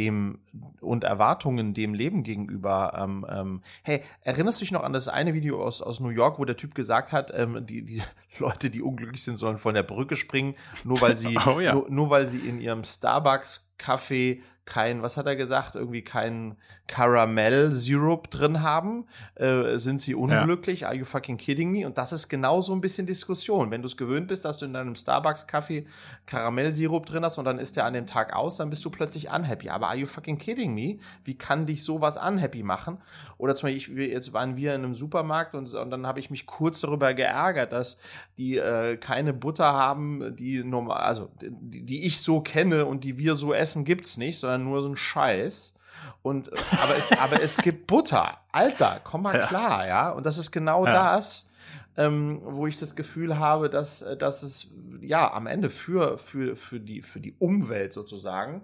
dem 0.00 0.38
und 0.80 1.04
Erwartungen 1.04 1.74
dem 1.74 1.94
Leben 1.94 2.22
gegenüber. 2.22 2.94
Ähm, 2.96 3.26
ähm, 3.30 3.62
hey, 3.82 4.02
erinnerst 4.22 4.60
du 4.60 4.64
dich 4.64 4.72
noch 4.72 4.82
an 4.82 4.92
das 4.92 5.08
eine 5.08 5.34
Video 5.34 5.62
aus, 5.62 5.82
aus 5.82 6.00
New 6.00 6.08
York, 6.08 6.38
wo 6.38 6.44
der 6.44 6.56
Typ 6.56 6.74
gesagt 6.74 7.12
hat, 7.12 7.32
ähm, 7.34 7.66
die, 7.66 7.84
die 7.84 8.02
Leute, 8.38 8.70
die 8.70 8.82
unglücklich 8.82 9.22
sind, 9.22 9.36
sollen 9.36 9.58
von 9.58 9.74
der 9.74 9.82
Brücke 9.82 10.16
springen, 10.16 10.54
nur 10.84 11.00
weil 11.00 11.16
sie, 11.16 11.38
oh, 11.46 11.60
ja. 11.60 11.74
nur, 11.74 11.90
nur 11.90 12.10
weil 12.10 12.26
sie 12.26 12.38
in 12.38 12.60
ihrem 12.60 12.84
Starbucks-Kaffee 12.84 14.42
kein, 14.64 15.02
was 15.02 15.16
hat 15.16 15.26
er 15.26 15.36
gesagt, 15.36 15.74
irgendwie 15.74 16.02
kein 16.02 16.56
Caramel-Syrup 16.86 18.30
drin 18.30 18.62
haben, 18.62 19.06
äh, 19.34 19.76
sind 19.76 20.00
sie 20.00 20.14
unglücklich? 20.14 20.80
Ja. 20.80 20.88
Are 20.88 20.96
you 20.96 21.04
fucking 21.04 21.36
kidding 21.36 21.72
me? 21.72 21.86
Und 21.86 21.98
das 21.98 22.12
ist 22.12 22.28
genau 22.28 22.60
so 22.60 22.72
ein 22.72 22.80
bisschen 22.80 23.06
Diskussion. 23.06 23.70
Wenn 23.70 23.82
du 23.82 23.86
es 23.86 23.96
gewöhnt 23.96 24.28
bist, 24.28 24.44
dass 24.44 24.58
du 24.58 24.66
in 24.66 24.72
deinem 24.72 24.94
Starbucks-Kaffee 24.94 25.86
Karamellsirup 26.26 27.06
drin 27.06 27.24
hast 27.24 27.38
und 27.38 27.44
dann 27.46 27.58
ist 27.58 27.76
der 27.76 27.84
an 27.84 27.94
dem 27.94 28.06
Tag 28.06 28.34
aus, 28.34 28.58
dann 28.58 28.70
bist 28.70 28.84
du 28.84 28.90
plötzlich 28.90 29.30
unhappy. 29.30 29.70
Aber 29.70 29.88
are 29.88 29.96
you 29.96 30.06
fucking 30.06 30.38
kidding 30.38 30.74
me? 30.74 30.98
Wie 31.24 31.36
kann 31.36 31.66
dich 31.66 31.82
sowas 31.84 32.16
unhappy 32.16 32.62
machen? 32.62 32.98
Oder 33.38 33.54
zum 33.54 33.68
Beispiel, 33.68 34.00
ich, 34.00 34.12
jetzt 34.12 34.32
waren 34.32 34.56
wir 34.56 34.74
in 34.74 34.84
einem 34.84 34.94
Supermarkt 34.94 35.54
und, 35.54 35.72
und 35.72 35.90
dann 35.90 36.06
habe 36.06 36.20
ich 36.20 36.30
mich 36.30 36.46
kurz 36.46 36.80
darüber 36.80 37.14
geärgert, 37.14 37.72
dass 37.72 37.98
die 38.36 38.58
äh, 38.58 38.96
keine 38.98 39.32
Butter 39.32 39.72
haben, 39.72 40.36
die 40.36 40.62
normal, 40.62 40.98
also 40.98 41.30
die, 41.40 41.84
die 41.84 42.04
ich 42.04 42.20
so 42.20 42.40
kenne 42.40 42.86
und 42.86 43.04
die 43.04 43.18
wir 43.18 43.34
so 43.34 43.52
essen, 43.52 43.84
gibt's 43.84 44.16
nicht, 44.16 44.38
sondern 44.38 44.49
nur 44.58 44.82
so 44.82 44.88
ein 44.88 44.96
Scheiß. 44.96 45.78
Und 46.22 46.50
aber 46.82 46.96
es, 46.96 47.12
aber 47.18 47.42
es 47.42 47.56
gibt 47.56 47.86
Butter. 47.86 48.38
Alter, 48.52 49.00
komm 49.04 49.22
mal 49.22 49.38
ja. 49.38 49.46
klar, 49.46 49.86
ja. 49.86 50.10
Und 50.10 50.26
das 50.26 50.38
ist 50.38 50.50
genau 50.50 50.86
ja. 50.86 51.16
das, 51.16 51.50
ähm, 51.96 52.40
wo 52.42 52.66
ich 52.66 52.78
das 52.78 52.96
Gefühl 52.96 53.38
habe, 53.38 53.70
dass, 53.70 54.04
dass 54.18 54.42
es 54.42 54.72
ja 55.00 55.32
am 55.32 55.46
Ende 55.46 55.70
für, 55.70 56.18
für, 56.18 56.56
für, 56.56 56.80
die, 56.80 57.02
für 57.02 57.20
die 57.20 57.34
Umwelt 57.38 57.92
sozusagen 57.92 58.62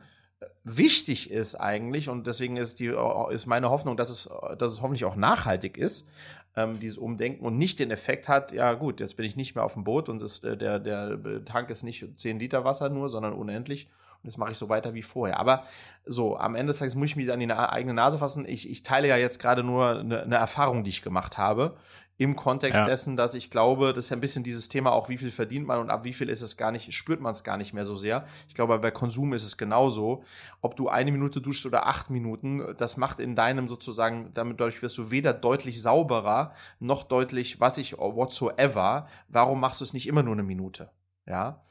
wichtig 0.64 1.30
ist 1.30 1.54
eigentlich 1.54 2.08
und 2.08 2.26
deswegen 2.26 2.56
ist 2.56 2.80
die 2.80 2.92
ist 3.30 3.46
meine 3.46 3.70
Hoffnung, 3.70 3.96
dass 3.96 4.10
es 4.10 4.28
dass 4.58 4.72
es 4.72 4.82
hoffentlich 4.82 5.04
auch 5.04 5.16
nachhaltig 5.16 5.78
ist, 5.78 6.08
ähm, 6.56 6.80
dieses 6.80 6.98
Umdenken 6.98 7.44
und 7.44 7.56
nicht 7.56 7.78
den 7.78 7.90
Effekt 7.90 8.28
hat, 8.28 8.52
ja 8.52 8.72
gut, 8.72 9.00
jetzt 9.00 9.16
bin 9.16 9.26
ich 9.26 9.36
nicht 9.36 9.54
mehr 9.54 9.64
auf 9.64 9.74
dem 9.74 9.84
Boot 9.84 10.08
und 10.08 10.20
das, 10.20 10.40
der, 10.40 10.56
der, 10.56 10.78
der 10.78 11.44
Tank 11.44 11.70
ist 11.70 11.82
nicht 11.82 12.18
10 12.18 12.38
Liter 12.38 12.64
Wasser 12.64 12.88
nur, 12.88 13.08
sondern 13.08 13.34
unendlich 13.34 13.88
und 14.22 14.26
das 14.26 14.36
mache 14.36 14.52
ich 14.52 14.58
so 14.58 14.68
weiter 14.68 14.94
wie 14.94 15.02
vorher. 15.02 15.38
Aber 15.38 15.62
so, 16.04 16.36
am 16.36 16.54
Ende 16.54 16.70
des 16.70 16.78
Tages 16.78 16.94
muss 16.94 17.10
ich 17.10 17.16
mich 17.16 17.30
an 17.32 17.40
die 17.40 17.50
eigene 17.50 17.94
Nase 17.94 18.18
fassen. 18.18 18.46
Ich, 18.46 18.70
ich 18.70 18.82
teile 18.82 19.08
ja 19.08 19.16
jetzt 19.16 19.38
gerade 19.38 19.62
nur 19.62 20.00
eine, 20.00 20.22
eine 20.22 20.36
Erfahrung, 20.36 20.84
die 20.84 20.90
ich 20.90 21.02
gemacht 21.02 21.38
habe 21.38 21.76
im 22.18 22.34
Kontext 22.34 22.80
ja. 22.80 22.86
dessen, 22.86 23.16
dass 23.16 23.34
ich 23.34 23.50
glaube, 23.50 23.92
das 23.92 24.04
ist 24.04 24.10
ja 24.10 24.16
ein 24.16 24.20
bisschen 24.20 24.42
dieses 24.42 24.68
Thema 24.68 24.92
auch, 24.92 25.08
wie 25.08 25.18
viel 25.18 25.30
verdient 25.30 25.66
man 25.66 25.80
und 25.80 25.90
ab 25.90 26.04
wie 26.04 26.14
viel 26.14 26.30
ist 26.30 26.40
es 26.40 26.56
gar 26.56 26.72
nicht, 26.72 26.92
spürt 26.94 27.20
man 27.20 27.32
es 27.32 27.44
gar 27.44 27.58
nicht 27.58 27.74
mehr 27.74 27.84
so 27.84 27.94
sehr. 27.94 28.26
Ich 28.48 28.54
glaube, 28.54 28.78
bei 28.78 28.90
Konsum 28.90 29.34
ist 29.34 29.44
es 29.44 29.58
genauso. 29.58 30.24
Ob 30.62 30.76
du 30.76 30.88
eine 30.88 31.12
Minute 31.12 31.42
duschst 31.42 31.66
oder 31.66 31.86
acht 31.86 32.08
Minuten, 32.08 32.74
das 32.78 32.96
macht 32.96 33.20
in 33.20 33.36
deinem 33.36 33.68
sozusagen, 33.68 34.30
damit 34.32 34.60
dadurch 34.60 34.80
wirst 34.80 34.96
du 34.96 35.10
weder 35.10 35.34
deutlich 35.34 35.82
sauberer, 35.82 36.54
noch 36.80 37.02
deutlich, 37.02 37.60
was 37.60 37.76
ich 37.76 37.98
whatsoever. 37.98 39.08
Warum 39.28 39.60
machst 39.60 39.80
du 39.82 39.84
es 39.84 39.92
nicht 39.92 40.06
immer 40.06 40.22
nur 40.22 40.34
eine 40.34 40.42
Minute? 40.42 40.90
Ja. 41.26 41.65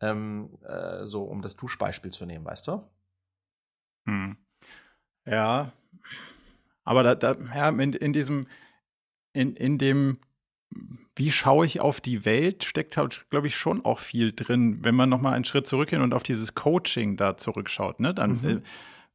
Ähm, 0.00 0.58
äh, 0.66 1.06
so, 1.06 1.24
um 1.24 1.42
das 1.42 1.56
Duschbeispiel 1.56 2.10
zu 2.10 2.26
nehmen, 2.26 2.44
weißt 2.44 2.68
du? 2.68 2.82
Hm. 4.06 4.36
Ja. 5.26 5.72
Aber 6.84 7.02
da, 7.02 7.14
da 7.14 7.36
ja, 7.54 7.68
in, 7.68 7.92
in 7.92 8.12
diesem 8.12 8.46
in, 9.32 9.54
in 9.54 9.78
dem, 9.78 10.18
wie 11.16 11.32
schaue 11.32 11.66
ich 11.66 11.80
auf 11.80 12.00
die 12.00 12.24
Welt, 12.24 12.64
steckt 12.64 12.96
halt, 12.96 13.26
glaube 13.30 13.46
ich, 13.46 13.56
schon 13.56 13.84
auch 13.84 13.98
viel 13.98 14.32
drin, 14.32 14.78
wenn 14.82 14.94
man 14.94 15.08
nochmal 15.08 15.34
einen 15.34 15.44
Schritt 15.44 15.66
zurückgehen 15.66 16.02
und 16.02 16.14
auf 16.14 16.22
dieses 16.22 16.54
Coaching 16.54 17.16
da 17.16 17.36
zurückschaut. 17.36 18.00
Ne? 18.00 18.14
Dann, 18.14 18.40
mhm. 18.42 18.48
äh, 18.48 18.60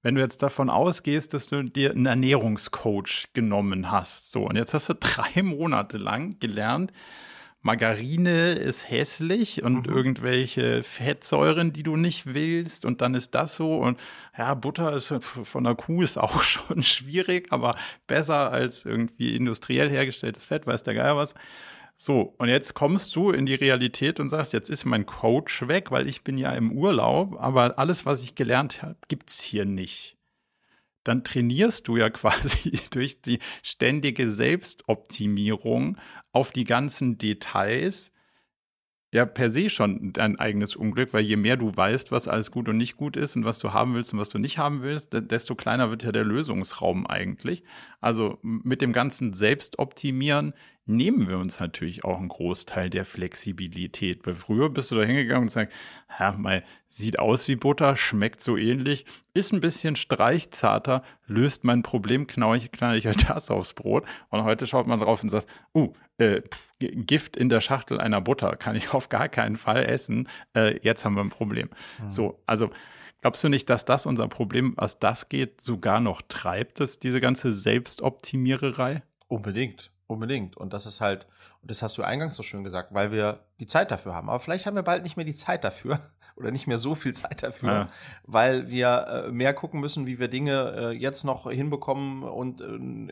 wenn 0.02 0.16
du 0.16 0.22
jetzt 0.22 0.44
davon 0.44 0.70
ausgehst, 0.70 1.34
dass 1.34 1.48
du 1.48 1.64
dir 1.64 1.92
einen 1.92 2.06
Ernährungscoach 2.06 3.34
genommen 3.34 3.92
hast, 3.92 4.32
so, 4.32 4.44
und 4.48 4.56
jetzt 4.56 4.74
hast 4.74 4.90
du 4.90 4.94
drei 5.00 5.42
Monate 5.42 5.98
lang 5.98 6.40
gelernt, 6.40 6.92
Margarine 7.66 8.51
ist 8.51 8.91
hässlich 8.91 9.63
und 9.63 9.88
mhm. 9.88 9.93
irgendwelche 9.95 10.84
Fettsäuren, 10.84 11.74
die 11.74 11.82
du 11.82 11.95
nicht 11.95 12.36
willst 12.36 12.86
und 12.86 13.01
dann 13.01 13.16
ist 13.16 13.34
das 13.34 13.55
so 13.55 13.80
und 13.80 13.99
ja, 14.38 14.53
Butter 14.53 14.95
ist 14.95 15.11
von 15.24 15.63
der 15.63 15.74
Kuh 15.74 16.03
ist 16.03 16.20
auch 16.20 16.43
schon 16.43 16.84
schwierig, 16.84 17.47
aber 17.51 17.76
besser 18.05 18.51
als 18.51 18.86
irgendwie 18.86 19.36
industriell 19.36 19.89
hergestelltes 19.89 20.43
Fett, 20.43 20.68
weiß 20.68 20.84
der 20.84 20.93
Geier 20.93 21.18
was. 21.18 21.34
So, 21.95 22.36
und 22.38 22.49
jetzt 22.49 22.76
kommst 22.76 23.16
du 23.16 23.32
in 23.32 23.47
die 23.47 23.55
Realität 23.55 24.20
und 24.20 24.30
sagst, 24.30 24.53
jetzt 24.53 24.70
ist 24.70 24.86
mein 24.86 25.07
Coach 25.07 25.68
weg, 25.68 25.89
weil 25.89 26.07
ich 26.07 26.24
bin 26.24 26.38
ja 26.38 26.51
im 26.51 26.72
Urlaub, 26.72 27.36
aber 27.39 27.80
alles, 27.80 28.05
was 28.05 28.22
ich 28.22 28.36
gelernt 28.36 28.84
habe, 28.84 28.97
gibt's 29.07 29.41
hier 29.41 29.66
nicht 29.66 30.16
dann 31.05 31.24
trainierst 31.24 31.88
du 31.88 31.95
ja 31.95 32.09
quasi 32.11 32.78
durch 32.89 33.22
die 33.22 33.39
ständige 33.63 34.32
Selbstoptimierung 34.32 35.97
auf 36.36 36.52
die 36.52 36.66
ganzen 36.66 37.18
Details 37.18 38.12
ja 39.14 39.26
per 39.26 39.50
se 39.50 39.70
schon 39.70 40.12
dein 40.12 40.38
eigenes 40.38 40.76
Unglück, 40.76 41.14
weil 41.14 41.24
je 41.24 41.38
mehr 41.38 41.56
du 41.56 41.74
weißt, 41.74 42.12
was 42.12 42.28
alles 42.28 42.52
gut 42.52 42.68
und 42.68 42.76
nicht 42.76 42.98
gut 42.98 43.16
ist 43.16 43.38
und 43.38 43.46
was 43.46 43.58
du 43.60 43.72
haben 43.72 43.94
willst 43.94 44.12
und 44.12 44.20
was 44.20 44.32
du 44.32 44.38
nicht 44.38 44.58
haben 44.58 44.82
willst, 44.82 45.14
desto 45.14 45.56
kleiner 45.56 45.90
wird 45.90 46.04
ja 46.04 46.12
der 46.12 46.26
Lösungsraum 46.26 47.08
eigentlich. 47.08 47.64
Also 48.02 48.38
mit 48.42 48.82
dem 48.82 48.92
ganzen 48.92 49.32
Selbstoptimieren 49.32 50.54
nehmen 50.86 51.28
wir 51.28 51.40
uns 51.40 51.60
natürlich 51.60 52.04
auch 52.04 52.20
einen 52.20 52.28
Großteil 52.28 52.90
der 52.90 53.06
Flexibilität. 53.06 54.26
Weil 54.26 54.36
früher 54.36 54.70
bist 54.70 54.92
du 54.92 54.96
da 54.96 55.04
hingegangen 55.04 55.44
und 55.44 55.50
sagst, 55.50 55.76
ja, 56.20 56.32
mal 56.34 56.64
sieht 56.88 57.18
aus 57.20 57.48
wie 57.48 57.56
Butter, 57.56 57.98
schmeckt 57.98 58.42
so 58.42 58.56
ähnlich, 58.56 59.06
ist 59.34 59.52
ein 59.52 59.62
bisschen 59.62 59.96
streichzarter, 59.96 61.04
löst 61.26 61.64
mein 61.64 61.82
Problem, 61.82 62.28
knall 62.28 62.58
ich, 62.58 62.72
knall 62.72 62.98
ich 62.98 63.08
halt 63.08 63.30
das 63.30 63.50
aufs 63.50 63.74
Brot. 63.74 64.06
Und 64.30 64.44
heute 64.44 64.68
schaut 64.68 64.86
man 64.86 65.00
drauf 65.00 65.24
und 65.24 65.30
sagt, 65.30 65.48
uh, 65.74 65.94
äh, 66.18 66.42
Gift 66.80 67.36
in 67.36 67.50
der 67.50 67.62
Schachtel 67.62 68.00
einer 68.00 68.22
Butter 68.22 68.56
kann 68.56 68.76
ich 68.76 68.94
auf 68.94 69.10
gar 69.10 69.28
keinen 69.28 69.58
Fall 69.58 69.86
essen. 69.86 70.30
Äh, 70.56 70.80
jetzt 70.82 71.04
haben 71.04 71.16
wir 71.16 71.24
ein 71.24 71.30
Problem. 71.30 71.70
Mhm. 72.02 72.12
So, 72.12 72.40
also 72.46 72.70
glaubst 73.22 73.44
du 73.44 73.50
nicht, 73.50 73.72
dass 73.72 73.86
das 73.86 74.06
unser 74.06 74.28
Problem, 74.28 74.74
was 74.78 75.00
das 75.00 75.30
geht, 75.30 75.62
sogar 75.62 76.00
noch 76.00 76.22
treibt, 76.22 76.80
dass 76.80 77.00
diese 77.00 77.20
ganze 77.20 77.52
Selbstoptimiererei? 77.52 79.02
Unbedingt. 79.28 79.92
Unbedingt. 80.08 80.56
Und 80.56 80.74
das 80.74 80.86
ist 80.86 81.01
halt, 81.01 81.26
und 81.62 81.72
das 81.72 81.82
hast 81.82 81.97
du 81.97 82.03
eingangs 82.03 82.36
so 82.36 82.43
schön 82.43 82.64
gesagt, 82.64 82.93
weil 82.93 83.12
wir 83.12 83.39
die 83.60 83.66
Zeit 83.66 83.89
dafür 83.89 84.14
haben. 84.14 84.30
Aber 84.30 84.39
vielleicht 84.39 84.68
haben 84.68 84.76
wir 84.76 84.84
bald 84.84 85.01
nicht 85.01 85.18
mehr 85.18 85.26
die 85.26 85.34
Zeit 85.34 85.64
dafür 85.64 85.99
oder 86.36 86.51
nicht 86.51 86.68
mehr 86.68 86.78
so 86.78 86.93
viel 86.93 87.14
Zeit 87.14 87.41
dafür, 87.41 87.70
ja. 87.70 87.89
weil 88.24 88.70
wir 88.70 89.26
äh, 89.28 89.32
mehr 89.32 89.53
gucken 89.56 89.80
müssen, 89.80 90.06
wie 90.06 90.20
wir 90.20 90.28
Dinge 90.28 90.76
äh, 90.78 90.91
jetzt 90.91 91.24
noch 91.24 91.49
hinbekommen 91.49 92.22
und 92.22 92.62
äh, 92.62 92.66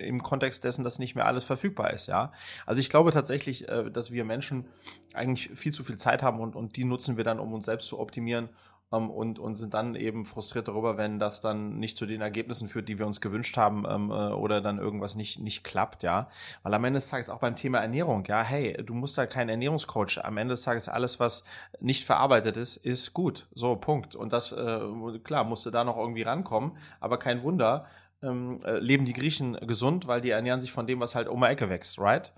im 0.06 0.22
Kontext 0.22 0.64
dessen, 0.64 0.84
dass 0.84 1.00
nicht 1.00 1.16
mehr 1.16 1.26
alles 1.26 1.46
verfügbar 1.46 1.92
ist, 1.92 2.08
ja. 2.08 2.32
Also 2.68 2.80
ich 2.80 2.90
glaube 2.90 3.12
tatsächlich, 3.12 3.66
dass 3.92 4.12
wir 4.12 4.26
Menschen 4.26 4.66
eigentlich 5.14 5.50
viel 5.56 5.74
zu 5.74 5.84
viel 5.84 5.98
Zeit 5.98 6.22
haben 6.22 6.40
und, 6.40 6.56
und 6.56 6.76
die 6.76 6.86
nutzen 6.86 7.18
wir 7.18 7.24
dann, 7.24 7.40
um 7.40 7.54
uns 7.54 7.66
selbst 7.66 7.88
zu 7.88 8.00
optimieren 8.00 8.50
ähm, 8.94 9.10
und, 9.10 9.40
und 9.40 9.56
sind 9.56 9.74
dann 9.74 9.96
eben 9.96 10.26
frustriert 10.26 10.68
darüber, 10.68 10.98
wenn 10.98 11.20
das 11.20 11.42
dann 11.42 11.80
nicht 11.80 11.98
zu 11.98 12.06
den 12.06 12.22
Ergebnissen 12.22 12.68
führt, 12.68 12.88
die 12.88 13.00
wir 13.00 13.06
uns 13.06 13.22
gewünscht 13.22 13.58
haben 13.58 13.86
ähm, 13.90 14.12
äh, 14.12 14.14
oder 14.14 14.62
dann 14.62 14.78
irgendwas 14.78 15.16
nicht, 15.16 15.40
nicht 15.40 15.64
klappt, 15.64 16.04
ja. 16.04 16.30
Weil 16.62 16.74
am 16.74 16.84
Ende 16.84 16.98
des 16.98 17.10
Tages 17.10 17.30
auch 17.30 17.40
beim 17.40 17.56
Thema 17.56 17.80
Ernährung, 17.80 18.24
ja, 18.28 18.42
hey, 18.42 18.74
du 18.84 18.94
musst 18.94 19.18
da 19.18 19.26
kein 19.26 19.50
Ernährungscoach. 19.50 20.24
Am 20.24 20.38
Ende 20.38 20.54
des 20.54 20.62
Tages 20.62 20.88
alles, 20.88 21.20
was 21.20 21.44
nicht 21.80 22.06
verarbeitet 22.06 22.58
ist, 22.58 22.78
ist 22.78 23.14
gut. 23.14 23.48
So, 23.54 23.76
Punkt. 23.76 24.16
Und 24.16 24.32
das, 24.34 24.52
äh, 24.52 24.80
klar, 25.24 25.44
musste 25.44 25.72
da 25.72 25.84
noch 25.84 25.98
irgendwie 25.98 26.24
rankommen, 26.24 26.78
aber 27.00 27.18
kein 27.18 27.44
Wunder, 27.44 27.86
ähm, 28.22 28.60
äh, 28.64 28.80
leben 28.80 29.06
die 29.06 29.14
Griechen 29.14 29.56
gesund, 29.68 30.08
weil 30.08 30.22
die 30.22 30.30
ernähren 30.30 30.62
sich 30.62 30.72
von 30.72 30.88
dem, 30.88 31.00
was 31.00 31.16
halt 31.16 31.28
um 31.28 31.42
die 31.42 31.48
Ecke 31.48 31.70
wächst, 31.70 32.00
right? 32.00 32.32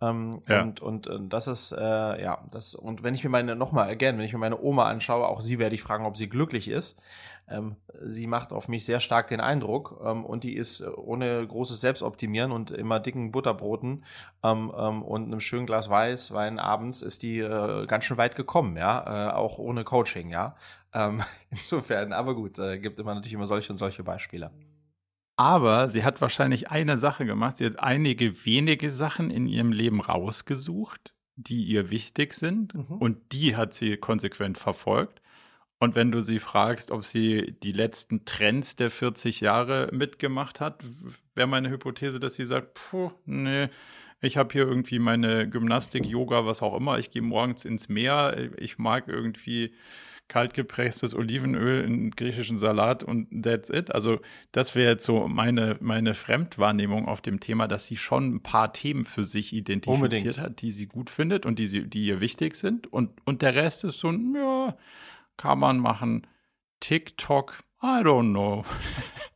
Ähm, 0.00 0.42
ja. 0.48 0.62
Und, 0.62 0.80
und, 0.80 1.06
und 1.06 1.28
das 1.30 1.48
ist, 1.48 1.72
äh, 1.72 2.22
ja, 2.22 2.44
das, 2.50 2.74
und 2.74 3.02
wenn 3.02 3.14
ich 3.14 3.24
mir 3.24 3.30
meine, 3.30 3.56
nochmal, 3.56 3.88
again, 3.88 4.18
wenn 4.18 4.24
ich 4.24 4.32
mir 4.32 4.38
meine 4.38 4.60
Oma 4.60 4.84
anschaue, 4.84 5.26
auch 5.26 5.40
sie 5.40 5.58
werde 5.58 5.74
ich 5.74 5.82
fragen, 5.82 6.06
ob 6.06 6.16
sie 6.16 6.28
glücklich 6.28 6.68
ist. 6.68 6.98
Ähm, 7.46 7.76
sie 8.02 8.26
macht 8.26 8.52
auf 8.52 8.68
mich 8.68 8.86
sehr 8.86 9.00
stark 9.00 9.28
den 9.28 9.40
Eindruck 9.40 10.00
ähm, 10.02 10.24
und 10.24 10.44
die 10.44 10.54
ist 10.54 10.82
ohne 10.96 11.46
großes 11.46 11.80
Selbstoptimieren 11.80 12.52
und 12.52 12.70
immer 12.70 13.00
dicken 13.00 13.32
Butterbroten 13.32 14.04
ähm, 14.42 14.72
ähm, 14.76 15.02
und 15.02 15.24
einem 15.24 15.40
schönen 15.40 15.66
Glas 15.66 15.90
Weißwein 15.90 16.58
abends 16.58 17.02
ist 17.02 17.22
die 17.22 17.40
äh, 17.40 17.86
ganz 17.86 18.04
schön 18.04 18.16
weit 18.16 18.34
gekommen, 18.34 18.76
ja, 18.76 19.28
äh, 19.28 19.32
auch 19.32 19.58
ohne 19.58 19.84
Coaching, 19.84 20.30
ja. 20.30 20.56
Ähm, 20.94 21.22
insofern, 21.50 22.14
aber 22.14 22.34
gut, 22.34 22.58
äh, 22.58 22.78
gibt 22.78 22.98
immer 22.98 23.14
natürlich 23.14 23.34
immer 23.34 23.46
solche 23.46 23.72
und 23.72 23.78
solche 23.78 24.02
Beispiele. 24.02 24.50
Aber 25.36 25.88
sie 25.88 26.04
hat 26.04 26.20
wahrscheinlich 26.20 26.70
eine 26.70 26.96
Sache 26.96 27.26
gemacht. 27.26 27.56
Sie 27.56 27.66
hat 27.66 27.80
einige 27.80 28.44
wenige 28.44 28.90
Sachen 28.90 29.30
in 29.30 29.48
ihrem 29.48 29.72
Leben 29.72 30.00
rausgesucht, 30.00 31.12
die 31.36 31.64
ihr 31.64 31.90
wichtig 31.90 32.34
sind. 32.34 32.74
Mhm. 32.74 32.96
Und 32.98 33.32
die 33.32 33.56
hat 33.56 33.74
sie 33.74 33.96
konsequent 33.96 34.58
verfolgt. 34.58 35.20
Und 35.80 35.96
wenn 35.96 36.12
du 36.12 36.22
sie 36.22 36.38
fragst, 36.38 36.90
ob 36.90 37.04
sie 37.04 37.56
die 37.62 37.72
letzten 37.72 38.24
Trends 38.24 38.76
der 38.76 38.90
40 38.90 39.40
Jahre 39.40 39.90
mitgemacht 39.92 40.60
hat, 40.60 40.82
wäre 41.34 41.48
meine 41.48 41.68
Hypothese, 41.68 42.20
dass 42.20 42.34
sie 42.34 42.46
sagt, 42.46 42.74
puh, 42.74 43.10
nee, 43.26 43.68
ich 44.20 44.36
habe 44.36 44.52
hier 44.52 44.62
irgendwie 44.62 44.98
meine 44.98 45.48
Gymnastik, 45.48 46.06
Yoga, 46.06 46.46
was 46.46 46.62
auch 46.62 46.76
immer. 46.76 46.98
Ich 46.98 47.10
gehe 47.10 47.22
morgens 47.22 47.64
ins 47.64 47.88
Meer. 47.88 48.50
Ich 48.56 48.78
mag 48.78 49.08
irgendwie 49.08 49.74
kaltgepresstes 50.28 51.14
Olivenöl 51.14 51.84
in 51.84 52.10
griechischen 52.10 52.58
Salat 52.58 53.02
und 53.02 53.42
that's 53.42 53.68
it. 53.68 53.94
Also 53.94 54.20
das 54.52 54.74
wäre 54.74 54.92
jetzt 54.92 55.04
so 55.04 55.28
meine, 55.28 55.76
meine 55.80 56.14
Fremdwahrnehmung 56.14 57.06
auf 57.08 57.20
dem 57.20 57.40
Thema, 57.40 57.68
dass 57.68 57.86
sie 57.86 57.96
schon 57.96 58.36
ein 58.36 58.42
paar 58.42 58.72
Themen 58.72 59.04
für 59.04 59.24
sich 59.24 59.52
identifiziert 59.52 60.02
Unbedingt. 60.02 60.38
hat, 60.38 60.62
die 60.62 60.72
sie 60.72 60.86
gut 60.86 61.10
findet 61.10 61.46
und 61.46 61.58
die, 61.58 61.66
sie, 61.66 61.88
die 61.88 62.06
ihr 62.06 62.20
wichtig 62.20 62.56
sind. 62.56 62.90
Und, 62.92 63.10
und 63.24 63.42
der 63.42 63.54
Rest 63.54 63.84
ist 63.84 64.00
so, 64.00 64.10
ja, 64.10 64.76
kann 65.36 65.58
man 65.58 65.78
machen. 65.78 66.26
TikTok, 66.80 67.58
I 67.82 68.00
don't 68.02 68.30
know. 68.30 68.64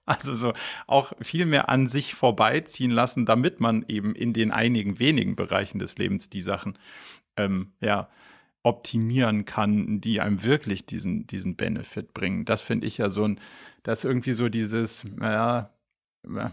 Also 0.07 0.35
so 0.35 0.55
auch 0.87 1.13
viel 1.21 1.45
mehr 1.45 1.69
an 1.69 1.87
sich 1.87 2.15
vorbeiziehen 2.15 2.91
lassen, 2.91 3.27
damit 3.27 3.61
man 3.61 3.85
eben 3.89 4.15
in 4.15 4.33
den 4.33 4.51
einigen 4.51 4.99
wenigen 4.99 5.37
Bereichen 5.37 5.79
des 5.79 5.99
Lebens 5.99 6.31
die 6.31 6.41
Sachen 6.41 6.79
ähm, 7.37 7.73
ja 7.83 8.09
optimieren 8.69 9.47
kann, 9.47 9.99
die 10.03 10.21
einem 10.21 10.43
wirklich 10.43 10.85
diesen, 10.85 11.27
diesen 11.27 11.57
Benefit 11.57 12.13
bringen. 12.13 12.45
Das 12.45 12.61
finde 12.61 12.87
ich 12.87 12.99
ja 12.99 13.09
so 13.09 13.25
ein, 13.25 13.41
das 13.83 14.05
irgendwie 14.05 14.35
so 14.35 14.51
dieses 14.51 15.05
ja, 15.23 15.71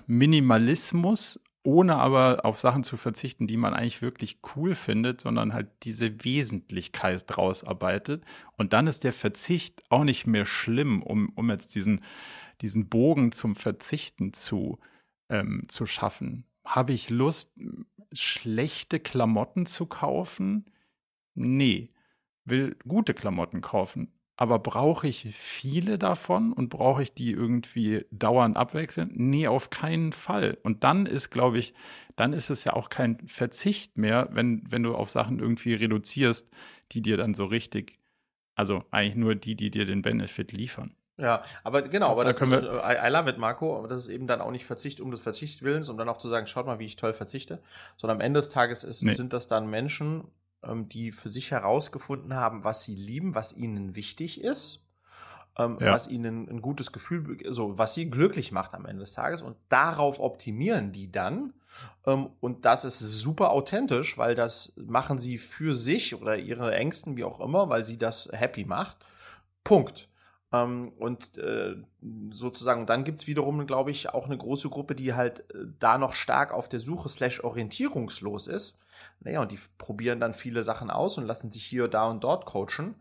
Minimalismus, 0.08 1.42
ohne 1.64 1.98
aber 1.98 2.46
auf 2.46 2.58
Sachen 2.58 2.86
zu 2.86 2.96
verzichten, 2.96 3.48
die 3.48 3.58
man 3.58 3.74
eigentlich 3.74 4.02
wirklich 4.02 4.40
cool 4.56 4.76
findet, 4.76 5.20
sondern 5.20 5.54
halt 5.54 5.68
diese 5.84 6.24
Wesentlichkeit 6.24 7.26
draus 7.28 7.66
arbeitet. 7.66 8.24
Und 8.56 8.72
dann 8.72 8.88
ist 8.88 9.04
der 9.04 9.14
Verzicht 9.14 9.84
auch 9.90 10.06
nicht 10.06 10.26
mehr 10.26 10.46
schlimm, 10.46 11.04
um, 11.04 11.34
um 11.36 11.50
jetzt 11.50 11.76
diesen, 11.76 12.00
diesen 12.62 12.88
Bogen 12.88 13.34
zum 13.34 13.56
Verzichten 13.56 14.32
zu, 14.32 14.80
ähm, 15.28 15.66
zu 15.68 15.86
schaffen. 15.86 16.46
Habe 16.64 16.94
ich 16.94 17.10
Lust, 17.10 17.52
schlechte 18.14 19.02
Klamotten 19.02 19.66
zu 19.66 19.86
kaufen? 19.86 20.72
Nee 21.34 21.90
will 22.46 22.78
gute 22.88 23.14
Klamotten 23.14 23.62
kaufen. 23.62 24.14
aber 24.38 24.60
brauche 24.60 25.08
ich 25.08 25.34
viele 25.38 25.98
davon 25.98 26.52
und 26.52 26.70
brauche 26.70 27.02
ich 27.02 27.14
die 27.14 27.32
irgendwie 27.32 28.06
dauernd 28.12 28.58
abwechseln? 28.58 29.12
Nee, 29.14 29.48
auf 29.48 29.70
keinen 29.70 30.12
Fall. 30.12 30.58
Und 30.64 30.84
dann 30.84 31.06
ist, 31.06 31.30
glaube 31.30 31.58
ich, 31.58 31.74
dann 32.16 32.34
ist 32.34 32.50
es 32.50 32.66
ja 32.66 32.74
auch 32.74 32.90
kein 32.90 33.26
Verzicht 33.28 33.98
mehr, 33.98 34.28
wenn, 34.32 34.64
wenn 34.70 34.84
du 34.84 34.96
auf 34.96 35.10
Sachen 35.10 35.40
irgendwie 35.40 35.74
reduzierst, 35.74 36.50
die 36.92 37.02
dir 37.02 37.16
dann 37.16 37.34
so 37.34 37.46
richtig, 37.46 37.98
also 38.56 38.84
eigentlich 38.92 39.16
nur 39.16 39.36
die, 39.36 39.56
die 39.56 39.72
dir 39.72 39.86
den 39.86 40.02
Benefit 40.02 40.52
liefern. 40.52 40.96
Ja, 41.18 41.44
aber 41.64 41.84
genau, 41.84 42.10
aber 42.10 42.26
da 42.26 42.32
das, 42.32 42.40
können 42.40 42.52
wir 42.52 42.84
I, 42.84 43.08
I 43.08 43.10
love 43.10 43.30
it, 43.30 43.38
Marco, 43.38 43.78
aber 43.78 43.88
das 43.88 44.02
ist 44.02 44.10
eben 44.10 44.28
dann 44.28 44.42
auch 44.42 44.52
nicht 44.52 44.66
Verzicht 44.66 45.00
um 45.00 45.12
des 45.12 45.22
Verzichts 45.22 45.62
willens, 45.62 45.88
um 45.88 45.98
dann 45.98 46.10
auch 46.10 46.18
zu 46.18 46.28
sagen, 46.28 46.46
schaut 46.46 46.66
mal, 46.66 46.78
wie 46.80 46.86
ich 46.86 46.98
toll 46.98 47.14
verzichte, 47.14 47.62
sondern 47.96 48.18
am 48.18 48.22
Ende 48.22 48.40
des 48.40 48.50
Tages 48.50 48.84
ist, 48.84 49.02
nee. 49.02 49.12
sind 49.12 49.32
das 49.32 49.48
dann 49.48 49.70
Menschen, 49.70 50.26
ähm, 50.64 50.90
die 50.90 51.12
für 51.12 51.30
sich 51.30 51.52
herausgefunden 51.52 52.34
haben, 52.34 52.64
was 52.64 52.84
sie 52.84 52.96
lieben, 52.96 53.36
was 53.36 53.54
ihnen 53.54 53.96
wichtig 53.96 54.42
ist, 54.42 54.86
ähm, 55.58 55.78
ja. 55.80 55.94
was 55.94 56.08
ihnen 56.08 56.50
ein 56.50 56.62
gutes 56.62 56.92
Gefühl, 56.92 57.38
so 57.50 57.78
was 57.78 57.94
sie 57.94 58.10
glücklich 58.10 58.52
macht 58.52 58.74
am 58.74 58.86
Ende 58.86 59.02
des 59.02 59.14
Tages 59.14 59.42
und 59.42 59.56
darauf 59.70 60.20
optimieren 60.20 60.92
die 60.92 61.12
dann. 61.12 61.54
Ähm, 62.06 62.30
und 62.40 62.66
das 62.66 62.86
ist 62.86 63.00
super 63.00 63.52
authentisch, 63.52 64.18
weil 64.18 64.36
das 64.36 64.74
machen 64.76 65.20
sie 65.20 65.38
für 65.38 65.74
sich 65.74 66.20
oder 66.20 66.38
ihre 66.38 66.74
Ängsten, 66.74 67.18
wie 67.18 67.24
auch 67.24 67.40
immer, 67.40 67.70
weil 67.70 67.84
sie 67.84 67.98
das 67.98 68.30
happy 68.32 68.66
macht. 68.66 68.98
Punkt. 69.64 70.10
Ähm, 70.52 70.92
und 71.00 71.38
äh, 71.38 71.76
sozusagen, 72.32 72.86
dann 72.86 73.04
gibt's 73.04 73.28
wiederum, 73.28 73.66
glaube 73.66 73.92
ich, 73.92 74.14
auch 74.14 74.26
eine 74.26 74.38
große 74.38 74.70
Gruppe, 74.70 74.96
die 74.96 75.14
halt 75.14 75.40
äh, 75.52 75.66
da 75.80 75.98
noch 75.98 76.14
stark 76.14 76.54
auf 76.54 76.70
der 76.70 76.80
Suche 76.80 77.10
slash 77.10 77.44
orientierungslos 77.44 78.48
ist 78.48 78.80
naja, 79.20 79.42
und 79.42 79.52
die 79.52 79.60
probieren 79.78 80.20
dann 80.20 80.34
viele 80.34 80.64
Sachen 80.64 80.90
aus 80.90 81.18
und 81.18 81.26
lassen 81.26 81.52
sich 81.52 81.66
hier, 81.66 81.88
da 81.88 82.06
und 82.06 82.24
dort 82.24 82.46
coachen 82.46 82.96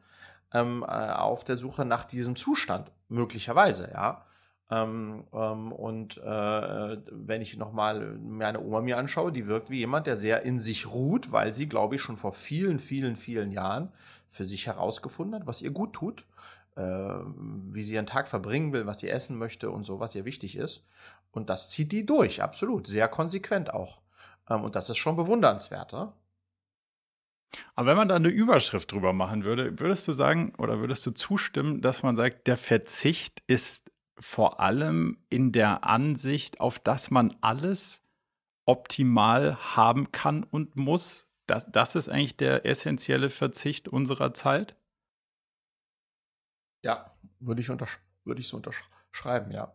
ähm, 0.53 0.85
äh, 0.87 0.87
auf 0.87 1.45
der 1.45 1.57
Suche 1.57 1.85
nach 1.85 2.05
diesem 2.05 2.37
Zustand, 2.37 2.91
möglicherweise, 3.09 3.91
ja. 3.93 4.25
Ähm, 4.71 5.25
ähm, 5.35 5.73
und 5.73 6.17
äh, 6.19 6.97
wenn 7.11 7.43
ich 7.43 7.59
nochmal 7.59 8.19
meine 8.19 8.61
Oma 8.61 8.81
mir 8.81 8.97
anschaue, 8.97 9.31
die 9.31 9.47
wirkt 9.47 9.69
wie 9.69 9.79
jemand, 9.79 10.07
der 10.07 10.17
sehr 10.17 10.43
in 10.43 10.59
sich 10.59 10.87
ruht, 10.87 11.33
weil 11.33 11.53
sie, 11.53 11.69
glaube 11.69 11.97
ich, 11.97 12.01
schon 12.01 12.17
vor 12.17 12.33
vielen, 12.33 12.79
vielen, 12.79 13.17
vielen 13.17 13.53
Jahren 13.53 13.93
für 14.29 14.45
sich 14.45 14.67
herausgefunden 14.67 15.35
hat, 15.39 15.47
was 15.47 15.61
ihr 15.61 15.71
gut 15.71 15.93
tut, 15.93 16.25
äh, 16.77 16.83
wie 16.83 17.83
sie 17.83 17.95
ihren 17.95 18.07
Tag 18.07 18.27
verbringen 18.27 18.73
will, 18.73 18.87
was 18.87 19.01
sie 19.01 19.11
essen 19.11 19.37
möchte 19.37 19.71
und 19.71 19.85
so, 19.85 20.01
was 20.01 20.15
ihr 20.15 20.25
wichtig 20.25 20.57
ist. 20.57 20.85
Und 21.31 21.51
das 21.51 21.69
zieht 21.69 21.93
die 21.93 22.07
durch, 22.07 22.43
absolut, 22.43 22.87
sehr 22.87 23.09
konsequent 23.09 23.73
auch. 23.75 24.01
Ähm, 24.49 24.65
und 24.65 24.75
das 24.75 24.91
ist 24.91 24.99
schon 24.99 25.17
bewundernswert. 25.17 25.93
Ne? 25.93 26.13
Aber 27.75 27.89
wenn 27.89 27.97
man 27.97 28.09
da 28.09 28.17
eine 28.17 28.29
Überschrift 28.29 28.93
drüber 28.93 29.13
machen 29.13 29.45
würde, 29.45 29.79
würdest 29.79 30.07
du 30.09 30.13
sagen 30.13 30.55
oder 30.59 30.81
würdest 30.81 31.05
du 31.07 31.11
zustimmen, 31.13 31.81
dass 31.81 32.03
man 32.03 32.17
sagt, 32.17 32.47
der 32.47 32.57
Verzicht 32.57 33.43
ist 33.47 33.91
vor 34.19 34.61
allem 34.61 35.19
in 35.29 35.53
der 35.53 35.85
Ansicht, 35.85 36.61
auf 36.61 36.79
dass 36.79 37.11
man 37.11 37.37
alles 37.41 38.03
optimal 38.65 39.57
haben 39.77 40.13
kann 40.13 40.45
und 40.45 40.77
muss? 40.77 41.29
Das, 41.47 41.71
das 41.71 41.95
ist 41.95 42.09
eigentlich 42.09 42.37
der 42.37 42.65
essentielle 42.65 43.29
Verzicht 43.31 43.89
unserer 43.89 44.33
Zeit? 44.33 44.77
Ja, 46.83 47.15
würde 47.41 47.61
ich, 47.61 47.69
würde 47.69 48.41
ich 48.41 48.49
so 48.49 48.57
unterschreiben, 48.57 49.51
ja. 49.51 49.75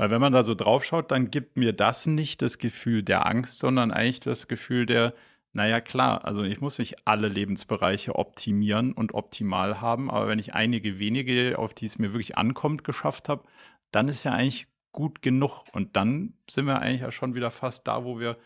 Weil 0.00 0.08
wenn 0.08 0.22
man 0.22 0.32
da 0.32 0.44
so 0.44 0.54
drauf 0.54 0.82
schaut, 0.82 1.10
dann 1.10 1.30
gibt 1.30 1.58
mir 1.58 1.74
das 1.74 2.06
nicht 2.06 2.40
das 2.40 2.56
Gefühl 2.56 3.02
der 3.02 3.26
Angst, 3.26 3.58
sondern 3.58 3.90
eigentlich 3.90 4.20
das 4.20 4.48
Gefühl 4.48 4.86
der, 4.86 5.12
naja 5.52 5.82
klar, 5.82 6.24
also 6.24 6.42
ich 6.42 6.62
muss 6.62 6.78
nicht 6.78 7.06
alle 7.06 7.28
Lebensbereiche 7.28 8.14
optimieren 8.14 8.94
und 8.94 9.12
optimal 9.12 9.82
haben, 9.82 10.10
aber 10.10 10.26
wenn 10.26 10.38
ich 10.38 10.54
einige 10.54 10.98
wenige, 10.98 11.58
auf 11.58 11.74
die 11.74 11.84
es 11.84 11.98
mir 11.98 12.14
wirklich 12.14 12.38
ankommt, 12.38 12.82
geschafft 12.82 13.28
habe, 13.28 13.44
dann 13.90 14.08
ist 14.08 14.24
ja 14.24 14.32
eigentlich 14.32 14.68
gut 14.90 15.20
genug. 15.20 15.64
Und 15.74 15.96
dann 15.96 16.32
sind 16.48 16.64
wir 16.64 16.80
eigentlich 16.80 17.02
ja 17.02 17.12
schon 17.12 17.34
wieder 17.34 17.50
fast 17.50 17.86
da, 17.86 18.02
wo 18.02 18.18
wir 18.18 18.38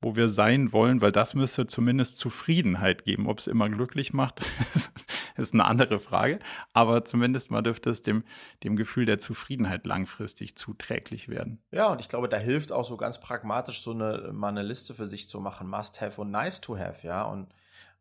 wo 0.00 0.14
wir 0.14 0.28
sein 0.28 0.72
wollen, 0.72 1.00
weil 1.00 1.12
das 1.12 1.34
müsste 1.34 1.66
zumindest 1.66 2.18
Zufriedenheit 2.18 3.04
geben. 3.04 3.26
Ob 3.26 3.40
es 3.40 3.46
immer 3.46 3.68
glücklich 3.68 4.12
macht, 4.12 4.42
ist 5.36 5.54
eine 5.54 5.64
andere 5.64 5.98
Frage. 5.98 6.38
Aber 6.72 7.04
zumindest 7.04 7.50
mal 7.50 7.62
dürfte 7.62 7.90
es 7.90 8.02
dem, 8.02 8.24
dem 8.62 8.76
Gefühl 8.76 9.06
der 9.06 9.18
Zufriedenheit 9.18 9.86
langfristig 9.86 10.56
zuträglich 10.56 11.28
werden. 11.28 11.60
Ja, 11.72 11.90
und 11.90 12.00
ich 12.00 12.08
glaube, 12.08 12.28
da 12.28 12.36
hilft 12.36 12.70
auch 12.70 12.84
so 12.84 12.96
ganz 12.96 13.20
pragmatisch 13.20 13.82
so 13.82 13.90
eine, 13.90 14.30
mal 14.32 14.48
eine 14.48 14.62
Liste 14.62 14.94
für 14.94 15.06
sich 15.06 15.28
zu 15.28 15.40
machen. 15.40 15.68
Must 15.68 16.00
have 16.00 16.20
und 16.20 16.30
nice 16.30 16.60
to 16.60 16.78
have, 16.78 17.04
ja. 17.04 17.22
Und, 17.22 17.48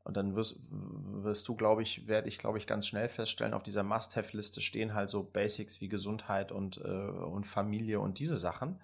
und 0.04 0.16
dann 0.16 0.36
wirst, 0.36 0.62
wirst 0.72 1.48
du, 1.48 1.56
glaube 1.56 1.82
ich, 1.82 2.08
werde 2.08 2.28
ich, 2.28 2.38
glaube 2.38 2.60
ich, 2.60 2.68
ganz 2.68 2.88
schnell 2.88 3.10
feststellen, 3.10 3.54
auf 3.54 3.64
dieser 3.64 3.84
Must-Have-Liste 3.84 4.62
stehen 4.62 4.94
halt 4.94 5.10
so 5.10 5.22
Basics 5.22 5.82
wie 5.82 5.90
Gesundheit 5.90 6.54
und, 6.54 6.78
äh, 6.78 6.88
und 6.88 7.46
Familie 7.46 8.00
und 8.00 8.20
diese 8.20 8.38
Sachen. 8.38 8.80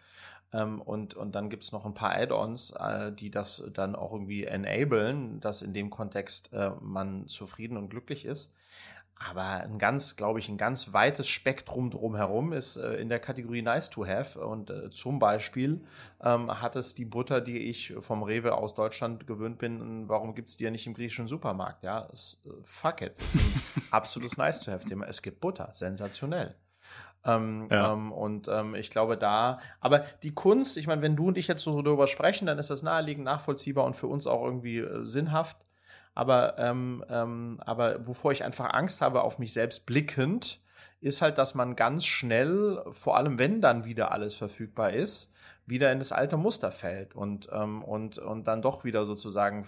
Ähm, 0.54 0.82
und, 0.82 1.16
und 1.16 1.34
dann 1.34 1.50
gibt's 1.50 1.72
noch 1.72 1.86
ein 1.86 1.94
paar 1.94 2.16
Add-ons, 2.16 2.72
äh, 2.72 3.12
die 3.12 3.32
das 3.32 3.64
dann 3.74 3.96
auch 3.96 4.14
irgendwie 4.14 4.46
enablen, 4.46 5.40
dass 5.40 5.62
in 5.62 5.74
dem 5.74 5.90
Kontext 5.90 6.54
äh, 6.54 6.72
man 6.80 7.28
zufrieden 7.28 7.78
und 7.78 7.90
glücklich 7.90 8.26
ist. 8.26 8.54
Aber 9.30 9.62
ein 9.62 9.78
ganz, 9.78 10.16
glaube 10.16 10.40
ich, 10.40 10.50
ein 10.50 10.58
ganz 10.58 10.92
weites 10.92 11.28
Spektrum 11.28 11.92
drumherum 11.92 12.52
ist 12.52 12.76
äh, 12.76 12.96
in 12.96 13.10
der 13.10 13.20
Kategorie 13.20 13.62
Nice 13.62 13.90
to 13.90 14.06
Have. 14.06 14.40
Und 14.40 14.70
äh, 14.70 14.90
zum 14.92 15.20
Beispiel 15.20 15.82
ähm, 16.22 16.62
hat 16.62 16.76
es 16.76 16.94
die 16.94 17.06
Butter, 17.06 17.40
die 17.40 17.60
ich 17.60 17.94
vom 18.00 18.24
Rewe 18.24 18.56
aus 18.56 18.74
Deutschland 18.74 19.26
gewöhnt 19.26 19.60
bin. 19.60 20.10
Warum 20.10 20.36
gibt's 20.36 20.58
die 20.58 20.66
ja 20.66 20.72
nicht 20.72 20.88
im 20.88 20.94
griechischen 20.94 21.28
Supermarkt? 21.28 21.84
Ja, 21.84 22.10
es, 22.12 22.42
äh, 22.46 22.50
fuck 22.64 23.02
it. 23.02 23.18
Ist 23.20 23.36
ein 23.36 23.64
absolutes 23.92 24.38
Nice 24.38 24.60
to 24.60 24.72
Have 24.72 24.88
Thema. 24.88 25.06
Es 25.06 25.22
gibt 25.22 25.40
Butter. 25.40 25.70
Sensationell. 25.74 26.56
Ähm, 27.26 27.68
ja. 27.72 27.94
ähm, 27.94 28.12
und 28.12 28.48
ähm, 28.50 28.76
ich 28.76 28.90
glaube 28.90 29.18
da, 29.18 29.60
aber 29.80 30.00
die 30.24 30.34
Kunst, 30.34 30.76
ich 30.78 30.88
meine, 30.88 31.02
wenn 31.02 31.16
du 31.16 31.28
und 31.28 31.38
ich 31.38 31.48
jetzt 31.48 31.64
so 31.64 31.82
darüber 31.82 32.08
sprechen, 32.08 32.46
dann 32.46 32.60
ist 32.60 32.70
das 32.70 32.84
naheliegend, 32.84 33.24
nachvollziehbar 33.24 33.86
und 33.86 33.96
für 33.96 34.08
uns 34.08 34.28
auch 34.28 34.44
irgendwie 34.44 34.80
äh, 34.80 35.06
sinnhaft. 35.06 35.66
Aber, 36.16 36.58
ähm, 36.60 37.04
ähm, 37.10 37.60
aber 37.66 38.06
wovor 38.06 38.32
ich 38.32 38.44
einfach 38.44 38.72
Angst 38.74 39.02
habe, 39.02 39.24
auf 39.24 39.40
mich 39.40 39.54
selbst 39.54 39.86
blickend, 39.86 40.60
ist 41.02 41.22
halt, 41.22 41.38
dass 41.38 41.56
man 41.56 41.76
ganz 41.76 42.06
schnell, 42.06 42.84
vor 42.92 43.18
allem 43.18 43.40
wenn 43.40 43.62
dann 43.62 43.86
wieder 43.86 44.12
alles 44.12 44.36
verfügbar 44.36 44.92
ist, 44.92 45.34
wieder 45.66 45.92
in 45.92 46.00
das 46.00 46.12
alte 46.12 46.38
Muster 46.38 46.72
fällt 46.72 47.16
und, 47.16 47.50
ähm, 47.52 47.84
und, 47.84 48.18
und 48.18 48.48
dann 48.48 48.62
doch 48.62 48.84
wieder 48.84 49.06
sozusagen 49.06 49.66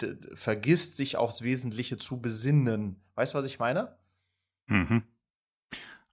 äh, 0.00 0.36
vergisst, 0.36 0.96
sich 0.96 1.16
aufs 1.16 1.42
Wesentliche 1.42 1.98
zu 1.98 2.20
besinnen. 2.20 3.00
Weißt 3.14 3.34
du, 3.34 3.38
was 3.38 3.46
ich 3.46 3.58
meine? 3.58 3.96
Mhm. 4.66 5.02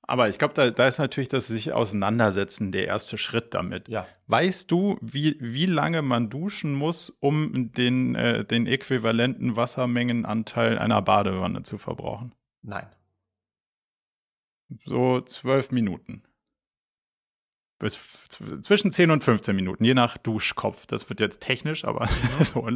Aber 0.10 0.28
ich 0.28 0.40
glaube, 0.40 0.56
da, 0.56 0.72
da, 0.72 0.88
ist 0.88 0.98
natürlich 0.98 1.30
das 1.30 1.46
sich 1.46 1.72
auseinandersetzen 1.72 2.72
der 2.72 2.88
erste 2.88 3.16
Schritt 3.20 3.54
damit. 3.54 3.88
Ja. 3.90 4.08
Weißt 4.26 4.72
du, 4.72 4.98
wie, 5.02 5.38
wie 5.40 5.68
lange 5.68 6.02
man 6.02 6.32
duschen 6.32 6.74
muss, 6.74 7.12
um 7.20 7.72
den, 7.74 8.16
äh, 8.16 8.44
den 8.44 8.66
äquivalenten 8.66 9.56
Wassermengenanteil 9.56 10.80
einer 10.80 11.04
Badewanne 11.04 11.62
zu 11.62 11.78
verbrauchen? 11.78 12.34
Nein. 12.64 12.88
So 14.84 15.22
zwölf 15.22 15.70
Minuten. 15.70 16.24
Bis 17.78 18.00
zwischen 18.64 18.92
10 18.92 19.12
und 19.12 19.24
15 19.24 19.56
Minuten, 19.56 19.84
je 19.84 19.94
nach 19.94 20.18
Duschkopf. 20.18 20.88
Das 20.88 21.08
wird 21.10 21.20
jetzt 21.20 21.42
technisch, 21.42 21.86
aber 21.86 22.08
mhm. 22.08 22.44
so, 22.46 22.68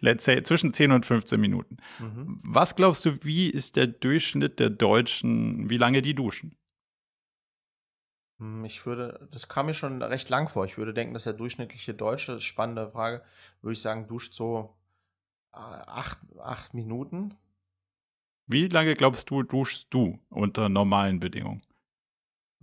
let's 0.00 0.24
say 0.24 0.42
zwischen 0.42 0.72
10 0.72 0.90
und 0.90 1.06
15 1.06 1.40
Minuten. 1.40 1.76
Mhm. 2.00 2.40
Was 2.42 2.74
glaubst 2.74 3.04
du, 3.04 3.22
wie 3.22 3.48
ist 3.48 3.76
der 3.76 3.86
Durchschnitt 3.86 4.58
der 4.58 4.70
Deutschen, 4.70 5.70
wie 5.70 5.78
lange 5.78 6.02
die 6.02 6.16
duschen? 6.16 6.56
Hm, 8.40 8.64
ich 8.64 8.84
würde, 8.86 9.28
das 9.30 9.48
kam 9.48 9.66
mir 9.66 9.74
schon 9.74 10.02
recht 10.02 10.28
lang 10.28 10.48
vor. 10.48 10.64
Ich 10.64 10.78
würde 10.78 10.94
denken, 10.94 11.14
dass 11.14 11.24
der 11.24 11.34
durchschnittliche 11.34 11.94
Deutsche, 11.94 12.40
spannende 12.40 12.90
Frage, 12.90 13.22
würde 13.60 13.74
ich 13.74 13.82
sagen, 13.82 14.08
duscht 14.08 14.34
so 14.34 14.74
äh, 15.52 15.58
acht, 15.58 16.18
acht 16.42 16.74
Minuten. 16.74 17.36
Wie 18.46 18.66
lange 18.66 18.96
glaubst 18.96 19.30
du, 19.30 19.42
duschst 19.42 19.86
du 19.90 20.18
unter 20.30 20.68
normalen 20.68 21.20
Bedingungen? 21.20 21.62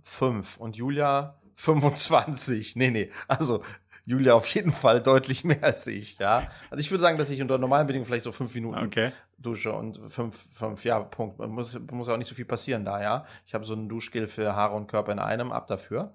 Fünf. 0.02 0.58
Und 0.58 0.76
Julia 0.76 1.40
25. 1.54 2.76
Nee, 2.76 2.90
nee. 2.90 3.10
Also 3.26 3.62
Julia 4.08 4.32
auf 4.32 4.46
jeden 4.46 4.72
Fall 4.72 5.02
deutlich 5.02 5.44
mehr 5.44 5.62
als 5.62 5.86
ich, 5.86 6.18
ja. 6.18 6.50
Also 6.70 6.80
ich 6.80 6.90
würde 6.90 7.02
sagen, 7.02 7.18
dass 7.18 7.28
ich 7.28 7.42
unter 7.42 7.58
normalen 7.58 7.86
Bedingungen 7.86 8.06
vielleicht 8.06 8.24
so 8.24 8.32
fünf 8.32 8.54
Minuten 8.54 8.78
okay. 8.78 9.12
dusche 9.36 9.70
und 9.74 10.00
fünf, 10.10 10.48
fünf, 10.54 10.82
ja, 10.82 10.98
Punkt. 11.00 11.38
Muss, 11.46 11.78
muss 11.92 12.08
auch 12.08 12.16
nicht 12.16 12.26
so 12.26 12.34
viel 12.34 12.46
passieren 12.46 12.86
da, 12.86 13.02
ja. 13.02 13.26
Ich 13.44 13.52
habe 13.52 13.66
so 13.66 13.74
ein 13.74 13.86
Duschgel 13.86 14.26
für 14.26 14.56
Haare 14.56 14.74
und 14.76 14.86
Körper 14.86 15.12
in 15.12 15.18
einem, 15.18 15.52
ab 15.52 15.66
dafür. 15.66 16.14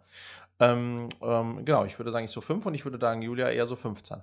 Ähm, 0.59 1.09
ähm, 1.21 1.65
genau, 1.65 1.85
ich 1.85 1.99
würde 1.99 2.09
sagen, 2.09 2.25
ich 2.25 2.31
so 2.31 2.41
fünf 2.41 2.65
und 2.65 2.73
ich 2.73 2.83
würde 2.83 2.97
sagen, 2.99 3.21
Julia 3.21 3.51
eher 3.51 3.67
so 3.67 3.75
15. 3.75 4.21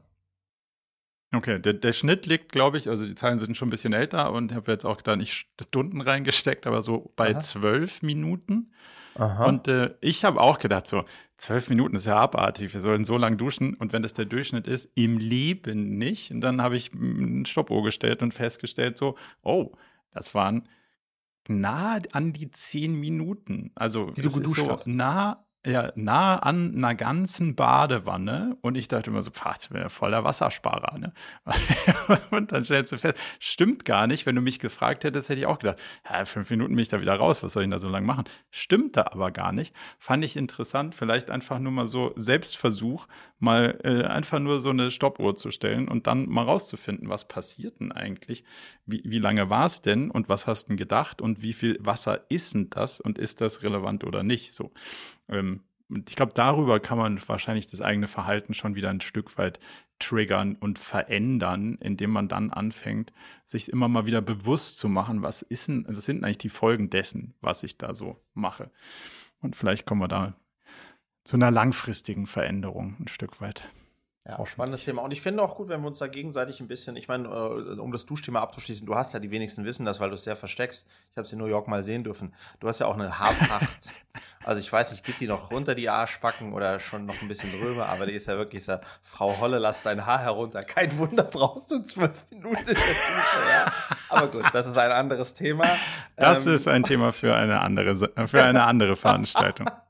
Okay, 1.33 1.61
der, 1.61 1.75
der 1.75 1.93
Schnitt 1.93 2.27
liegt, 2.27 2.51
glaube 2.51 2.77
ich, 2.77 2.89
also 2.89 3.07
die 3.07 3.15
Zahlen 3.15 3.39
sind 3.39 3.57
schon 3.57 3.69
ein 3.69 3.71
bisschen 3.71 3.93
älter 3.93 4.33
und 4.33 4.51
ich 4.51 4.57
habe 4.57 4.73
jetzt 4.73 4.85
auch 4.85 5.01
da 5.01 5.15
nicht 5.15 5.47
Stunden 5.63 6.01
reingesteckt, 6.01 6.67
aber 6.67 6.83
so 6.83 7.13
bei 7.15 7.35
zwölf 7.35 8.03
Minuten. 8.03 8.73
Aha. 9.21 9.45
Und 9.45 9.69
äh, 9.69 9.95
ich 10.01 10.25
habe 10.25 10.41
auch 10.41 10.59
gedacht, 10.59 10.87
so, 10.87 11.05
zwölf 11.37 11.69
Minuten 11.69 11.97
ist 11.97 12.07
ja 12.07 12.17
abartig, 12.17 12.73
wir 12.73 12.81
sollen 12.81 13.05
so 13.05 13.19
lange 13.19 13.37
duschen. 13.37 13.75
Und 13.75 13.93
wenn 13.93 14.03
das 14.03 14.15
der 14.15 14.25
Durchschnitt 14.25 14.67
ist, 14.67 14.91
im 14.95 15.19
Leben 15.19 15.99
nicht. 15.99 16.31
Und 16.31 16.41
dann 16.41 16.63
habe 16.63 16.77
ich 16.77 16.93
ein 16.95 17.45
Stoppuhr 17.45 17.83
gestellt 17.85 18.23
und 18.23 18.33
festgestellt, 18.33 18.97
so, 18.97 19.17
oh, 19.43 19.73
Das 20.13 20.35
waren 20.35 20.69
nah 21.49 21.99
an 22.13 22.33
die 22.33 22.51
zehn 22.51 22.99
Minuten. 22.99 23.73
Also 23.75 24.11
die 24.11 24.23
du 24.23 24.31
geduscht 24.33 24.61
so 24.61 24.71
hast. 24.71 24.87
nah 24.87 25.45
ja, 25.67 25.93
nah 25.95 26.37
an 26.37 26.75
einer 26.75 26.95
ganzen 26.95 27.55
Badewanne 27.55 28.57
und 28.63 28.77
ich 28.77 28.89
dachte 28.89 29.11
immer 29.11 29.21
so, 29.21 29.31
pah, 29.31 29.53
das 29.53 29.71
wäre 29.71 29.91
voller 29.91 30.25
Wassersparer, 30.25 30.99
ne? 30.99 31.13
und 32.31 32.53
dann 32.53 32.65
stellst 32.65 32.93
du 32.93 32.97
fest, 32.97 33.19
stimmt 33.39 33.85
gar 33.85 34.07
nicht. 34.07 34.25
Wenn 34.25 34.37
du 34.37 34.41
mich 34.41 34.59
gefragt 34.59 35.05
hättest, 35.05 35.29
hätte 35.29 35.41
ich 35.41 35.47
auch 35.47 35.59
gedacht, 35.59 35.79
ja, 36.09 36.25
fünf 36.25 36.49
Minuten 36.49 36.75
bin 36.75 36.83
ich 36.83 36.89
da 36.89 37.01
wieder 37.03 37.15
raus, 37.15 37.43
was 37.43 37.53
soll 37.53 37.63
ich 37.63 37.65
denn 37.65 37.73
da 37.73 37.79
so 37.79 37.91
lange 37.91 38.07
machen? 38.07 38.25
Stimmte 38.51 39.13
aber 39.13 39.31
gar 39.31 39.53
nicht. 39.53 39.75
Fand 39.99 40.25
ich 40.25 40.37
interessant, 40.37 40.95
vielleicht 40.95 41.31
einfach 41.31 41.59
nur 41.59 41.73
mal 41.73 41.87
so 41.87 42.15
Selbstversuch, 42.17 43.07
mal 43.41 43.79
äh, 43.83 44.05
einfach 44.05 44.39
nur 44.39 44.61
so 44.61 44.71
eine 44.71 44.91
Stoppuhr 44.91 45.35
zu 45.35 45.51
stellen 45.51 45.89
und 45.89 46.07
dann 46.07 46.29
mal 46.29 46.45
rauszufinden, 46.45 47.09
was 47.09 47.27
passiert 47.27 47.81
denn 47.81 47.93
eigentlich? 47.93 48.45
Wie, 48.87 49.03
wie 49.05 49.19
lange 49.19 49.51
war 49.51 49.67
es 49.67 49.83
denn 49.83 50.11
und 50.11 50.29
was 50.29 50.47
hast 50.47 50.67
denn 50.67 50.77
gedacht 50.77 51.21
und 51.21 51.43
wie 51.43 51.53
viel 51.53 51.79
Wasser 51.81 52.25
ist 52.29 52.55
denn 52.55 52.71
das 52.71 53.01
und 53.01 53.19
ist 53.19 53.41
das 53.41 53.63
relevant 53.63 54.05
oder 54.05 54.23
nicht? 54.23 54.53
So. 54.53 54.73
Ähm, 55.29 55.63
ich 56.09 56.15
glaube, 56.15 56.33
darüber 56.35 56.79
kann 56.79 56.99
man 56.99 57.21
wahrscheinlich 57.27 57.67
das 57.67 57.81
eigene 57.81 58.07
Verhalten 58.07 58.55
schon 58.55 58.75
wieder 58.77 58.91
ein 58.91 59.01
Stück 59.01 59.37
weit 59.39 59.59
triggern 59.99 60.55
und 60.55 60.79
verändern, 60.79 61.77
indem 61.81 62.11
man 62.11 62.29
dann 62.29 62.51
anfängt, 62.51 63.13
sich 63.45 63.69
immer 63.69 63.89
mal 63.89 64.07
wieder 64.07 64.23
bewusst 64.23 64.79
zu 64.79 64.89
machen, 64.89 65.23
was 65.23 65.43
ist 65.43 65.69
denn, 65.69 65.85
was 65.89 66.05
sind 66.05 66.25
eigentlich 66.25 66.39
die 66.39 66.49
Folgen 66.49 66.91
dessen, 66.91 67.35
was 67.41 67.63
ich 67.63 67.77
da 67.77 67.95
so 67.95 68.23
mache. 68.35 68.71
Und 69.41 69.57
vielleicht 69.57 69.87
kommen 69.87 70.01
wir 70.01 70.09
da 70.09 70.35
zu 71.25 71.37
einer 71.37 71.51
langfristigen 71.51 72.27
Veränderung 72.27 72.97
ein 73.01 73.09
Stück 73.09 73.41
weit. 73.41 73.69
Ja, 74.29 74.39
auch 74.39 74.47
spannendes 74.47 74.85
Thema. 74.85 75.01
Und 75.01 75.13
ich 75.13 75.23
finde 75.23 75.43
auch 75.43 75.57
gut, 75.57 75.71
wenn 75.71 75.81
wir 75.81 75.87
uns 75.87 75.99
da 75.99 76.07
gegenseitig 76.07 76.61
ein 76.61 76.69
bisschen, 76.69 76.95
ich 76.95 77.09
meine, 77.09 77.27
äh, 77.27 77.81
um 77.81 77.91
das 77.91 78.05
Duschthema 78.05 78.41
abzuschließen, 78.41 78.87
du 78.87 78.95
hast 78.95 79.15
ja 79.15 79.19
die 79.19 79.31
wenigsten 79.31 79.65
wissen 79.65 79.87
das, 79.87 79.99
weil 79.99 80.11
du 80.11 80.15
es 80.15 80.25
sehr 80.25 80.37
versteckst. 80.37 80.87
Ich 81.11 81.17
habe 81.17 81.25
es 81.25 81.33
in 81.33 81.39
New 81.39 81.47
York 81.47 81.69
mal 81.69 81.83
sehen 81.83 82.05
dürfen. 82.05 82.35
Du 82.61 82.69
hast 82.69 82.81
ja 82.81 82.87
auch 82.87 82.95
eine 82.95 83.19
Haarpracht. 83.19 83.91
also 84.45 84.61
ich 84.61 84.71
weiß 84.71 84.93
nicht, 84.93 85.05
geht 85.05 85.21
die 85.21 85.27
noch 85.27 85.51
runter, 85.51 85.75
die 85.75 85.89
Arschbacken 85.89 86.53
oder 86.53 86.81
schon 86.81 87.07
noch 87.07 87.21
ein 87.23 87.29
bisschen 87.29 87.51
drüber, 87.61 87.89
aber 87.89 88.05
die 88.05 88.13
ist 88.13 88.27
ja 88.27 88.37
wirklich 88.37 88.63
so, 88.63 88.77
Frau 89.03 89.41
Holle, 89.41 89.59
lass 89.59 89.83
dein 89.83 90.05
Haar 90.05 90.21
herunter. 90.21 90.65
Kein 90.65 90.97
Wunder, 90.99 91.25
brauchst 91.25 91.71
du 91.71 91.81
zwölf 91.81 92.27
Minuten 92.31 92.59
ja. 92.69 93.73
Aber 94.11 94.29
gut, 94.29 94.45
das 94.53 94.67
ist 94.67 94.77
ein 94.77 94.93
anderes 94.93 95.33
Thema. 95.33 95.65
Das 96.17 96.45
ähm, 96.45 96.55
ist 96.55 96.69
ein 96.69 96.83
Thema 96.83 97.15
für 97.15 97.35
eine 97.35 97.61
andere, 97.61 97.97
für 98.29 98.45
eine 98.45 98.65
andere 98.65 98.97
Veranstaltung. 98.97 99.67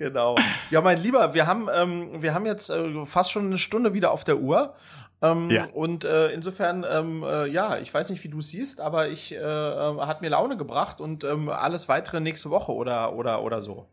genau. 0.00 0.34
Ja, 0.70 0.80
mein 0.80 0.98
Lieber, 0.98 1.34
wir 1.34 1.46
haben, 1.46 1.68
ähm, 1.72 2.22
wir 2.22 2.34
haben 2.34 2.46
jetzt 2.46 2.70
äh, 2.70 3.06
fast 3.06 3.30
schon 3.30 3.46
eine 3.46 3.58
Stunde 3.58 3.94
wieder 3.94 4.10
auf 4.10 4.24
der 4.24 4.38
Uhr. 4.38 4.74
Ähm, 5.22 5.50
ja. 5.50 5.66
Und 5.74 6.04
äh, 6.04 6.30
insofern, 6.30 6.84
ähm, 6.90 7.22
äh, 7.22 7.46
ja, 7.46 7.76
ich 7.76 7.92
weiß 7.92 8.10
nicht, 8.10 8.24
wie 8.24 8.28
du 8.28 8.38
es 8.38 8.48
siehst, 8.48 8.80
aber 8.80 9.08
ich 9.08 9.32
äh, 9.32 9.36
äh, 9.36 9.98
hat 10.00 10.22
mir 10.22 10.30
Laune 10.30 10.56
gebracht 10.56 11.00
und 11.00 11.24
ähm, 11.24 11.50
alles 11.50 11.88
weitere 11.88 12.20
nächste 12.20 12.50
Woche 12.50 12.72
oder, 12.72 13.12
oder, 13.12 13.42
oder 13.42 13.60
so. 13.60 13.86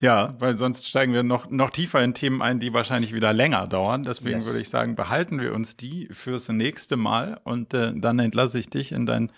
Ja, 0.00 0.36
weil 0.38 0.56
sonst 0.56 0.86
steigen 0.86 1.12
wir 1.12 1.24
noch, 1.24 1.50
noch 1.50 1.70
tiefer 1.70 2.00
in 2.04 2.14
Themen 2.14 2.40
ein, 2.40 2.60
die 2.60 2.72
wahrscheinlich 2.72 3.12
wieder 3.12 3.32
länger 3.32 3.66
dauern. 3.66 4.04
Deswegen 4.04 4.36
yes. 4.36 4.46
würde 4.46 4.60
ich 4.60 4.68
sagen, 4.68 4.94
behalten 4.94 5.40
wir 5.40 5.52
uns 5.52 5.76
die 5.76 6.06
fürs 6.12 6.48
nächste 6.48 6.96
Mal 6.96 7.40
und 7.42 7.74
äh, 7.74 7.92
dann 7.96 8.20
entlasse 8.20 8.60
ich 8.60 8.70
dich 8.70 8.92
in 8.92 9.06
dein, 9.06 9.32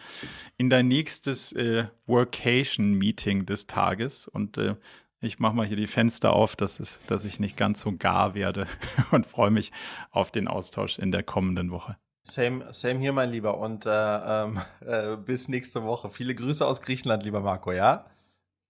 in 0.59 0.69
dein 0.69 0.87
nächstes 0.87 1.53
äh, 1.53 1.85
Workation-Meeting 2.07 3.47
des 3.47 3.69
Tages 3.69 4.29
und 4.29 4.59
äh, 4.59 4.75
ich 5.23 5.39
mache 5.39 5.55
mal 5.55 5.67
hier 5.67 5.77
die 5.77 5.87
Fenster 5.87 6.33
auf, 6.33 6.57
dass, 6.57 6.81
es, 6.81 6.99
dass 7.07 7.25
ich 7.25 7.41
nicht 7.41 7.57
ganz 7.57 7.81
so 7.81 7.93
gar 7.97 8.35
werde 8.35 8.67
und 9.11 9.27
freue 9.27 9.51
mich 9.51 9.71
auf 10.11 10.31
den 10.31 10.49
Austausch 10.49 10.99
in 10.99 11.13
der 11.13 11.23
kommenden 11.23 11.71
Woche. 11.71 11.97
Same, 12.23 12.73
same 12.73 13.01
hier, 13.01 13.13
mein 13.13 13.31
Lieber. 13.31 13.59
Und 13.59 13.87
äh, 13.87 13.91
ähm, 13.91 14.61
äh, 14.87 15.17
bis 15.17 15.49
nächste 15.49 15.85
Woche. 15.85 16.11
Viele 16.11 16.35
Grüße 16.35 16.67
aus 16.67 16.81
Griechenland, 16.83 17.23
lieber 17.23 17.41
Marco, 17.41 17.73
ja? 17.73 18.07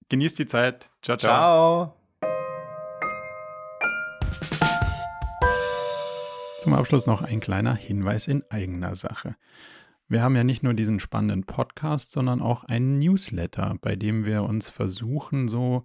Genießt 0.09 0.39
die 0.39 0.47
Zeit. 0.47 0.89
Ciao, 1.03 1.17
ciao. 1.17 1.31
Ciao. 1.31 1.97
Zum 6.63 6.75
Abschluss 6.75 7.07
noch 7.07 7.23
ein 7.23 7.41
kleiner 7.41 7.75
Hinweis 7.75 8.29
in 8.29 8.45
eigener 8.51 8.95
Sache. 8.95 9.37
Wir 10.09 10.23
haben 10.23 10.35
ja 10.35 10.43
nicht 10.43 10.65
nur 10.65 10.75
diesen 10.75 10.99
spannenden 10.99 11.45
Podcast, 11.45 12.11
sondern 12.11 12.43
auch 12.43 12.65
einen 12.65 12.99
Newsletter, 12.99 13.77
bei 13.81 13.95
dem 13.95 14.25
wir 14.25 14.43
uns 14.43 14.69
versuchen, 14.69 15.49
so 15.49 15.85